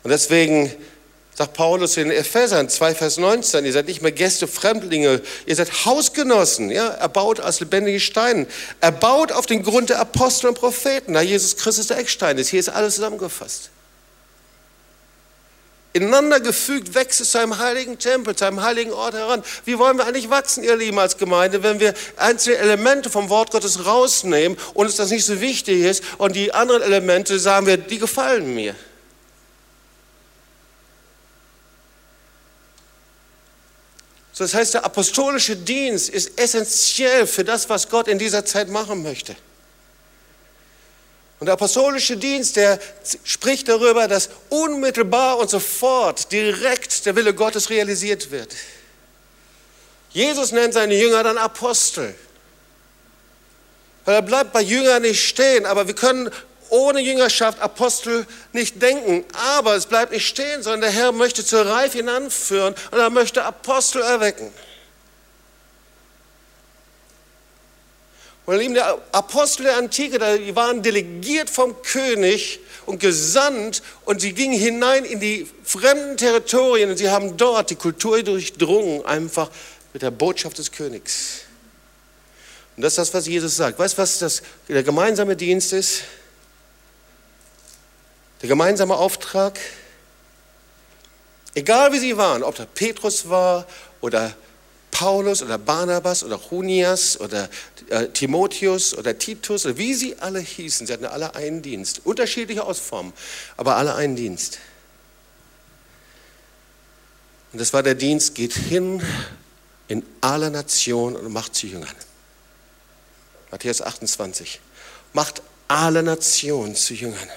Und 0.03 0.11
deswegen 0.11 0.73
sagt 1.39 1.53
Paulus 1.53 1.95
in 1.95 2.11
Ephesern 2.11 2.67
2, 2.67 2.95
Vers 2.95 3.15
19, 3.15 3.63
ihr 3.63 3.71
seid 3.71 3.87
nicht 3.87 4.01
mehr 4.01 4.11
Gäste, 4.11 4.45
Fremdlinge, 4.45 5.21
ihr 5.45 5.55
seid 5.55 5.85
Hausgenossen, 5.85 6.69
ja, 6.69 6.89
erbaut 6.89 7.39
aus 7.39 7.61
lebendigen 7.61 8.01
Steinen, 8.01 8.45
erbaut 8.81 9.31
auf 9.31 9.45
den 9.45 9.63
Grund 9.63 9.89
der 9.89 10.01
Apostel 10.01 10.47
und 10.47 10.55
Propheten, 10.55 11.13
da 11.13 11.21
Jesus 11.21 11.55
Christus 11.55 11.87
der 11.87 11.97
Eckstein 11.97 12.37
ist. 12.37 12.49
Hier 12.49 12.59
ist 12.59 12.67
alles 12.67 12.95
zusammengefasst 12.95 13.69
ineinander 15.91 16.39
gefügt 16.39 16.93
wächst 16.93 17.19
es 17.19 17.31
zu 17.31 17.39
einem 17.39 17.57
heiligen 17.57 17.97
Tempel, 17.97 18.35
zu 18.35 18.45
einem 18.45 18.61
heiligen 18.61 18.93
Ort 18.93 19.15
heran. 19.15 19.41
Wie 19.65 19.79
wollen 19.79 19.97
wir 19.97 20.05
eigentlich 20.05 20.29
wachsen, 20.29 20.63
ihr 20.63 20.75
Lieben, 20.75 20.99
als 20.99 21.17
Gemeinde, 21.17 21.63
wenn 21.63 21.79
wir 21.79 21.95
einzelne 22.15 22.57
Elemente 22.57 23.09
vom 23.09 23.29
Wort 23.29 23.49
Gottes 23.49 23.87
rausnehmen 23.87 24.55
und 24.75 24.85
uns 24.85 24.97
das 24.97 25.09
nicht 25.09 25.25
so 25.25 25.41
wichtig 25.41 25.81
ist 25.81 26.03
und 26.19 26.35
die 26.35 26.53
anderen 26.53 26.83
Elemente 26.83 27.39
sagen 27.39 27.65
wir, 27.65 27.77
die 27.77 27.97
gefallen 27.97 28.53
mir. 28.53 28.75
So, 34.39 34.45
das 34.45 34.53
heißt, 34.53 34.75
der 34.75 34.85
apostolische 34.85 35.57
Dienst 35.57 36.07
ist 36.07 36.39
essentiell 36.39 37.27
für 37.27 37.43
das, 37.43 37.67
was 37.67 37.89
Gott 37.89 38.07
in 38.07 38.17
dieser 38.17 38.45
Zeit 38.45 38.69
machen 38.69 39.03
möchte. 39.03 39.35
Und 41.41 41.47
der 41.47 41.55
apostolische 41.55 42.15
Dienst, 42.15 42.55
der 42.55 42.79
spricht 43.25 43.67
darüber, 43.67 44.07
dass 44.07 44.29
unmittelbar 44.47 45.39
und 45.39 45.49
sofort 45.49 46.31
direkt 46.31 47.05
der 47.05 47.17
Wille 47.17 47.33
Gottes 47.33 47.69
realisiert 47.69 48.31
wird. 48.31 48.55
Jesus 50.11 50.53
nennt 50.53 50.73
seine 50.73 50.95
Jünger 50.95 51.21
dann 51.21 51.37
Apostel. 51.37 52.15
Weil 54.05 54.15
er 54.15 54.21
bleibt 54.21 54.53
bei 54.53 54.61
Jüngern 54.61 55.01
nicht 55.01 55.21
stehen, 55.21 55.65
aber 55.65 55.85
wir 55.87 55.95
können 55.95 56.31
ohne 56.69 57.01
Jüngerschaft 57.01 57.59
Apostel 57.59 58.25
nicht 58.53 58.81
denken. 58.81 59.25
Aber 59.57 59.75
es 59.75 59.85
bleibt 59.85 60.11
nicht 60.11 60.27
stehen, 60.27 60.63
sondern 60.63 60.81
der 60.81 60.91
Herr 60.91 61.11
möchte 61.11 61.43
zur 61.45 61.65
Reife 61.65 61.97
hinanführen 61.97 62.75
und 62.91 62.97
er 62.97 63.09
möchte 63.09 63.43
Apostel 63.43 64.01
erwecken. 64.01 64.51
Und 68.45 68.57
lieben, 68.57 68.73
der 68.73 68.97
Apostel 69.11 69.65
der 69.65 69.77
Antike, 69.77 70.17
die 70.39 70.55
waren 70.55 70.81
delegiert 70.81 71.51
vom 71.51 71.83
König 71.83 72.59
und 72.87 72.99
gesandt 72.99 73.83
und 74.05 74.21
sie 74.21 74.33
gingen 74.33 74.57
hinein 74.57 75.05
in 75.05 75.19
die 75.19 75.47
fremden 75.63 76.17
Territorien 76.17 76.89
und 76.89 76.97
sie 76.97 77.11
haben 77.11 77.37
dort 77.37 77.69
die 77.69 77.75
Kultur 77.75 78.23
durchdrungen, 78.23 79.05
einfach 79.05 79.51
mit 79.93 80.01
der 80.01 80.09
Botschaft 80.09 80.57
des 80.57 80.71
Königs. 80.71 81.41
Und 82.75 82.81
das 82.81 82.93
ist 82.93 82.97
das, 82.97 83.13
was 83.13 83.27
Jesus 83.27 83.55
sagt. 83.55 83.77
Weißt 83.77 83.97
du, 83.97 84.01
was 84.01 84.17
das, 84.17 84.41
der 84.67 84.81
gemeinsame 84.81 85.35
Dienst 85.35 85.71
ist? 85.73 86.01
Der 88.41 88.49
gemeinsame 88.49 88.95
Auftrag? 88.95 89.59
Egal 91.55 91.91
wie 91.91 91.99
sie 91.99 92.15
waren, 92.15 92.43
ob 92.43 92.55
da 92.55 92.65
Petrus 92.65 93.29
war 93.29 93.65
oder 94.01 94.33
Paulus 94.91 95.41
oder 95.41 95.57
Barnabas 95.57 96.23
oder 96.23 96.39
Junias 96.49 97.19
oder 97.19 97.49
äh, 97.89 98.07
Timotheus 98.07 98.93
oder 98.97 99.17
Titus 99.17 99.65
oder 99.65 99.77
wie 99.77 99.93
sie 99.93 100.17
alle 100.19 100.39
hießen, 100.39 100.87
sie 100.87 100.93
hatten 100.93 101.05
alle 101.05 101.35
einen 101.35 101.61
Dienst. 101.61 102.01
Unterschiedliche 102.05 102.63
Ausformen, 102.63 103.13
aber 103.57 103.77
alle 103.77 103.95
einen 103.95 104.15
Dienst. 104.15 104.59
Und 107.51 107.59
das 107.59 107.73
war 107.73 107.81
der 107.81 107.95
Dienst, 107.95 108.35
geht 108.35 108.53
hin 108.53 109.01
in 109.87 110.05
alle 110.21 110.51
Nationen 110.51 111.15
und 111.15 111.31
macht 111.33 111.55
zu 111.55 111.67
Jüngern. 111.67 111.95
Matthäus 113.51 113.81
28. 113.81 114.59
Macht 115.13 115.41
alle 115.67 116.03
Nationen 116.03 116.75
zu 116.75 116.93
Jüngern. 116.93 117.29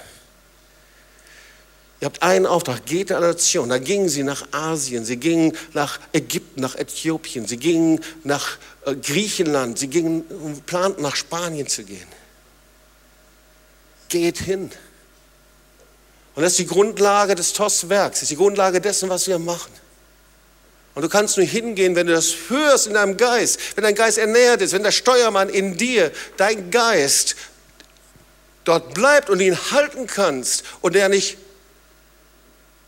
Ihr 2.03 2.07
habt 2.07 2.21
einen 2.21 2.45
Auftrag, 2.45 2.85
geht 2.85 3.13
eine 3.13 3.27
Nation. 3.27 3.69
Da 3.69 3.77
gingen 3.77 4.09
sie 4.09 4.23
nach 4.23 4.45
Asien, 4.51 5.05
sie 5.05 5.15
gingen 5.15 5.57
nach 5.71 6.01
Ägypten, 6.11 6.59
nach 6.59 6.75
Äthiopien, 6.75 7.47
sie 7.47 7.55
gingen 7.55 8.03
nach 8.25 8.57
äh, 8.85 8.93
Griechenland, 8.93 9.79
sie 9.79 9.87
gingen, 9.87 10.25
planten 10.65 11.01
nach 11.01 11.15
Spanien 11.15 11.65
zu 11.65 11.85
gehen. 11.85 12.09
Geht 14.09 14.37
hin. 14.39 14.69
Und 16.35 16.43
das 16.43 16.51
ist 16.51 16.59
die 16.59 16.67
Grundlage 16.67 17.35
des 17.35 17.53
TOS-Werks, 17.53 18.19
das 18.19 18.23
ist 18.23 18.31
die 18.31 18.35
Grundlage 18.35 18.81
dessen, 18.81 19.07
was 19.07 19.25
wir 19.27 19.39
machen. 19.39 19.71
Und 20.95 21.03
du 21.03 21.07
kannst 21.07 21.37
nur 21.37 21.45
hingehen, 21.45 21.95
wenn 21.95 22.07
du 22.07 22.13
das 22.13 22.35
hörst 22.49 22.87
in 22.87 22.95
deinem 22.95 23.15
Geist, 23.15 23.77
wenn 23.77 23.85
dein 23.85 23.95
Geist 23.95 24.17
ernährt 24.17 24.61
ist, 24.61 24.73
wenn 24.73 24.83
der 24.83 24.91
Steuermann 24.91 25.47
in 25.47 25.77
dir, 25.77 26.11
dein 26.35 26.69
Geist, 26.69 27.37
dort 28.65 28.93
bleibt 28.93 29.29
und 29.29 29.39
ihn 29.39 29.57
halten 29.71 30.05
kannst 30.05 30.65
und 30.81 30.95
der 30.95 31.07
nicht 31.07 31.37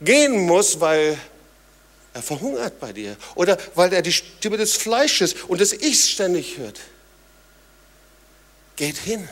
gehen 0.01 0.45
muss, 0.45 0.79
weil 0.79 1.17
er 2.13 2.21
verhungert 2.21 2.79
bei 2.79 2.93
dir 2.93 3.17
oder 3.35 3.57
weil 3.75 3.91
er 3.93 4.01
die 4.01 4.13
Stimme 4.13 4.57
des 4.57 4.75
Fleisches 4.75 5.33
und 5.47 5.59
des 5.59 5.73
Ichs 5.73 6.09
ständig 6.09 6.57
hört. 6.57 6.79
Geht 8.75 8.97
hin. 8.97 9.27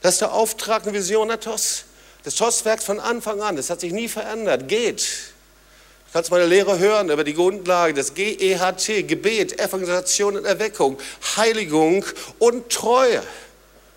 Das 0.00 0.14
ist 0.14 0.20
der 0.20 0.32
Auftrag 0.32 0.86
und 0.86 0.94
Vision 0.94 1.28
der 1.28 1.40
TOS. 1.40 1.84
Das 2.24 2.36
TOS-Werk 2.36 2.82
von 2.82 3.00
Anfang 3.00 3.40
an, 3.40 3.56
das 3.56 3.68
hat 3.68 3.80
sich 3.80 3.92
nie 3.92 4.08
verändert. 4.08 4.68
Geht. 4.68 5.00
Du 5.00 6.12
kannst 6.12 6.30
meine 6.30 6.46
Lehre 6.46 6.78
hören 6.78 7.10
über 7.10 7.24
die 7.24 7.34
Grundlage 7.34 7.94
des 7.94 8.14
GEHT, 8.14 9.08
Gebet, 9.08 9.58
Evangelisation 9.58 10.36
und 10.36 10.44
Erweckung, 10.44 10.98
Heiligung 11.36 12.04
und 12.38 12.70
Treue. 12.70 13.22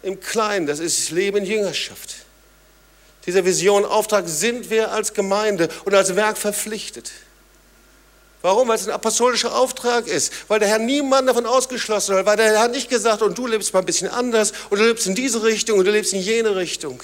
Im 0.02 0.20
Kleinen, 0.20 0.66
das 0.66 0.80
ist 0.80 1.12
Leben 1.12 1.38
in 1.38 1.46
Jüngerschaft 1.46 2.25
dieser 3.26 3.46
Vision, 3.46 3.86
Auftrag 3.86 4.28
sind 4.28 4.70
wir 4.70 4.92
als 4.92 5.14
Gemeinde 5.14 5.70
und 5.86 5.94
als 5.94 6.16
Werk 6.16 6.38
verpflichtet. 6.38 7.12
Warum? 8.42 8.68
Weil 8.68 8.76
es 8.76 8.88
ein 8.88 8.94
apostolischer 8.94 9.56
Auftrag 9.56 10.06
ist. 10.06 10.32
Weil 10.48 10.60
der 10.60 10.68
Herr 10.68 10.78
niemanden 10.78 11.28
davon 11.28 11.48
ausgeschlossen 11.48 12.16
hat. 12.16 12.28
Weil 12.28 12.38
der 12.38 12.56
Herr 12.56 12.68
nicht 12.68 12.90
gesagt, 12.90 13.24
und 13.24 13.36
du 13.36 13.48
lebst 13.48 13.74
mal 13.74 13.80
ein 13.80 13.88
bisschen 13.88 14.08
anders, 14.08 14.54
und 14.70 14.78
du 14.78 14.86
lebst 14.86 15.08
in 15.08 15.16
diese 15.16 15.42
Richtung, 15.42 15.80
und 15.80 15.86
du 15.86 15.92
lebst 15.92 16.14
in 16.14 16.20
jene 16.20 16.56
Richtung. 16.56 17.02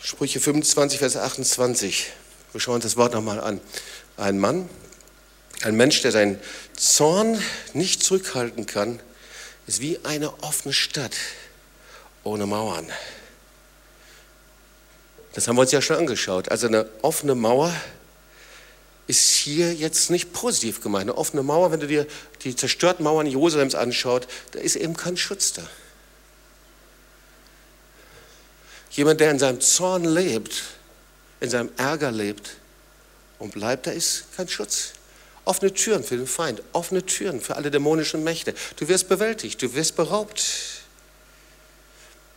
Sprüche 0.00 0.40
25, 0.40 0.98
Vers 0.98 1.16
28. 1.16 2.10
Wir 2.50 2.60
schauen 2.60 2.74
uns 2.74 2.84
das 2.84 2.96
Wort 2.96 3.14
nochmal 3.14 3.38
an. 3.38 3.60
Ein 4.16 4.40
Mann, 4.40 4.68
ein 5.62 5.76
Mensch, 5.76 6.02
der 6.02 6.10
seinen 6.10 6.40
Zorn 6.74 7.40
nicht 7.74 8.02
zurückhalten 8.02 8.66
kann, 8.66 8.98
ist 9.66 9.80
wie 9.80 9.98
eine 10.04 10.42
offene 10.42 10.72
Stadt 10.72 11.14
ohne 12.24 12.46
Mauern. 12.46 12.90
Das 15.32 15.46
haben 15.46 15.56
wir 15.56 15.62
uns 15.62 15.72
ja 15.72 15.80
schon 15.80 15.96
angeschaut. 15.96 16.50
Also 16.50 16.66
eine 16.66 16.88
offene 17.02 17.34
Mauer 17.34 17.74
ist 19.06 19.30
hier 19.30 19.74
jetzt 19.74 20.10
nicht 20.10 20.32
positiv 20.32 20.80
gemeint. 20.80 21.02
Eine 21.02 21.18
offene 21.18 21.42
Mauer, 21.42 21.72
wenn 21.72 21.80
du 21.80 21.86
dir 21.86 22.06
die 22.42 22.54
zerstörten 22.54 23.04
Mauern 23.04 23.26
Jerusalems 23.26 23.74
anschaut, 23.74 24.26
da 24.52 24.60
ist 24.60 24.76
eben 24.76 24.96
kein 24.96 25.16
Schutz 25.16 25.52
da. 25.52 25.62
Jemand, 28.90 29.20
der 29.20 29.30
in 29.30 29.38
seinem 29.38 29.60
Zorn 29.60 30.04
lebt, 30.04 30.62
in 31.40 31.48
seinem 31.48 31.70
Ärger 31.76 32.10
lebt 32.10 32.56
und 33.38 33.52
bleibt, 33.52 33.86
da 33.86 33.92
ist 33.92 34.24
kein 34.36 34.48
Schutz. 34.48 34.92
Offene 35.44 35.72
Türen 35.72 36.04
für 36.04 36.16
den 36.16 36.26
Feind, 36.26 36.62
offene 36.72 37.04
Türen 37.04 37.40
für 37.40 37.56
alle 37.56 37.70
dämonischen 37.70 38.22
Mächte. 38.24 38.54
Du 38.76 38.88
wirst 38.88 39.08
bewältigt, 39.08 39.60
du 39.62 39.74
wirst 39.74 39.96
beraubt. 39.96 40.42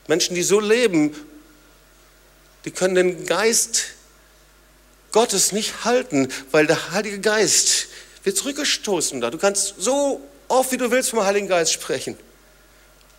Menschen, 0.08 0.36
die 0.36 0.44
so 0.44 0.60
leben, 0.60 1.16
die 2.66 2.72
können 2.72 2.96
den 2.96 3.26
Geist 3.26 3.84
Gottes 5.12 5.52
nicht 5.52 5.86
halten, 5.86 6.28
weil 6.52 6.66
der 6.66 6.92
Heilige 6.92 7.20
Geist 7.20 7.88
wird 8.24 8.38
zurückgestoßen 8.38 9.22
da. 9.22 9.30
Du 9.30 9.38
kannst 9.38 9.76
so 9.78 10.22
oft, 10.48 10.72
wie 10.72 10.78
du 10.78 10.90
willst, 10.92 11.12
vom 11.12 11.24
Heiligen 11.24 11.48
Geist 11.48 11.72
sprechen. 11.72 12.18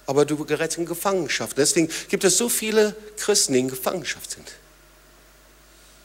Aber 0.07 0.25
du 0.25 0.45
gerätst 0.45 0.77
in 0.79 0.87
Gefangenschaft. 0.87 1.57
Deswegen 1.57 1.91
gibt 2.09 2.25
es 2.25 2.37
so 2.37 2.49
viele 2.49 2.95
Christen, 3.17 3.55
die 3.55 3.61
in 3.61 3.69
Gefangenschaft 3.69 4.33
sind. 4.33 4.53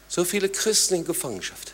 So 0.07 0.23
viele 0.23 0.49
Christen 0.49 0.95
in 0.95 1.05
Gefangenschaft. 1.05 1.73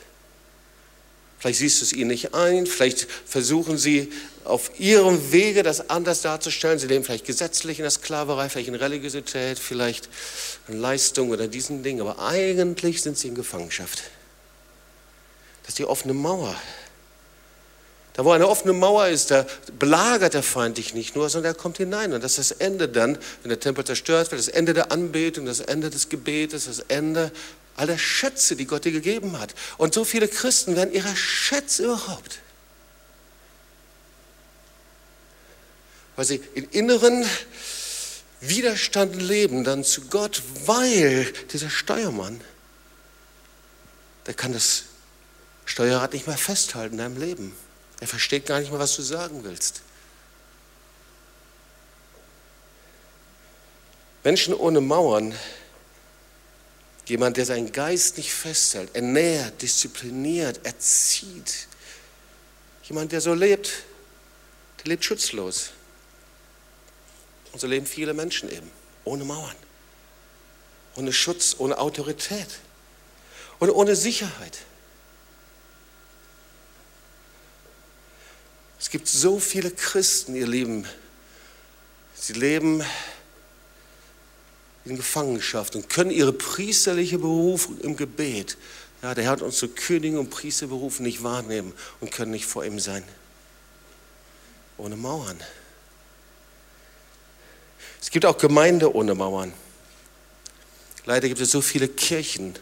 Vielleicht 1.39 1.59
siehst 1.59 1.81
du 1.81 1.85
es 1.85 1.93
ihnen 1.93 2.07
nicht 2.07 2.33
ein, 2.33 2.65
vielleicht 2.65 3.07
versuchen 3.25 3.77
sie 3.77 4.11
auf 4.45 4.79
ihrem 4.79 5.31
Wege 5.31 5.63
das 5.63 5.89
anders 5.89 6.21
darzustellen. 6.21 6.79
Sie 6.79 6.87
leben 6.87 7.03
vielleicht 7.03 7.25
gesetzlich 7.25 7.79
in 7.79 7.83
der 7.83 7.91
Sklaverei, 7.91 8.49
vielleicht 8.49 8.69
in 8.69 8.75
Religiosität, 8.75 9.59
vielleicht 9.59 10.09
in 10.67 10.79
Leistung 10.79 11.29
oder 11.29 11.47
diesen 11.47 11.83
Dingen, 11.83 12.01
aber 12.01 12.19
eigentlich 12.19 13.01
sind 13.01 13.17
sie 13.17 13.27
in 13.27 13.35
Gefangenschaft. 13.35 14.03
Das 15.63 15.69
ist 15.69 15.79
die 15.79 15.85
offene 15.85 16.13
Mauer. 16.13 16.55
Da, 18.13 18.23
wo 18.23 18.31
eine 18.31 18.47
offene 18.47 18.71
Mauer 18.71 19.07
ist, 19.07 19.31
da 19.31 19.45
belagert 19.77 20.35
der 20.35 20.43
Feind 20.43 20.77
dich 20.77 20.93
nicht 20.93 21.17
nur, 21.17 21.29
sondern 21.29 21.51
er 21.51 21.57
kommt 21.57 21.77
hinein. 21.77 22.13
Und 22.13 22.23
das 22.23 22.37
ist 22.37 22.51
das 22.51 22.57
Ende 22.59 22.87
dann, 22.87 23.17
wenn 23.41 23.49
der 23.49 23.59
Tempel 23.59 23.83
zerstört 23.83 24.31
wird, 24.31 24.39
das 24.39 24.47
Ende 24.47 24.73
der 24.73 24.93
Anbetung, 24.93 25.45
das 25.45 25.59
Ende 25.59 25.89
des 25.89 26.07
Gebetes, 26.07 26.65
das 26.65 26.79
Ende 26.79 27.29
aller 27.75 27.97
Schätze, 27.97 28.55
die 28.55 28.65
Gott 28.65 28.85
dir 28.85 28.91
gegeben 28.91 29.39
hat. 29.39 29.53
Und 29.77 29.93
so 29.93 30.03
viele 30.05 30.27
Christen 30.27 30.75
werden 30.75 30.93
ihrer 30.93 31.15
Schätze 31.15 31.85
überhaupt. 31.85 32.39
Weil 36.15 36.25
sie 36.25 36.41
in 36.53 36.65
inneren 36.69 37.25
Widerstand 38.39 39.15
leben 39.21 39.63
dann 39.63 39.83
zu 39.83 40.01
Gott, 40.01 40.41
weil 40.65 41.31
dieser 41.51 41.69
Steuermann, 41.69 42.39
der 44.25 44.33
kann 44.33 44.53
das 44.53 44.83
Steuerrad 45.65 46.13
nicht 46.13 46.27
mehr 46.27 46.37
festhalten 46.37 46.93
in 46.93 46.99
deinem 46.99 47.19
Leben. 47.19 47.55
Er 47.99 48.07
versteht 48.07 48.45
gar 48.45 48.59
nicht 48.59 48.71
mehr, 48.71 48.79
was 48.79 48.95
du 48.95 49.01
sagen 49.01 49.43
willst. 49.43 49.81
Menschen 54.23 54.53
ohne 54.53 54.81
Mauern 54.81 55.35
Jemand, 57.05 57.37
der 57.37 57.45
seinen 57.45 57.71
Geist 57.71 58.17
nicht 58.17 58.33
festhält, 58.33 58.95
ernährt, 58.95 59.61
diszipliniert, 59.61 60.65
erzieht. 60.65 61.67
Jemand, 62.83 63.11
der 63.11 63.21
so 63.21 63.33
lebt, 63.33 63.71
der 64.79 64.85
lebt 64.89 65.05
schutzlos. 65.05 65.71
Und 67.51 67.59
so 67.59 67.67
leben 67.67 67.85
viele 67.85 68.13
Menschen 68.13 68.51
eben, 68.51 68.69
ohne 69.03 69.23
Mauern, 69.23 69.55
ohne 70.95 71.13
Schutz, 71.13 71.55
ohne 71.59 71.77
Autorität 71.77 72.59
und 73.59 73.69
ohne 73.69 73.95
Sicherheit. 73.95 74.57
Es 78.79 78.89
gibt 78.89 79.07
so 79.07 79.39
viele 79.39 79.71
Christen, 79.71 80.35
ihr 80.35 80.47
Lieben, 80.47 80.87
sie 82.15 82.33
leben 82.33 82.83
in 84.85 84.95
Gefangenschaft 84.95 85.75
und 85.75 85.89
können 85.89 86.11
ihre 86.11 86.31
priesterliche 86.31 87.17
Berufung 87.17 87.79
im 87.81 87.97
Gebet, 87.97 88.57
ja, 89.01 89.13
der 89.13 89.25
Herr 89.25 89.31
hat 89.31 89.41
uns 89.41 89.57
zu 89.57 89.67
Königen 89.67 90.17
und 90.17 90.29
Priester 90.29 90.67
berufen, 90.67 91.03
nicht 91.03 91.21
wahrnehmen 91.21 91.73
und 91.99 92.11
können 92.11 92.31
nicht 92.31 92.45
vor 92.45 92.65
ihm 92.65 92.79
sein. 92.79 93.03
Ohne 94.77 94.95
Mauern. 94.95 95.39
Es 98.01 98.09
gibt 98.09 98.25
auch 98.25 98.37
Gemeinde 98.37 98.95
ohne 98.95 99.15
Mauern. 99.15 99.53
Leider 101.05 101.27
gibt 101.27 101.39
es 101.39 101.51
so 101.51 101.61
viele 101.61 101.87
Kirchen 101.87 102.55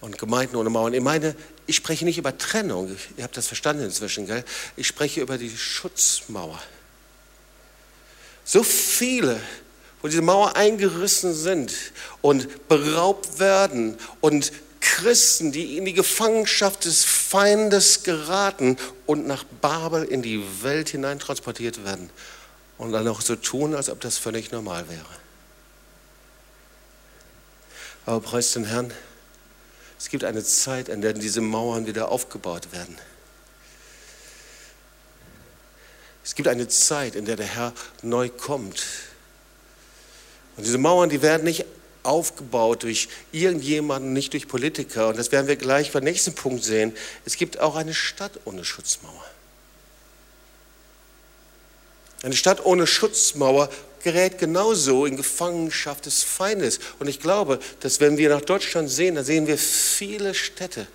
und 0.00 0.18
Gemeinden 0.18 0.56
ohne 0.56 0.70
Mauern. 0.70 0.92
Ich 0.92 1.00
meine, 1.00 1.34
ich 1.66 1.76
spreche 1.76 2.04
nicht 2.04 2.18
über 2.18 2.36
Trennung, 2.36 2.94
ihr 3.16 3.24
habt 3.24 3.36
das 3.36 3.46
verstanden 3.46 3.84
inzwischen, 3.84 4.26
gell? 4.26 4.44
Ich 4.76 4.86
spreche 4.86 5.20
über 5.20 5.38
die 5.38 5.56
Schutzmauer. 5.56 6.60
So 8.44 8.62
viele 8.62 9.40
wo 10.02 10.08
diese 10.08 10.22
Mauer 10.22 10.56
eingerissen 10.56 11.34
sind 11.34 11.74
und 12.22 12.68
beraubt 12.68 13.38
werden 13.38 13.98
und 14.20 14.52
Christen, 14.80 15.52
die 15.52 15.76
in 15.76 15.84
die 15.84 15.92
Gefangenschaft 15.92 16.86
des 16.86 17.04
Feindes 17.04 18.02
geraten 18.02 18.78
und 19.06 19.26
nach 19.26 19.44
Babel 19.60 20.04
in 20.04 20.22
die 20.22 20.42
Welt 20.62 20.88
hinein 20.88 21.18
transportiert 21.18 21.84
werden 21.84 22.10
und 22.78 22.92
dann 22.92 23.06
auch 23.08 23.20
so 23.20 23.36
tun, 23.36 23.74
als 23.74 23.90
ob 23.90 24.00
das 24.00 24.16
völlig 24.16 24.52
normal 24.52 24.88
wäre. 24.88 25.04
Aber 28.06 28.20
preis 28.20 28.52
den 28.52 28.64
Herrn, 28.64 28.92
es 29.98 30.08
gibt 30.08 30.24
eine 30.24 30.42
Zeit, 30.42 30.88
in 30.88 31.02
der 31.02 31.12
diese 31.12 31.42
Mauern 31.42 31.86
wieder 31.86 32.08
aufgebaut 32.08 32.72
werden. 32.72 32.96
Es 36.24 36.34
gibt 36.34 36.48
eine 36.48 36.68
Zeit, 36.68 37.16
in 37.16 37.26
der 37.26 37.36
der 37.36 37.46
Herr 37.46 37.74
neu 38.02 38.30
kommt 38.30 38.82
und 40.60 40.66
diese 40.66 40.76
Mauern, 40.76 41.08
die 41.08 41.22
werden 41.22 41.44
nicht 41.44 41.64
aufgebaut 42.02 42.82
durch 42.82 43.08
irgendjemanden, 43.32 44.12
nicht 44.12 44.34
durch 44.34 44.46
Politiker. 44.46 45.08
Und 45.08 45.18
das 45.18 45.32
werden 45.32 45.46
wir 45.46 45.56
gleich 45.56 45.90
beim 45.90 46.04
nächsten 46.04 46.34
Punkt 46.34 46.62
sehen. 46.62 46.94
Es 47.24 47.38
gibt 47.38 47.60
auch 47.60 47.76
eine 47.76 47.94
Stadt 47.94 48.32
ohne 48.44 48.62
Schutzmauer. 48.62 49.24
Eine 52.22 52.36
Stadt 52.36 52.62
ohne 52.66 52.86
Schutzmauer 52.86 53.70
gerät 54.02 54.36
genauso 54.36 55.06
in 55.06 55.16
Gefangenschaft 55.16 56.04
des 56.04 56.24
Feindes. 56.24 56.78
Und 56.98 57.08
ich 57.08 57.20
glaube, 57.20 57.58
dass 57.80 58.00
wenn 58.00 58.18
wir 58.18 58.28
nach 58.28 58.42
Deutschland 58.42 58.90
sehen, 58.90 59.14
dann 59.14 59.24
sehen 59.24 59.46
wir 59.46 59.56
viele 59.56 60.34
Städte, 60.34 60.86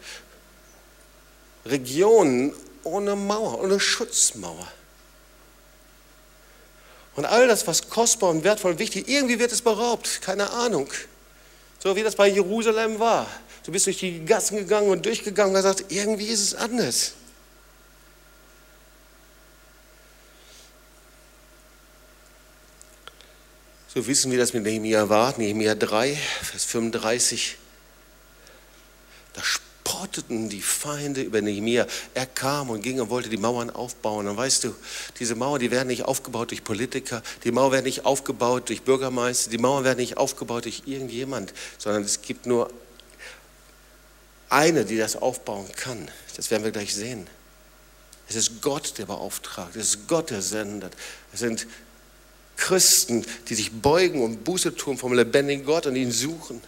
Regionen 1.66 2.53
ohne 2.84 3.16
Mauer, 3.16 3.63
ohne 3.63 3.80
Schutzmauer. 3.80 4.72
Und 7.16 7.26
all 7.26 7.47
das, 7.47 7.66
was 7.66 7.89
kostbar 7.89 8.30
und 8.30 8.43
wertvoll 8.43 8.74
und 8.74 8.80
wichtig, 8.80 9.07
irgendwie 9.07 9.39
wird 9.39 9.51
es 9.51 9.61
beraubt, 9.61 10.22
keine 10.22 10.49
Ahnung. 10.49 10.89
So 11.80 11.95
wie 11.95 12.03
das 12.03 12.16
bei 12.16 12.28
Jerusalem 12.28 12.99
war. 12.99 13.28
Du 13.66 13.72
bist 13.72 13.86
durch 13.86 13.99
die 13.99 14.26
Gassen 14.26 14.57
gegangen 14.57 14.89
und 14.89 15.05
durchgegangen 15.05 15.55
und 15.55 15.61
gesagt, 15.61 15.86
irgendwie 15.89 16.28
ist 16.28 16.41
es 16.41 16.55
anders. 16.55 17.13
So 23.93 24.05
wissen 24.07 24.30
wir 24.30 24.38
das 24.38 24.53
mit 24.53 24.63
Nehemiah 24.63 25.07
war, 25.07 25.38
Nehemiah 25.38 25.74
3, 25.74 26.16
Vers 26.16 26.66
35. 26.66 27.57
Spotteten 30.36 30.50
die 30.50 30.62
Feinde 30.62 31.22
über 31.22 31.42
Nehemia. 31.42 31.88
Er 32.14 32.26
kam 32.26 32.70
und 32.70 32.82
ging 32.82 33.00
und 33.00 33.10
wollte 33.10 33.30
die 33.30 33.38
Mauern 33.38 33.70
aufbauen. 33.70 34.28
Und 34.28 34.38
weißt 34.38 34.66
du, 34.66 34.76
diese 35.20 35.36
Mauern, 35.36 35.60
die 35.60 35.72
werden 35.72 35.88
nicht 35.88 36.04
aufgebaut 36.04 36.52
durch 36.52 36.64
Politiker, 36.64 37.22
die 37.44 37.52
Mauern 37.52 37.72
werden 37.72 37.86
nicht 37.86 38.06
aufgebaut 38.06 38.70
durch 38.70 38.84
Bürgermeister, 38.84 39.50
die 39.50 39.58
Mauern 39.58 39.84
werden 39.84 40.00
nicht 40.00 40.18
aufgebaut 40.18 40.66
durch 40.66 40.84
irgendjemand, 40.86 41.54
sondern 41.78 42.04
es 42.04 42.22
gibt 42.22 42.46
nur 42.46 42.72
eine, 44.50 44.86
die 44.86 44.98
das 44.98 45.16
aufbauen 45.16 45.68
kann. 45.76 46.10
Das 46.36 46.52
werden 46.52 46.64
wir 46.64 46.72
gleich 46.72 46.94
sehen. 46.94 47.28
Es 48.28 48.36
ist 48.36 48.62
Gott, 48.62 48.98
der 48.98 49.06
beauftragt. 49.06 49.76
Es 49.76 49.90
ist 49.90 50.08
Gott, 50.08 50.32
der 50.32 50.42
sendet. 50.42 50.94
Es 51.32 51.40
sind 51.40 51.68
Christen, 52.58 53.26
die 53.50 53.56
sich 53.56 53.72
beugen 53.72 54.24
und 54.24 54.44
Buße 54.44 54.76
tun 54.76 54.98
vom 54.98 55.14
lebendigen 55.14 55.66
Gott 55.66 55.86
und 55.86 55.96
ihn 55.96 56.12
suchen. 56.12 56.62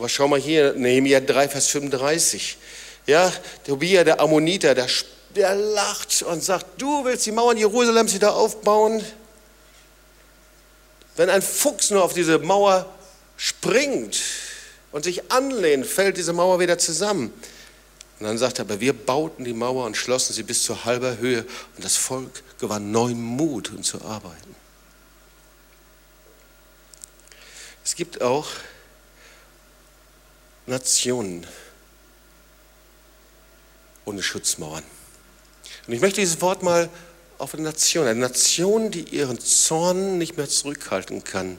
Aber 0.00 0.08
schau 0.08 0.28
mal 0.28 0.40
hier, 0.40 0.72
Nehemiah 0.72 1.20
3, 1.20 1.50
Vers 1.50 1.66
35. 1.66 2.56
Ja, 3.06 3.30
Tobia, 3.66 4.02
der 4.02 4.18
Ammoniter, 4.18 4.74
der, 4.74 4.86
der 5.36 5.54
lacht 5.54 6.22
und 6.22 6.42
sagt, 6.42 6.80
du 6.80 7.04
willst 7.04 7.26
die 7.26 7.32
Mauern 7.32 7.58
Jerusalems 7.58 8.14
wieder 8.14 8.34
aufbauen? 8.34 9.04
Wenn 11.16 11.28
ein 11.28 11.42
Fuchs 11.42 11.90
nur 11.90 12.02
auf 12.02 12.14
diese 12.14 12.38
Mauer 12.38 12.90
springt 13.36 14.18
und 14.90 15.04
sich 15.04 15.30
anlehnt, 15.30 15.84
fällt 15.84 16.16
diese 16.16 16.32
Mauer 16.32 16.60
wieder 16.60 16.78
zusammen. 16.78 17.30
Und 18.20 18.26
dann 18.26 18.38
sagt 18.38 18.58
er, 18.58 18.64
aber 18.64 18.80
wir 18.80 18.94
bauten 18.94 19.44
die 19.44 19.52
Mauer 19.52 19.84
und 19.84 19.98
schlossen 19.98 20.32
sie 20.32 20.44
bis 20.44 20.62
zur 20.62 20.86
halber 20.86 21.18
Höhe 21.18 21.44
und 21.76 21.84
das 21.84 21.98
Volk 21.98 22.42
gewann 22.58 22.90
neuen 22.90 23.20
Mut, 23.20 23.68
um 23.68 23.82
zu 23.82 24.00
arbeiten. 24.00 24.54
Es 27.84 27.94
gibt 27.94 28.22
auch 28.22 28.46
Nationen 30.70 31.46
ohne 34.04 34.22
Schutzmauern. 34.22 34.82
Und 35.86 35.92
ich 35.92 36.00
möchte 36.00 36.20
dieses 36.20 36.40
Wort 36.40 36.62
mal 36.62 36.88
auf 37.38 37.54
eine 37.54 37.62
Nation, 37.62 38.06
eine 38.06 38.20
Nation, 38.20 38.90
die 38.90 39.02
ihren 39.02 39.38
Zorn 39.38 40.18
nicht 40.18 40.36
mehr 40.36 40.48
zurückhalten 40.48 41.24
kann, 41.24 41.58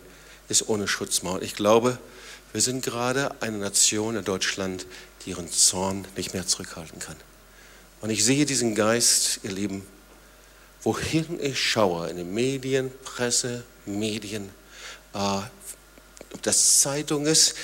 ist 0.50 0.68
ohne 0.68 0.88
Schutzmauern. 0.88 1.42
Ich 1.44 1.56
glaube, 1.56 1.98
wir 2.52 2.62
sind 2.62 2.84
gerade 2.84 3.42
eine 3.42 3.58
Nation 3.58 4.16
in 4.16 4.24
Deutschland, 4.24 4.86
die 5.24 5.32
ihren 5.32 5.50
Zorn 5.52 6.06
nicht 6.16 6.34
mehr 6.34 6.46
zurückhalten 6.46 7.00
kann. 7.00 7.16
Und 8.02 8.10
ich 8.10 8.26
sehe 8.26 8.46
diesen 8.46 8.76
Geist, 8.76 9.40
ihr 9.44 9.52
Lieben, 9.52 9.86
wohin 10.84 11.40
ich 11.40 11.60
schaue, 11.60 12.10
in 12.10 12.18
den 12.18 12.34
Medien, 12.34 12.92
Presse, 13.04 13.64
Medien, 13.86 14.50
äh, 15.14 15.18
ob 16.34 16.42
das 16.42 16.80
Zeitung 16.82 17.26
ist, 17.26 17.56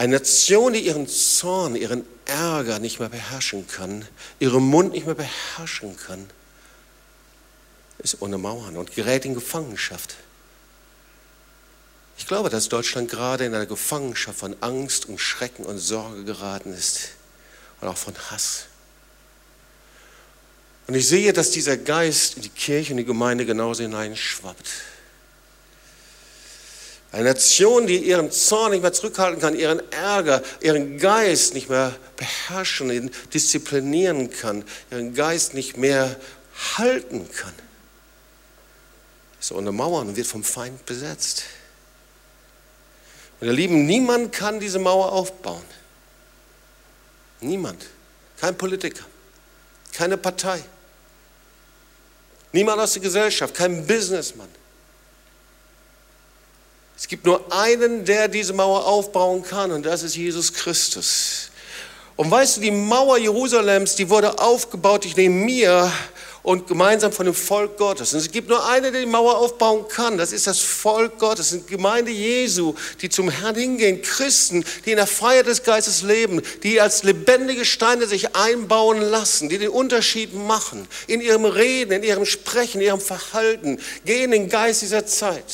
eine 0.00 0.14
Nation, 0.14 0.72
die 0.72 0.80
ihren 0.80 1.06
Zorn, 1.06 1.76
ihren 1.76 2.06
Ärger 2.24 2.78
nicht 2.78 3.00
mehr 3.00 3.10
beherrschen 3.10 3.68
kann, 3.68 4.08
ihren 4.38 4.62
Mund 4.62 4.92
nicht 4.92 5.04
mehr 5.04 5.14
beherrschen 5.14 5.94
kann, 5.94 6.26
ist 7.98 8.22
ohne 8.22 8.38
Mauern 8.38 8.78
und 8.78 8.94
gerät 8.94 9.26
in 9.26 9.34
Gefangenschaft. 9.34 10.14
Ich 12.16 12.26
glaube, 12.26 12.48
dass 12.48 12.70
Deutschland 12.70 13.10
gerade 13.10 13.44
in 13.44 13.54
einer 13.54 13.66
Gefangenschaft 13.66 14.38
von 14.38 14.56
Angst 14.62 15.04
und 15.04 15.20
Schrecken 15.20 15.66
und 15.66 15.76
Sorge 15.76 16.24
geraten 16.24 16.72
ist 16.72 17.10
und 17.82 17.88
auch 17.88 17.98
von 17.98 18.14
Hass. 18.30 18.68
Und 20.86 20.94
ich 20.94 21.06
sehe, 21.06 21.34
dass 21.34 21.50
dieser 21.50 21.76
Geist 21.76 22.36
in 22.36 22.42
die 22.42 22.48
Kirche 22.48 22.94
und 22.94 22.96
die 22.96 23.04
Gemeinde 23.04 23.44
genauso 23.44 23.82
hineinschwappt. 23.82 24.66
Eine 27.12 27.24
Nation, 27.24 27.88
die 27.88 27.96
ihren 27.96 28.30
Zorn 28.30 28.70
nicht 28.70 28.82
mehr 28.82 28.92
zurückhalten 28.92 29.40
kann, 29.40 29.58
ihren 29.58 29.80
Ärger, 29.92 30.42
ihren 30.60 30.98
Geist 30.98 31.54
nicht 31.54 31.68
mehr 31.68 31.96
beherrschen, 32.16 33.10
disziplinieren 33.34 34.30
kann, 34.30 34.64
ihren 34.92 35.14
Geist 35.14 35.54
nicht 35.54 35.76
mehr 35.76 36.16
halten 36.76 37.28
kann, 37.32 37.52
ist 39.40 39.50
ohne 39.50 39.72
Mauern 39.72 40.08
und 40.08 40.16
wird 40.16 40.28
vom 40.28 40.44
Feind 40.44 40.86
besetzt. 40.86 41.44
Und 43.40 43.48
ihr 43.48 43.54
Lieben, 43.54 43.86
niemand 43.86 44.32
kann 44.32 44.60
diese 44.60 44.78
Mauer 44.78 45.12
aufbauen. 45.12 45.64
Niemand. 47.40 47.86
Kein 48.38 48.56
Politiker. 48.56 49.04
Keine 49.92 50.16
Partei. 50.16 50.62
Niemand 52.52 52.80
aus 52.80 52.92
der 52.92 53.02
Gesellschaft. 53.02 53.54
Kein 53.54 53.86
Businessman. 53.86 54.48
Es 57.00 57.08
gibt 57.08 57.24
nur 57.24 57.50
einen, 57.50 58.04
der 58.04 58.28
diese 58.28 58.52
Mauer 58.52 58.86
aufbauen 58.86 59.42
kann, 59.42 59.72
und 59.72 59.86
das 59.86 60.02
ist 60.02 60.16
Jesus 60.16 60.52
Christus. 60.52 61.48
Und 62.14 62.30
weißt 62.30 62.58
du, 62.58 62.60
die 62.60 62.70
Mauer 62.70 63.16
Jerusalems, 63.16 63.94
die 63.94 64.10
wurde 64.10 64.38
aufgebaut 64.38 65.04
durch 65.04 65.16
Nehemiah 65.16 65.90
und 66.42 66.66
gemeinsam 66.66 67.10
von 67.10 67.24
dem 67.24 67.34
Volk 67.34 67.78
Gottes. 67.78 68.12
Und 68.12 68.18
es 68.18 68.30
gibt 68.30 68.50
nur 68.50 68.68
eine, 68.68 68.92
der 68.92 69.00
die 69.00 69.06
Mauer 69.06 69.38
aufbauen 69.38 69.88
kann. 69.88 70.18
Das 70.18 70.30
ist 70.30 70.46
das 70.46 70.58
Volk 70.58 71.18
Gottes, 71.18 71.38
das 71.38 71.48
sind 71.48 71.68
Gemeinde 71.68 72.10
Jesu, 72.10 72.74
die 73.00 73.08
zum 73.08 73.30
Herrn 73.30 73.54
hingehen, 73.54 74.02
Christen, 74.02 74.62
die 74.84 74.90
in 74.90 74.96
der 74.98 75.06
Freiheit 75.06 75.46
des 75.46 75.62
Geistes 75.62 76.02
leben, 76.02 76.42
die 76.62 76.82
als 76.82 77.02
lebendige 77.02 77.64
Steine 77.64 78.06
sich 78.06 78.36
einbauen 78.36 79.00
lassen, 79.00 79.48
die 79.48 79.56
den 79.56 79.70
Unterschied 79.70 80.34
machen 80.34 80.86
in 81.06 81.22
ihrem 81.22 81.46
Reden, 81.46 81.92
in 81.92 82.02
ihrem 82.02 82.26
Sprechen, 82.26 82.82
in 82.82 82.88
ihrem 82.88 83.00
Verhalten, 83.00 83.80
gehen 84.04 84.24
in 84.24 84.42
den 84.42 84.48
Geist 84.50 84.82
dieser 84.82 85.06
Zeit. 85.06 85.46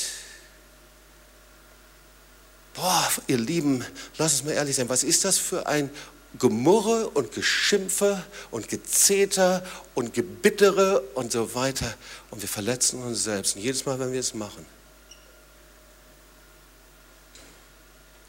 Boah, 2.76 3.10
ihr 3.26 3.38
Lieben, 3.38 3.84
lass 4.18 4.34
uns 4.34 4.44
mal 4.44 4.52
ehrlich 4.52 4.76
sein, 4.76 4.88
was 4.90 5.02
ist 5.02 5.24
das 5.24 5.38
für 5.38 5.66
ein 5.66 5.90
Gemurre 6.38 7.08
und 7.08 7.32
Geschimpfe 7.32 8.22
und 8.50 8.68
Gezeter 8.68 9.64
und 9.94 10.12
Gebittere 10.12 11.00
und 11.14 11.32
so 11.32 11.54
weiter. 11.54 11.94
Und 12.30 12.42
wir 12.42 12.48
verletzen 12.48 13.02
uns 13.02 13.24
selbst. 13.24 13.56
Und 13.56 13.62
jedes 13.62 13.86
Mal, 13.86 13.98
wenn 13.98 14.12
wir 14.12 14.20
es 14.20 14.34
machen, 14.34 14.66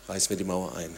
reißen 0.07 0.29
wir 0.29 0.37
die 0.37 0.45
Mauer 0.45 0.77
ein. 0.77 0.97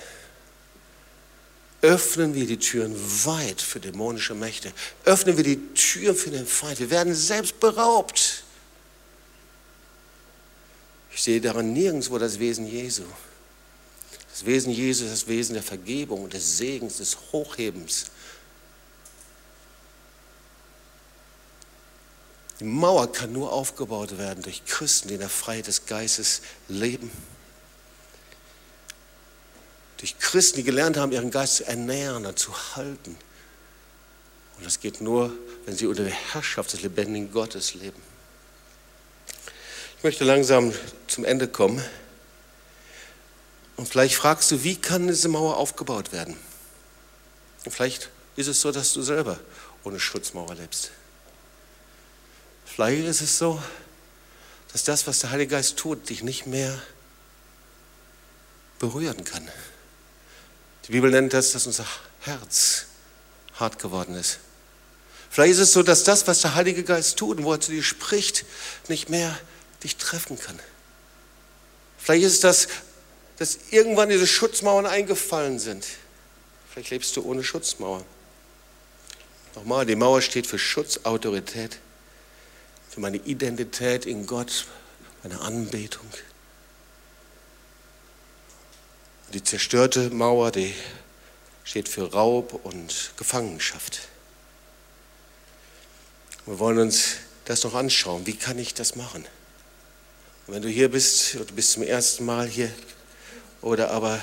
Öffnen 1.81 2.35
wir 2.35 2.45
die 2.45 2.59
Türen 2.59 2.93
weit 3.25 3.61
für 3.61 3.79
dämonische 3.79 4.35
Mächte. 4.35 4.71
Öffnen 5.05 5.37
wir 5.37 5.43
die 5.43 5.73
Türen 5.73 6.15
für 6.15 6.29
den 6.29 6.45
Feind. 6.45 6.79
Wir 6.79 6.91
werden 6.91 7.15
selbst 7.15 7.59
beraubt. 7.59 8.43
Ich 11.11 11.23
sehe 11.23 11.41
daran 11.41 11.73
nirgendwo 11.73 12.19
das 12.19 12.37
Wesen 12.37 12.67
Jesu. 12.67 13.03
Das 14.39 14.45
Wesen 14.45 14.71
Jesu 14.71 15.03
ist 15.03 15.11
das 15.11 15.27
Wesen 15.27 15.55
der 15.55 15.63
Vergebung, 15.63 16.29
des 16.29 16.57
Segens, 16.57 16.99
des 16.99 17.17
Hochhebens. 17.33 18.05
Die 22.61 22.63
Mauer 22.63 23.11
kann 23.11 23.33
nur 23.33 23.51
aufgebaut 23.51 24.17
werden 24.17 24.41
durch 24.41 24.63
Christen, 24.63 25.09
die 25.09 25.15
in 25.15 25.19
der 25.19 25.27
Freiheit 25.27 25.67
des 25.67 25.87
Geistes 25.87 26.41
leben. 26.69 27.11
Durch 29.97 30.17
Christen, 30.19 30.59
die 30.59 30.63
gelernt 30.63 30.95
haben, 30.95 31.11
ihren 31.11 31.31
Geist 31.31 31.57
zu 31.57 31.65
ernähren 31.65 32.25
und 32.25 32.39
zu 32.39 32.53
halten. 32.77 33.17
Und 34.55 34.65
das 34.65 34.79
geht 34.79 35.01
nur, 35.01 35.33
wenn 35.65 35.75
sie 35.75 35.85
unter 35.85 36.05
der 36.05 36.13
Herrschaft 36.13 36.71
des 36.71 36.81
lebendigen 36.81 37.33
Gottes 37.33 37.73
leben. 37.73 38.01
Ich 39.97 40.03
möchte 40.05 40.23
langsam 40.23 40.71
zum 41.07 41.25
Ende 41.25 41.49
kommen. 41.49 41.83
Und 43.79 43.87
vielleicht 43.87 44.15
fragst 44.15 44.51
du, 44.51 44.65
wie 44.65 44.75
kann 44.75 45.07
diese 45.07 45.29
Mauer 45.29 45.55
aufgebaut 45.55 46.11
werden? 46.11 46.35
Und 47.63 47.71
vielleicht 47.71 48.09
ist 48.35 48.47
es 48.47 48.59
so, 48.59 48.73
dass 48.73 48.91
du 48.91 49.01
selber 49.01 49.39
ohne 49.85 50.01
Schutzmauer 50.01 50.53
lebst. 50.55 50.91
Vielleicht 52.65 53.05
ist 53.05 53.21
es 53.21 53.37
so, 53.37 53.63
dass 54.73 54.83
das, 54.83 55.07
was 55.07 55.19
der 55.19 55.31
Heilige 55.31 55.51
Geist 55.51 55.77
tut, 55.77 56.09
dich 56.09 56.23
nicht 56.23 56.45
mehr 56.45 56.77
berühren 58.79 59.23
kann. 59.23 59.47
Die 60.89 60.91
Bibel 60.91 61.09
nennt 61.09 61.31
das, 61.31 61.53
dass 61.53 61.65
unser 61.65 61.85
Herz 62.19 62.87
hart 63.53 63.79
geworden 63.79 64.15
ist. 64.15 64.39
Vielleicht 65.29 65.53
ist 65.53 65.59
es 65.59 65.71
so, 65.71 65.83
dass 65.83 66.03
das, 66.03 66.27
was 66.27 66.41
der 66.41 66.55
Heilige 66.55 66.83
Geist 66.83 67.15
tut 67.15 67.37
und 67.37 67.45
wo 67.45 67.53
er 67.53 67.61
zu 67.61 67.71
dir 67.71 67.83
spricht, 67.83 68.43
nicht 68.89 69.07
mehr 69.07 69.39
dich 69.83 69.95
treffen 69.95 70.37
kann. 70.37 70.59
Vielleicht 71.97 72.25
ist 72.25 72.33
es 72.33 72.39
das, 72.41 72.67
dass 73.39 73.57
irgendwann 73.71 74.09
diese 74.09 74.27
Schutzmauern 74.27 74.85
eingefallen 74.85 75.59
sind. 75.59 75.85
Vielleicht 76.69 76.91
lebst 76.91 77.15
du 77.15 77.23
ohne 77.23 77.43
Schutzmauer. 77.43 78.05
Nochmal, 79.55 79.85
die 79.85 79.95
Mauer 79.95 80.21
steht 80.21 80.45
für 80.45 80.59
Schutz, 80.59 80.99
Autorität, 81.03 81.79
für 82.89 82.99
meine 82.99 83.17
Identität 83.17 84.05
in 84.05 84.25
Gott, 84.25 84.65
meine 85.23 85.39
Anbetung. 85.39 86.05
Die 89.33 89.43
zerstörte 89.43 90.09
Mauer, 90.09 90.51
die 90.51 90.73
steht 91.63 91.87
für 91.87 92.11
Raub 92.11 92.59
und 92.65 93.11
Gefangenschaft. 93.15 94.01
Wir 96.45 96.59
wollen 96.59 96.79
uns 96.79 97.15
das 97.45 97.63
noch 97.63 97.73
anschauen. 97.73 98.25
Wie 98.25 98.35
kann 98.35 98.59
ich 98.59 98.73
das 98.73 98.95
machen? 98.95 99.23
Und 100.45 100.55
wenn 100.55 100.61
du 100.61 100.67
hier 100.67 100.89
bist, 100.89 101.35
oder 101.35 101.45
du 101.45 101.53
bist 101.53 101.71
zum 101.71 101.83
ersten 101.83 102.25
Mal 102.25 102.47
hier, 102.47 102.71
oder 103.61 103.91
aber 103.91 104.21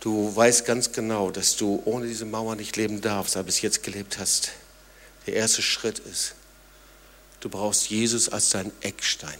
du 0.00 0.34
weißt 0.34 0.64
ganz 0.64 0.92
genau, 0.92 1.30
dass 1.30 1.56
du 1.56 1.82
ohne 1.84 2.06
diese 2.06 2.24
Mauer 2.24 2.56
nicht 2.56 2.76
leben 2.76 3.00
darfst, 3.00 3.36
aber 3.36 3.44
bis 3.44 3.60
jetzt 3.60 3.82
gelebt 3.82 4.18
hast. 4.18 4.52
Der 5.26 5.34
erste 5.34 5.62
Schritt 5.62 5.98
ist, 6.00 6.34
du 7.40 7.48
brauchst 7.48 7.90
Jesus 7.90 8.28
als 8.28 8.50
dein 8.50 8.72
Eckstein. 8.80 9.38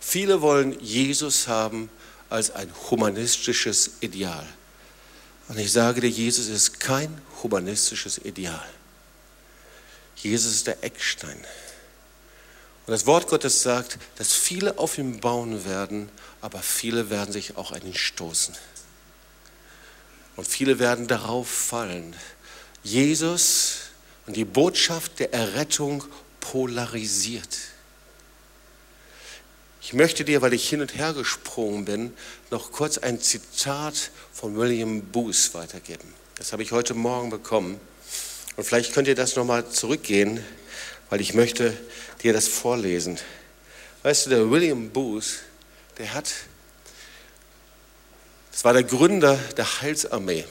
Viele 0.00 0.40
wollen 0.40 0.78
Jesus 0.80 1.48
haben 1.48 1.90
als 2.28 2.50
ein 2.50 2.70
humanistisches 2.90 3.90
Ideal. 4.00 4.46
Und 5.48 5.58
ich 5.58 5.72
sage 5.72 6.00
dir, 6.00 6.08
Jesus 6.08 6.46
ist 6.46 6.78
kein 6.78 7.20
humanistisches 7.42 8.18
Ideal. 8.18 8.68
Jesus 10.16 10.54
ist 10.54 10.66
der 10.66 10.82
Eckstein. 10.84 11.38
Und 12.90 12.94
das 12.94 13.06
Wort 13.06 13.28
Gottes 13.28 13.62
sagt, 13.62 14.00
dass 14.16 14.32
viele 14.32 14.76
auf 14.80 14.98
ihn 14.98 15.20
bauen 15.20 15.64
werden, 15.64 16.08
aber 16.40 16.58
viele 16.58 17.08
werden 17.08 17.32
sich 17.32 17.56
auch 17.56 17.70
an 17.70 17.86
ihn 17.86 17.94
stoßen. 17.94 18.52
Und 20.34 20.44
viele 20.44 20.80
werden 20.80 21.06
darauf 21.06 21.48
fallen. 21.48 22.16
Jesus 22.82 23.90
und 24.26 24.34
die 24.34 24.44
Botschaft 24.44 25.20
der 25.20 25.32
Errettung 25.32 26.02
polarisiert. 26.40 27.58
Ich 29.80 29.92
möchte 29.92 30.24
dir, 30.24 30.42
weil 30.42 30.52
ich 30.52 30.68
hin 30.68 30.80
und 30.80 30.96
her 30.96 31.12
gesprungen 31.12 31.84
bin, 31.84 32.12
noch 32.50 32.72
kurz 32.72 32.98
ein 32.98 33.20
Zitat 33.20 34.10
von 34.32 34.56
William 34.56 35.02
Booth 35.02 35.54
weitergeben. 35.54 36.12
Das 36.34 36.52
habe 36.52 36.64
ich 36.64 36.72
heute 36.72 36.94
Morgen 36.94 37.30
bekommen. 37.30 37.80
Und 38.56 38.64
vielleicht 38.64 38.92
könnt 38.94 39.06
ihr 39.06 39.14
das 39.14 39.36
nochmal 39.36 39.70
zurückgehen, 39.70 40.44
weil 41.10 41.20
ich 41.20 41.34
möchte 41.34 41.76
dir 42.22 42.32
das 42.32 42.48
vorlesen. 42.48 43.18
Weißt 44.02 44.26
du, 44.26 44.30
der 44.30 44.50
William 44.50 44.88
Booth, 44.90 45.40
der 45.98 46.14
hat, 46.14 46.32
das 48.52 48.64
war 48.64 48.72
der 48.72 48.84
Gründer 48.84 49.38
der 49.56 49.82
Heilsarmee. 49.82 50.44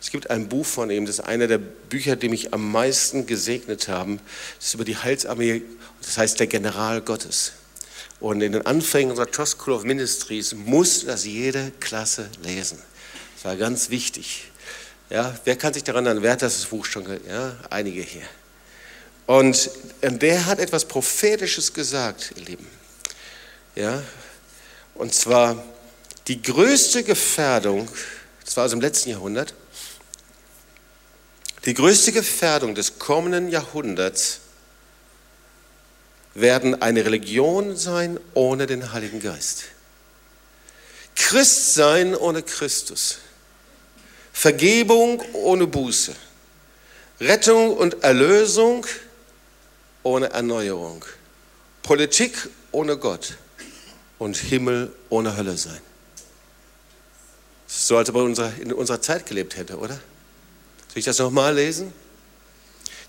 Es 0.00 0.10
gibt 0.10 0.28
ein 0.30 0.48
Buch 0.48 0.66
von 0.66 0.90
ihm, 0.90 1.06
das 1.06 1.18
ist 1.18 1.24
einer 1.24 1.46
der 1.46 1.58
Bücher, 1.58 2.16
die 2.16 2.28
mich 2.28 2.52
am 2.52 2.70
meisten 2.72 3.26
gesegnet 3.26 3.88
haben. 3.88 4.20
Das 4.58 4.68
ist 4.68 4.74
über 4.74 4.84
die 4.84 4.96
Heilsarmee, 4.96 5.62
das 6.02 6.18
heißt 6.18 6.40
der 6.40 6.46
General 6.46 7.00
Gottes. 7.00 7.52
Und 8.20 8.40
in 8.40 8.52
den 8.52 8.66
Anfängen 8.66 9.10
unserer 9.10 9.30
Toss 9.30 9.52
School 9.52 9.74
of 9.74 9.84
Ministries 9.84 10.54
muss 10.54 11.04
das 11.04 11.24
jede 11.24 11.72
Klasse 11.80 12.28
lesen. 12.42 12.78
Das 13.36 13.44
war 13.44 13.56
ganz 13.56 13.90
wichtig. 13.90 14.50
Ja, 15.10 15.38
wer 15.44 15.56
kann 15.56 15.74
sich 15.74 15.84
daran 15.84 16.06
erinnern, 16.06 16.22
wer 16.22 16.32
hat 16.32 16.42
das 16.42 16.64
Buch 16.66 16.84
schon, 16.86 17.06
ja, 17.28 17.56
einige 17.70 18.02
hier. 18.02 18.22
Und 19.26 19.70
der 20.02 20.46
hat 20.46 20.58
etwas 20.58 20.84
Prophetisches 20.84 21.72
gesagt, 21.72 22.32
ihr 22.36 22.44
Lieben. 22.44 22.66
Ja, 23.74 24.02
und 24.94 25.14
zwar 25.14 25.62
die 26.28 26.40
größte 26.40 27.02
Gefährdung, 27.02 27.88
das 28.44 28.56
war 28.56 28.64
aus 28.64 28.70
dem 28.70 28.80
letzten 28.80 29.10
Jahrhundert, 29.10 29.54
die 31.64 31.74
größte 31.74 32.12
Gefährdung 32.12 32.74
des 32.74 32.98
kommenden 32.98 33.48
Jahrhunderts 33.48 34.40
werden 36.34 36.82
eine 36.82 37.04
Religion 37.04 37.76
sein 37.76 38.20
ohne 38.34 38.66
den 38.66 38.92
Heiligen 38.92 39.20
Geist. 39.20 39.64
Christ 41.14 41.74
sein 41.74 42.14
ohne 42.14 42.42
Christus. 42.42 43.18
Vergebung 44.32 45.22
ohne 45.32 45.66
Buße. 45.66 46.14
Rettung 47.20 47.76
und 47.76 48.02
Erlösung 48.02 48.84
ohne 48.84 49.03
Erneuerung. 50.04 51.04
Politik 51.82 52.48
ohne 52.72 52.96
Gott 52.96 53.36
und 54.18 54.36
Himmel 54.36 54.92
ohne 55.08 55.36
Hölle 55.36 55.56
sein. 55.56 55.80
So 57.66 57.96
als 57.96 58.08
ob 58.10 58.16
er 58.16 58.52
in 58.60 58.72
unserer 58.72 59.00
Zeit 59.00 59.26
gelebt 59.26 59.56
hätte, 59.56 59.78
oder? 59.78 59.94
Soll 59.94 60.98
ich 60.98 61.04
das 61.04 61.18
nochmal 61.18 61.54
lesen? 61.54 61.92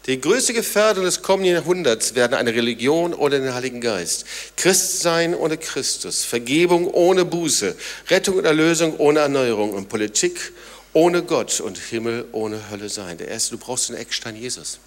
Die 0.07 0.21
größte 0.21 0.53
Gefährdung 0.53 1.03
des 1.03 1.23
kommenden 1.23 1.55
Jahrhunderts 1.55 2.13
werden 2.13 2.35
eine 2.35 2.53
Religion 2.53 3.13
ohne 3.13 3.39
den 3.41 3.53
Heiligen 3.53 3.81
Geist, 3.81 4.25
Christsein 4.55 5.33
ohne 5.33 5.57
Christus, 5.57 6.23
Vergebung 6.23 6.87
ohne 6.87 7.25
Buße, 7.25 7.75
Rettung 8.09 8.37
und 8.37 8.45
Erlösung 8.45 8.97
ohne 8.97 9.19
Erneuerung 9.19 9.73
und 9.73 9.89
Politik 9.89 10.53
ohne 10.93 11.23
Gott 11.23 11.59
und 11.59 11.77
Himmel 11.77 12.27
ohne 12.31 12.69
Hölle 12.69 12.89
sein. 12.89 13.17
Der 13.17 13.29
erste, 13.29 13.51
du 13.51 13.57
brauchst 13.57 13.89
den 13.89 13.95
Eckstein 13.95 14.35
Jesus. 14.35 14.79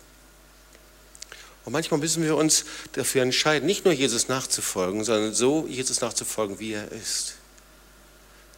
Und 1.69 1.73
manchmal 1.73 2.01
müssen 2.01 2.23
wir 2.23 2.35
uns 2.35 2.65
dafür 2.93 3.21
entscheiden, 3.21 3.67
nicht 3.67 3.85
nur 3.85 3.93
Jesus 3.93 4.29
nachzufolgen, 4.29 5.05
sondern 5.05 5.35
so 5.35 5.67
Jesus 5.69 6.01
nachzufolgen, 6.01 6.59
wie 6.61 6.73
er 6.73 6.91
ist. 6.93 7.35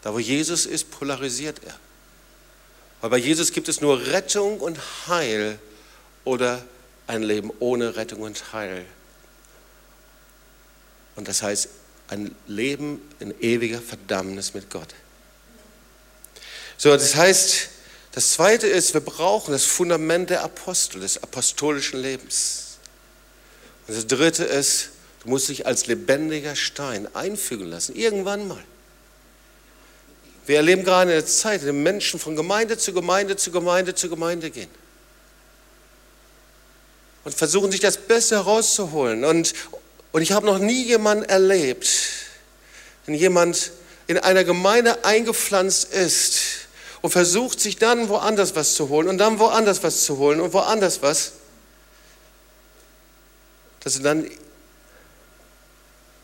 Da, 0.03 0.15
wo 0.15 0.21
Jesus 0.21 0.65
ist, 0.65 0.93
polarisiert 0.93 1.61
er. 1.67 1.75
Weil 3.01 3.11
bei 3.11 3.17
Jesus 3.17 3.51
gibt 3.51 3.69
es 3.69 3.81
nur 3.81 4.07
Rettung 4.07 4.61
und 4.61 4.79
Heil 5.09 5.59
oder 6.23 6.65
ein 7.09 7.25
Leben 7.25 7.51
ohne 7.59 7.97
Rettung 7.97 8.21
und 8.21 8.53
Heil. 8.53 8.87
Und 11.17 11.27
das 11.27 11.43
heißt, 11.43 11.69
ein 12.07 12.33
Leben 12.47 13.03
in 13.19 13.35
ewiger 13.41 13.83
Verdammnis 13.83 14.55
mit 14.55 14.71
Gott. 14.71 14.95
So, 16.77 16.91
das 16.91 17.17
heißt, 17.17 17.71
das 18.13 18.35
zweite 18.35 18.69
ist, 18.69 18.95
wir 18.95 19.01
brauchen 19.01 19.51
das 19.51 19.65
Fundament 19.65 20.31
der 20.31 20.45
Apostel, 20.45 21.01
des 21.01 21.21
apostolischen 21.21 22.01
Lebens. 22.01 22.70
Und 23.91 23.97
das 23.97 24.07
dritte 24.07 24.45
ist, 24.45 24.91
du 25.25 25.31
musst 25.31 25.49
dich 25.49 25.67
als 25.67 25.89
lebendiger 25.89 26.55
Stein 26.55 27.13
einfügen 27.13 27.67
lassen, 27.67 27.97
irgendwann 27.97 28.47
mal. 28.47 28.63
Wir 30.47 30.59
erleben 30.59 30.85
gerade 30.85 31.11
eine 31.11 31.25
Zeit, 31.25 31.59
in 31.63 31.65
der 31.65 31.73
Menschen 31.73 32.21
von 32.21 32.37
Gemeinde 32.37 32.79
zu 32.79 32.93
Gemeinde 32.93 33.35
zu 33.35 33.51
Gemeinde 33.51 33.97
zu 33.97 34.09
Gemeinde 34.09 34.53
gehen 34.53 34.71
und 37.25 37.35
versuchen 37.35 37.73
sich 37.73 37.81
das 37.81 37.97
Beste 37.97 38.37
herauszuholen. 38.37 39.25
Und, 39.25 39.55
und 40.13 40.23
ich 40.23 40.31
habe 40.31 40.47
noch 40.47 40.61
nie 40.61 40.85
jemanden 40.85 41.25
erlebt, 41.25 41.89
wenn 43.07 43.17
jemand 43.17 43.73
in 44.07 44.19
einer 44.19 44.45
Gemeinde 44.45 45.05
eingepflanzt 45.05 45.93
ist 45.93 46.39
und 47.03 47.11
versucht 47.11 47.59
sich 47.59 47.77
dann 47.77 48.09
woanders 48.09 48.55
was 48.55 48.75
zu 48.75 48.89
holen 48.89 49.09
und 49.09 49.19
dann 49.19 49.41
woanders 49.41 49.83
was 49.83 50.05
zu 50.05 50.19
holen 50.19 50.41
und 50.41 50.53
woanders 50.53 51.03
was, 51.03 51.33
dass 53.83 53.97
er 53.97 54.03
dann 54.03 54.31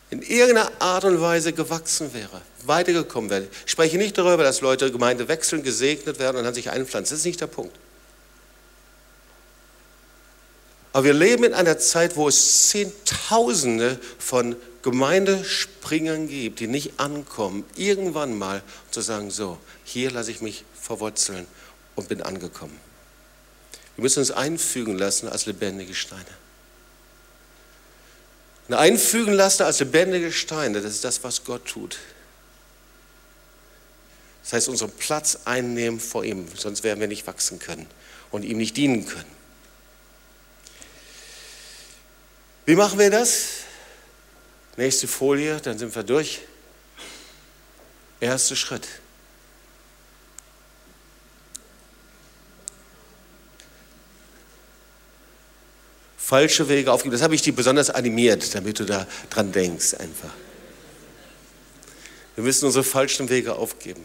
in 0.09 0.21
irgendeiner 0.21 0.71
Art 0.79 1.03
und 1.03 1.19
Weise 1.19 1.51
gewachsen 1.51 2.13
wäre, 2.13 2.41
weitergekommen 2.65 3.29
wäre. 3.29 3.47
Ich 3.65 3.71
spreche 3.71 3.97
nicht 3.97 4.17
darüber, 4.17 4.43
dass 4.43 4.61
Leute 4.61 4.91
Gemeinde 4.91 5.27
wechseln, 5.27 5.63
gesegnet 5.63 6.19
werden 6.19 6.37
und 6.37 6.45
dann 6.45 6.53
sich 6.53 6.69
einpflanzen. 6.69 7.15
Das 7.15 7.19
ist 7.19 7.25
nicht 7.25 7.41
der 7.41 7.47
Punkt. 7.47 7.75
Aber 10.93 11.03
wir 11.03 11.13
leben 11.13 11.43
in 11.43 11.53
einer 11.53 11.77
Zeit, 11.77 12.15
wo 12.15 12.27
es 12.27 12.69
Zehntausende 12.69 13.99
von 14.17 14.55
Gemeindespringern 14.81 16.29
gibt, 16.29 16.61
die 16.61 16.67
nicht 16.67 16.99
ankommen, 16.99 17.65
irgendwann 17.75 18.37
mal 18.37 18.63
zu 18.89 19.01
sagen, 19.01 19.29
so, 19.29 19.57
hier 19.83 20.09
lasse 20.09 20.31
ich 20.31 20.41
mich 20.41 20.63
verwurzeln 20.81 21.45
und 21.95 22.07
bin 22.07 22.21
angekommen. 22.21 22.79
Wir 23.95 24.03
müssen 24.03 24.19
uns 24.19 24.31
einfügen 24.31 24.97
lassen 24.97 25.27
als 25.27 25.45
lebendige 25.45 25.93
Steine. 25.93 26.23
Und 28.67 28.73
einfügen 28.73 29.33
lassen 29.33 29.63
als 29.63 29.79
lebendige 29.79 30.31
Steine, 30.31 30.81
das 30.81 30.93
ist 30.93 31.03
das, 31.03 31.23
was 31.23 31.43
Gott 31.43 31.65
tut. 31.65 31.97
Das 34.43 34.53
heißt, 34.53 34.69
unseren 34.69 34.91
Platz 34.91 35.39
einnehmen 35.45 35.99
vor 35.99 36.23
ihm, 36.23 36.47
sonst 36.55 36.83
werden 36.83 36.99
wir 36.99 37.07
nicht 37.07 37.27
wachsen 37.27 37.59
können 37.59 37.85
und 38.31 38.43
ihm 38.43 38.57
nicht 38.57 38.77
dienen 38.77 39.05
können. 39.05 39.37
Wie 42.65 42.75
machen 42.75 42.99
wir 42.99 43.09
das? 43.09 43.45
Nächste 44.75 45.07
Folie, 45.07 45.59
dann 45.61 45.77
sind 45.77 45.95
wir 45.95 46.03
durch. 46.03 46.41
Erster 48.19 48.55
Schritt. 48.55 48.87
Falsche 56.27 56.67
Wege 56.67 56.91
aufgeben. 56.91 57.13
Das 57.13 57.21
habe 57.21 57.35
ich 57.35 57.41
dir 57.41 57.55
besonders 57.55 57.89
animiert, 57.89 58.53
damit 58.53 58.81
du 58.81 58.83
da 58.83 59.07
dran 59.29 59.53
denkst 59.53 59.93
einfach. 59.93 60.33
Wir 62.35 62.43
müssen 62.43 62.65
unsere 62.65 62.83
falschen 62.83 63.29
Wege 63.29 63.55
aufgeben. 63.55 64.03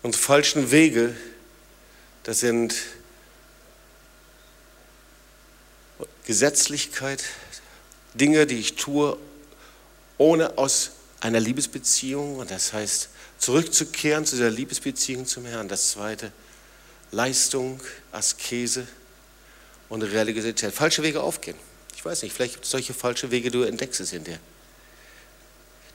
Unsere 0.00 0.24
falschen 0.24 0.70
Wege, 0.70 1.14
das 2.22 2.40
sind 2.40 2.74
Gesetzlichkeit, 6.24 7.22
Dinge, 8.14 8.46
die 8.46 8.60
ich 8.60 8.76
tue, 8.76 9.18
ohne 10.16 10.56
aus 10.56 10.92
einer 11.20 11.38
Liebesbeziehung, 11.38 12.38
und 12.38 12.50
das 12.50 12.72
heißt 12.72 13.10
zurückzukehren 13.36 14.24
zu 14.24 14.38
der 14.38 14.48
Liebesbeziehung 14.48 15.26
zum 15.26 15.44
Herrn. 15.44 15.68
Das 15.68 15.90
zweite, 15.90 16.32
Leistung, 17.10 17.78
Askese 18.10 18.88
und 19.88 20.02
Religiosität. 20.02 20.72
Falsche 20.72 21.02
Wege 21.02 21.22
aufgehen. 21.22 21.56
Ich 21.96 22.04
weiß 22.04 22.22
nicht, 22.22 22.32
vielleicht 22.32 22.54
gibt 22.54 22.64
es 22.64 22.70
solche 22.70 22.94
falsche 22.94 23.30
Wege, 23.30 23.50
du 23.50 23.62
entdeckst 23.62 24.00
es 24.00 24.12
in 24.12 24.24
dir. 24.24 24.38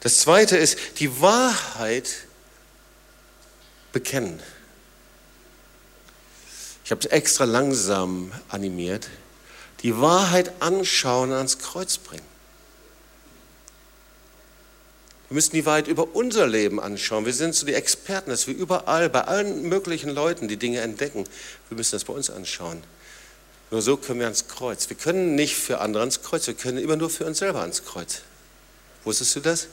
Das 0.02 0.20
zweite 0.20 0.58
ist, 0.58 0.78
die 1.00 1.22
Wahrheit 1.22 2.10
bekennen. 3.94 4.42
Ich 6.84 6.92
habe 6.92 7.00
es 7.00 7.06
extra 7.08 7.46
langsam 7.46 8.34
animiert 8.50 9.08
die 9.84 10.00
Wahrheit 10.00 10.52
anschauen 10.62 11.30
und 11.30 11.36
ans 11.36 11.60
Kreuz 11.60 11.98
bringen. 11.98 12.24
Wir 15.28 15.36
müssen 15.36 15.54
die 15.54 15.66
Wahrheit 15.66 15.88
über 15.88 16.16
unser 16.16 16.48
Leben 16.48 16.80
anschauen. 16.80 17.26
Wir 17.26 17.34
sind 17.34 17.54
so 17.54 17.66
die 17.66 17.74
Experten, 17.74 18.30
dass 18.30 18.48
wir 18.48 18.56
überall, 18.56 19.10
bei 19.10 19.22
allen 19.22 19.64
möglichen 19.64 20.10
Leuten 20.10 20.48
die 20.48 20.58
Dinge 20.58 20.80
entdecken. 20.80 21.26
Wir 21.70 21.78
müssen 21.78 21.94
das 21.94 22.06
bei 22.06 22.14
uns 22.14 22.30
anschauen. 22.30 22.82
Nur 23.74 23.82
so 23.82 23.98
können 23.98 24.20
wir 24.20 24.28
ans 24.28 24.48
Kreuz. 24.48 24.88
Wir 24.88 24.96
können 24.96 25.34
nicht 25.34 25.56
für 25.56 25.80
andere 25.80 26.04
ans 26.04 26.22
Kreuz, 26.22 26.46
wir 26.46 26.54
können 26.54 26.78
immer 26.78 26.96
nur 26.96 27.10
für 27.10 27.26
uns 27.26 27.40
selber 27.40 27.62
ans 27.62 27.84
Kreuz. 27.84 28.22
Wusstest 29.04 29.36
du 29.36 29.40
das? 29.40 29.68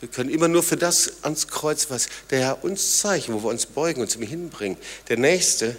Wir 0.00 0.08
können 0.08 0.30
immer 0.30 0.48
nur 0.48 0.64
für 0.64 0.76
das 0.76 1.22
ans 1.22 1.46
Kreuz, 1.46 1.90
was 1.90 2.08
der 2.30 2.40
Herr 2.40 2.64
uns 2.64 2.98
zeigt, 2.98 3.32
wo 3.32 3.40
wir 3.40 3.50
uns 3.50 3.66
beugen 3.66 4.00
und 4.00 4.10
zu 4.10 4.18
ihm 4.18 4.26
hinbringen. 4.26 4.76
Der 5.06 5.16
Nächste, 5.16 5.76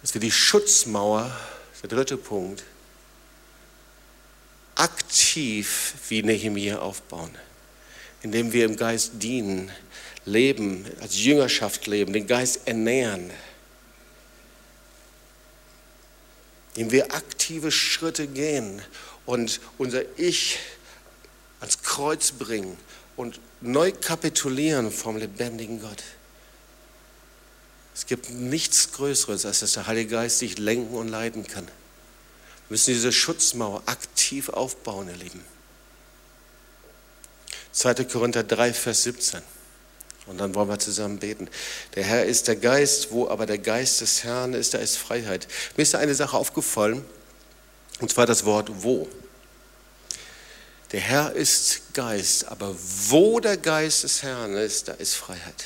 dass 0.00 0.14
wir 0.14 0.20
die 0.20 0.30
Schutzmauer, 0.30 1.36
der 1.82 1.88
dritte 1.88 2.16
Punkt, 2.16 2.62
aktiv 4.76 5.94
wie 6.08 6.22
Nehemiah 6.22 6.78
aufbauen, 6.78 7.34
indem 8.22 8.52
wir 8.52 8.64
im 8.64 8.76
Geist 8.76 9.14
dienen, 9.14 9.72
leben, 10.24 10.86
als 11.00 11.18
Jüngerschaft 11.18 11.88
leben, 11.88 12.12
den 12.12 12.28
Geist 12.28 12.60
ernähren, 12.68 13.32
indem 16.76 16.92
wir 16.92 17.14
aktive 17.14 17.72
Schritte 17.72 18.26
gehen 18.26 18.82
und 19.24 19.60
unser 19.78 20.02
Ich 20.18 20.58
ans 21.60 21.82
Kreuz 21.82 22.32
bringen 22.32 22.76
und 23.16 23.40
neu 23.62 23.92
kapitulieren 23.92 24.92
vom 24.92 25.16
lebendigen 25.16 25.80
Gott. 25.80 26.02
Es 27.94 28.04
gibt 28.04 28.28
nichts 28.28 28.92
Größeres, 28.92 29.46
als 29.46 29.60
dass 29.60 29.72
der 29.72 29.86
Heilige 29.86 30.10
Geist 30.10 30.42
dich 30.42 30.58
lenken 30.58 30.94
und 30.94 31.08
leiten 31.08 31.46
kann. 31.46 31.64
Wir 31.64 31.72
müssen 32.74 32.92
diese 32.92 33.10
Schutzmauer 33.10 33.82
aktiv 33.86 34.50
aufbauen, 34.50 35.08
ihr 35.08 35.16
Lieben. 35.16 35.42
2. 37.72 38.04
Korinther 38.04 38.42
3, 38.42 38.74
Vers 38.74 39.04
17. 39.04 39.40
Und 40.26 40.38
dann 40.38 40.54
wollen 40.54 40.68
wir 40.68 40.78
zusammen 40.78 41.18
beten. 41.18 41.48
Der 41.94 42.02
Herr 42.02 42.24
ist 42.24 42.48
der 42.48 42.56
Geist, 42.56 43.12
wo 43.12 43.28
aber 43.28 43.46
der 43.46 43.58
Geist 43.58 44.00
des 44.00 44.24
Herrn 44.24 44.54
ist, 44.54 44.74
da 44.74 44.78
ist 44.78 44.96
Freiheit. 44.96 45.46
Mir 45.76 45.82
ist 45.84 45.94
da 45.94 45.98
eine 45.98 46.14
Sache 46.14 46.36
aufgefallen, 46.36 47.04
und 48.00 48.10
zwar 48.10 48.26
das 48.26 48.44
Wort 48.44 48.70
wo. 48.82 49.08
Der 50.92 51.00
Herr 51.00 51.32
ist 51.32 51.94
Geist, 51.94 52.48
aber 52.48 52.74
wo 53.08 53.40
der 53.40 53.56
Geist 53.56 54.04
des 54.04 54.22
Herrn 54.22 54.54
ist, 54.54 54.88
da 54.88 54.92
ist 54.92 55.14
Freiheit. 55.14 55.64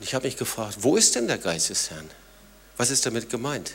Ich 0.00 0.14
habe 0.14 0.26
mich 0.26 0.36
gefragt, 0.36 0.78
wo 0.80 0.96
ist 0.96 1.14
denn 1.14 1.28
der 1.28 1.38
Geist 1.38 1.70
des 1.70 1.90
Herrn? 1.90 2.10
Was 2.76 2.90
ist 2.90 3.06
damit 3.06 3.30
gemeint? 3.30 3.72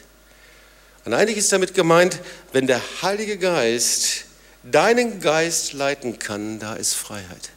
Und 1.06 1.14
eigentlich 1.14 1.38
ist 1.38 1.52
damit 1.54 1.74
gemeint, 1.74 2.20
wenn 2.52 2.68
der 2.68 2.82
Heilige 3.02 3.38
Geist 3.38 4.26
deinen 4.64 5.22
Geist 5.22 5.74
leiten 5.74 6.20
kann, 6.20 6.60
da 6.60 6.74
ist 6.74 6.96
Freiheit. 6.96 7.52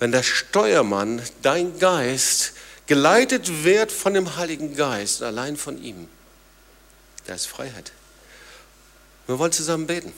Wenn 0.00 0.10
der 0.10 0.24
Steuermann, 0.24 1.22
dein 1.42 1.78
Geist, 1.78 2.54
geleitet 2.86 3.62
wird 3.62 3.92
von 3.92 4.14
dem 4.14 4.36
Heiligen 4.36 4.74
Geist, 4.74 5.22
allein 5.22 5.56
von 5.56 5.80
ihm, 5.80 6.08
da 7.26 7.34
ist 7.34 7.46
Freiheit. 7.46 7.92
Wir 9.28 9.38
wollen 9.38 9.52
zusammen 9.52 9.86
beten. 9.86 10.12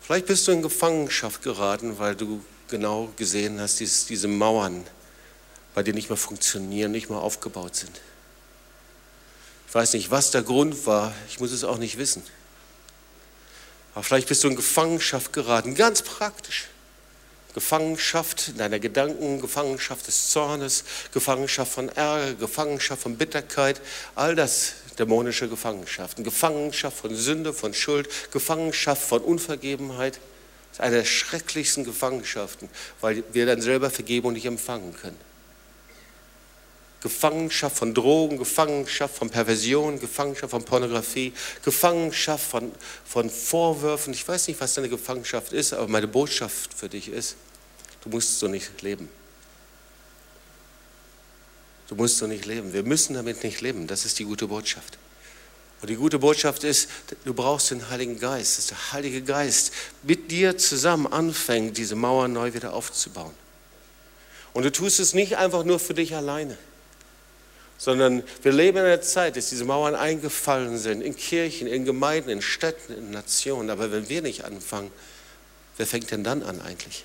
Vielleicht 0.00 0.26
bist 0.26 0.46
du 0.46 0.52
in 0.52 0.62
Gefangenschaft 0.62 1.42
geraten, 1.42 1.98
weil 1.98 2.14
du 2.14 2.44
genau 2.68 3.12
gesehen 3.16 3.60
hast, 3.60 3.80
diese 3.80 4.28
Mauern 4.28 4.84
weil 5.74 5.84
die 5.84 5.92
nicht 5.92 6.08
mehr 6.08 6.16
funktionieren, 6.16 6.92
nicht 6.92 7.10
mehr 7.10 7.18
aufgebaut 7.18 7.76
sind. 7.76 8.00
Ich 9.68 9.74
weiß 9.74 9.92
nicht, 9.94 10.10
was 10.10 10.30
der 10.30 10.42
Grund 10.42 10.86
war, 10.86 11.12
ich 11.28 11.40
muss 11.40 11.50
es 11.50 11.64
auch 11.64 11.78
nicht 11.78 11.98
wissen. 11.98 12.22
Aber 13.92 14.04
vielleicht 14.04 14.28
bist 14.28 14.42
du 14.44 14.48
in 14.48 14.56
Gefangenschaft 14.56 15.32
geraten, 15.32 15.74
ganz 15.74 16.02
praktisch. 16.02 16.68
Gefangenschaft 17.54 18.48
in 18.48 18.58
deiner 18.58 18.80
Gedanken, 18.80 19.40
Gefangenschaft 19.40 20.06
des 20.06 20.28
Zornes, 20.30 20.84
Gefangenschaft 21.12 21.72
von 21.72 21.88
Ärger, 21.88 22.34
Gefangenschaft 22.34 23.02
von 23.02 23.16
Bitterkeit, 23.16 23.80
all 24.14 24.34
das 24.34 24.74
dämonische 24.98 25.48
Gefangenschaften, 25.48 26.24
Gefangenschaft 26.24 26.98
von 26.98 27.14
Sünde, 27.14 27.52
von 27.52 27.72
Schuld, 27.72 28.08
Gefangenschaft 28.32 29.02
von 29.02 29.22
Unvergebenheit. 29.22 30.14
Das 30.70 30.78
ist 30.78 30.80
eine 30.80 30.96
der 30.96 31.04
schrecklichsten 31.04 31.84
Gefangenschaften, 31.84 32.68
weil 33.00 33.22
wir 33.32 33.46
dann 33.46 33.62
selber 33.62 33.90
Vergebung 33.90 34.32
nicht 34.32 34.46
empfangen 34.46 34.94
können. 34.94 35.33
Gefangenschaft 37.04 37.76
von 37.76 37.92
Drogen, 37.92 38.38
Gefangenschaft 38.38 39.16
von 39.16 39.28
Perversion, 39.28 40.00
Gefangenschaft 40.00 40.52
von 40.52 40.64
Pornografie, 40.64 41.34
Gefangenschaft 41.62 42.50
von, 42.50 42.72
von 43.04 43.28
Vorwürfen. 43.28 44.14
Ich 44.14 44.26
weiß 44.26 44.48
nicht, 44.48 44.58
was 44.58 44.72
deine 44.72 44.88
Gefangenschaft 44.88 45.52
ist, 45.52 45.74
aber 45.74 45.86
meine 45.86 46.08
Botschaft 46.08 46.72
für 46.72 46.88
dich 46.88 47.08
ist, 47.08 47.36
du 48.02 48.08
musst 48.08 48.38
so 48.38 48.48
nicht 48.48 48.80
leben. 48.80 49.10
Du 51.88 51.94
musst 51.94 52.16
so 52.16 52.26
nicht 52.26 52.46
leben. 52.46 52.72
Wir 52.72 52.84
müssen 52.84 53.12
damit 53.12 53.44
nicht 53.44 53.60
leben. 53.60 53.86
Das 53.86 54.06
ist 54.06 54.18
die 54.18 54.24
gute 54.24 54.46
Botschaft. 54.46 54.96
Und 55.82 55.90
die 55.90 55.96
gute 55.96 56.18
Botschaft 56.18 56.64
ist, 56.64 56.88
du 57.26 57.34
brauchst 57.34 57.70
den 57.70 57.90
Heiligen 57.90 58.18
Geist, 58.18 58.56
dass 58.56 58.68
der 58.68 58.92
Heilige 58.92 59.20
Geist 59.20 59.74
mit 60.02 60.30
dir 60.30 60.56
zusammen 60.56 61.06
anfängt, 61.06 61.76
diese 61.76 61.96
Mauer 61.96 62.28
neu 62.28 62.54
wieder 62.54 62.72
aufzubauen. 62.72 63.34
Und 64.54 64.62
du 64.62 64.72
tust 64.72 65.00
es 65.00 65.12
nicht 65.12 65.36
einfach 65.36 65.64
nur 65.64 65.78
für 65.78 65.92
dich 65.92 66.16
alleine 66.16 66.56
sondern 67.76 68.22
wir 68.42 68.52
leben 68.52 68.78
in 68.78 68.84
einer 68.84 69.02
Zeit, 69.02 69.36
dass 69.36 69.50
diese 69.50 69.64
Mauern 69.64 69.94
eingefallen 69.94 70.78
sind, 70.78 71.02
in 71.02 71.16
Kirchen, 71.16 71.66
in 71.66 71.84
Gemeinden, 71.84 72.30
in 72.30 72.42
Städten, 72.42 72.94
in 72.94 73.10
Nationen. 73.10 73.70
Aber 73.70 73.90
wenn 73.90 74.08
wir 74.08 74.22
nicht 74.22 74.44
anfangen, 74.44 74.90
wer 75.76 75.86
fängt 75.86 76.10
denn 76.10 76.24
dann 76.24 76.42
an 76.42 76.60
eigentlich? 76.60 77.04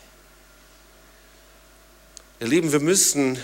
Ihr 2.39 2.47
Lieben, 2.47 2.71
wir 2.71 2.79
müssen, 2.79 3.37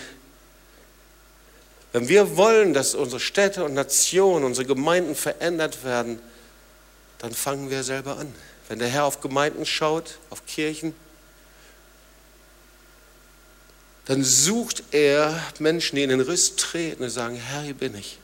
wenn 1.91 2.07
wir 2.07 2.38
wollen, 2.38 2.73
dass 2.73 2.95
unsere 2.95 3.19
Städte 3.19 3.65
und 3.65 3.73
Nationen, 3.73 4.45
unsere 4.45 4.65
Gemeinden 4.65 5.15
verändert 5.15 5.84
werden, 5.84 6.19
dann 7.19 7.34
fangen 7.34 7.69
wir 7.69 7.84
selber 7.84 8.17
an. 8.17 8.34
Wenn 8.67 8.80
der 8.80 8.88
Herr 8.88 9.05
auf 9.05 9.21
Gemeinden 9.21 9.65
schaut, 9.65 10.19
auf 10.30 10.45
Kirchen, 10.45 10.95
dann 14.06 14.24
sucht 14.24 14.84
er 14.91 15.41
Menschen, 15.60 15.95
die 15.95 16.03
in 16.03 16.10
den 16.10 16.22
Riss 16.22 16.56
treten 16.56 17.03
und 17.03 17.10
sagen, 17.10 17.36
Herr, 17.36 17.64
hier 17.64 17.74
bin 17.74 17.95
ich. 17.95 18.20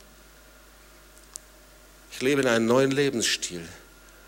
Ich 2.11 2.21
lebe 2.21 2.41
in 2.41 2.47
einem 2.47 2.67
neuen 2.67 2.91
Lebensstil. 2.91 3.67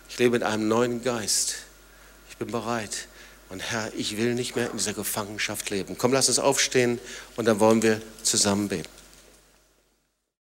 Ich 0.08 0.18
lebe 0.18 0.36
in 0.36 0.42
einem 0.42 0.66
neuen 0.66 1.02
Geist. 1.02 1.56
Ich 2.28 2.36
bin 2.36 2.48
bereit. 2.48 3.06
Und 3.50 3.60
Herr, 3.60 3.92
ich 3.96 4.16
will 4.16 4.34
nicht 4.34 4.56
mehr 4.56 4.70
in 4.70 4.76
dieser 4.78 4.94
Gefangenschaft 4.94 5.70
leben. 5.70 5.96
Komm, 5.96 6.12
lass 6.12 6.28
uns 6.28 6.40
aufstehen 6.40 6.98
und 7.36 7.44
dann 7.44 7.60
wollen 7.60 7.82
wir 7.82 8.02
zusammen 8.22 8.68
beten. 8.68 9.03